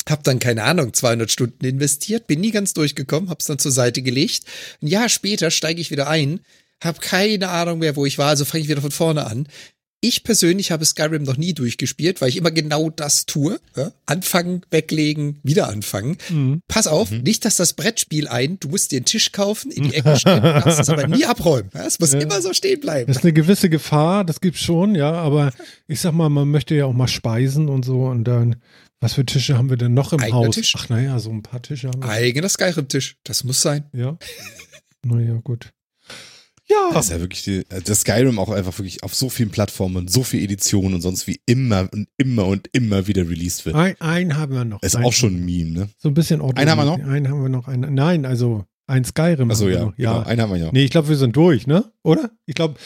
[0.08, 3.72] habe dann keine Ahnung 200 Stunden investiert, bin nie ganz durchgekommen, habe es dann zur
[3.72, 4.44] Seite gelegt.
[4.82, 6.42] Ein Jahr später steige ich wieder ein,
[6.84, 9.48] habe keine Ahnung mehr, wo ich war, also fange ich wieder von vorne an.
[10.02, 13.60] Ich persönlich habe Skyrim noch nie durchgespielt, weil ich immer genau das tue.
[13.76, 13.92] Ja?
[14.06, 16.18] Anfangen, weglegen, wieder anfangen.
[16.30, 16.62] Mhm.
[16.70, 19.96] Pass auf, nicht, dass das Brettspiel ein, du musst dir einen Tisch kaufen, in die
[19.96, 21.70] Ecke stellen, darfst es aber nie abräumen.
[21.74, 22.20] Ja, Es muss Ja.
[22.20, 23.08] immer so stehen bleiben.
[23.08, 25.52] Das ist eine gewisse Gefahr, das gibt's schon, ja, aber
[25.88, 28.56] ich sag mal, man möchte ja auch mal speisen und so und dann,
[29.02, 30.56] was für Tische haben wir denn noch im Eigener Haus?
[30.56, 30.76] Tisch.
[30.78, 32.10] Ach naja, so ein paar Tische haben wir.
[32.10, 33.84] Eigener Skyrim-Tisch, das muss sein.
[33.94, 34.18] Ja.
[35.04, 35.72] naja, gut.
[36.72, 39.50] Ja, Das ist ja wirklich die, äh, das Skyrim auch einfach wirklich auf so vielen
[39.50, 43.76] Plattformen, so viel Editionen und sonst wie immer und immer und immer wieder released wird.
[43.76, 44.84] ein, einen haben wir noch.
[44.84, 45.90] Ist Ein- auch schon ein Meme, ne?
[45.98, 46.58] So ein bisschen Ordnung.
[46.60, 47.00] Einen haben wir noch?
[47.12, 47.68] Einen haben wir noch.
[47.68, 49.50] Einen, nein, also ein Skyrim.
[49.50, 49.86] Achso, ja.
[49.86, 49.98] Noch.
[49.98, 50.14] ja.
[50.14, 50.70] Genau, einen haben wir ja.
[50.72, 51.92] Nee, ich glaube, wir sind durch, ne?
[52.04, 52.32] Oder?
[52.46, 52.80] Ich glaube,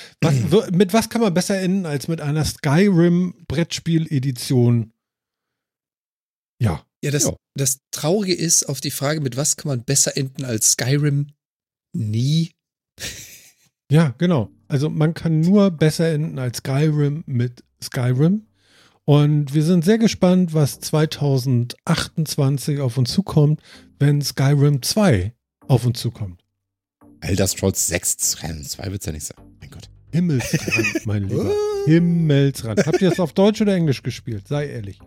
[0.72, 4.94] mit was kann man besser enden als mit einer Skyrim Brettspiel-Edition?
[6.62, 6.86] Ja.
[7.04, 7.36] Ja, das, Ja.
[7.58, 11.28] das Traurige ist auf die Frage, mit was kann man besser enden als Skyrim?
[11.94, 12.52] Nie.
[13.94, 14.50] Ja, genau.
[14.68, 18.48] Also man kann nur besser enden als Skyrim mit Skyrim.
[19.06, 23.62] Und wir sind sehr gespannt, was 2028 auf uns zukommt,
[24.00, 25.36] wenn Skyrim 2
[25.68, 26.44] auf uns zukommt.
[27.22, 29.38] Elder Scrolls 6, 2 wird's ja nicht sein.
[29.60, 29.88] Mein Gott.
[30.12, 31.52] Himmelsrand, mein Lieber.
[31.86, 32.88] Himmelsrand.
[32.88, 34.48] Habt ihr das auf Deutsch oder Englisch gespielt?
[34.48, 34.98] Sei ehrlich.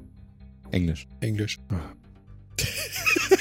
[0.70, 1.08] Englisch.
[1.18, 1.58] Englisch.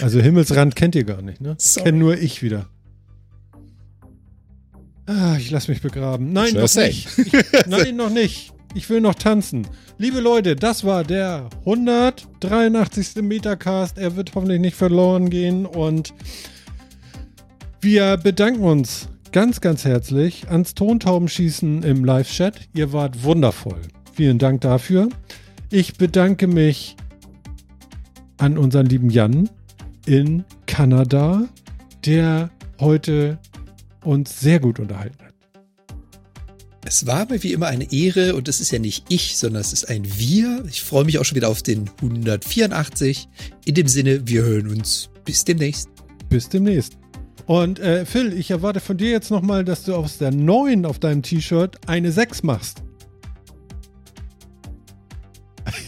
[0.02, 1.54] Also Himmelsrand kennt ihr gar nicht, ne?
[1.60, 1.86] Sorry.
[1.86, 2.68] Kenn nur ich wieder.
[5.08, 6.34] Ah, ich lass mich begraben.
[6.34, 7.08] Nein, noch nicht.
[7.18, 7.32] Ich,
[7.68, 8.54] nein, noch nicht.
[8.74, 9.68] Ich will noch tanzen.
[9.98, 13.22] Liebe Leute, das war der 183.
[13.22, 13.98] Metacast.
[13.98, 16.14] Er wird hoffentlich nicht verloren gehen und
[17.82, 22.68] wir bedanken uns ganz, ganz herzlich ans Tontaubenschießen im Live-Chat.
[22.74, 23.82] Ihr wart wundervoll.
[24.14, 25.10] Vielen Dank dafür.
[25.70, 26.96] Ich bedanke mich
[28.38, 29.50] an unseren lieben Jan
[30.06, 31.48] in Kanada,
[32.06, 32.50] der
[32.80, 33.38] heute
[34.06, 35.34] uns sehr gut unterhalten hat.
[36.88, 39.74] Es war mir wie immer eine Ehre und es ist ja nicht ich, sondern es
[39.74, 40.64] ist ein Wir.
[40.70, 43.28] Ich freue mich auch schon wieder auf den 184.
[43.66, 45.10] In dem Sinne, wir hören uns.
[45.24, 45.90] Bis demnächst.
[46.30, 46.94] Bis demnächst.
[47.48, 51.00] Und äh, Phil, ich erwarte von dir jetzt nochmal, dass du aus der 9 auf
[51.00, 52.85] deinem T-Shirt eine 6 machst.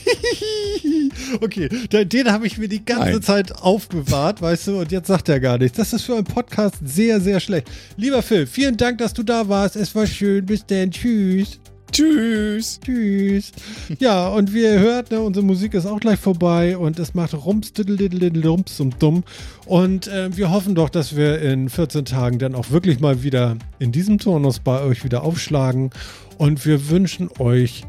[1.42, 3.22] okay, den, den habe ich mir die ganze Nein.
[3.22, 5.78] Zeit aufbewahrt, weißt du, und jetzt sagt er gar nichts.
[5.78, 7.68] Das ist für einen Podcast sehr, sehr schlecht.
[7.96, 9.76] Lieber Phil, vielen Dank, dass du da warst.
[9.76, 10.46] Es war schön.
[10.46, 10.92] Bis dann.
[10.92, 11.60] Tschüss.
[11.92, 12.80] Tschüss.
[12.84, 13.52] Tschüss.
[14.00, 17.34] Ja, und wie ihr hört, ne, unsere Musik ist auch gleich vorbei und es macht
[17.34, 19.24] rums, rums und dumm.
[19.66, 23.58] Und äh, wir hoffen doch, dass wir in 14 Tagen dann auch wirklich mal wieder
[23.80, 25.90] in diesem Turnus bei euch wieder aufschlagen.
[26.38, 27.84] Und wir wünschen euch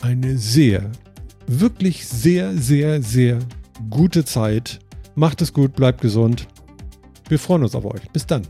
[0.00, 0.90] eine sehr,
[1.46, 3.38] wirklich sehr, sehr, sehr
[3.90, 4.78] gute Zeit.
[5.14, 6.48] Macht es gut, bleibt gesund.
[7.28, 8.02] Wir freuen uns auf euch.
[8.12, 8.42] Bis dann.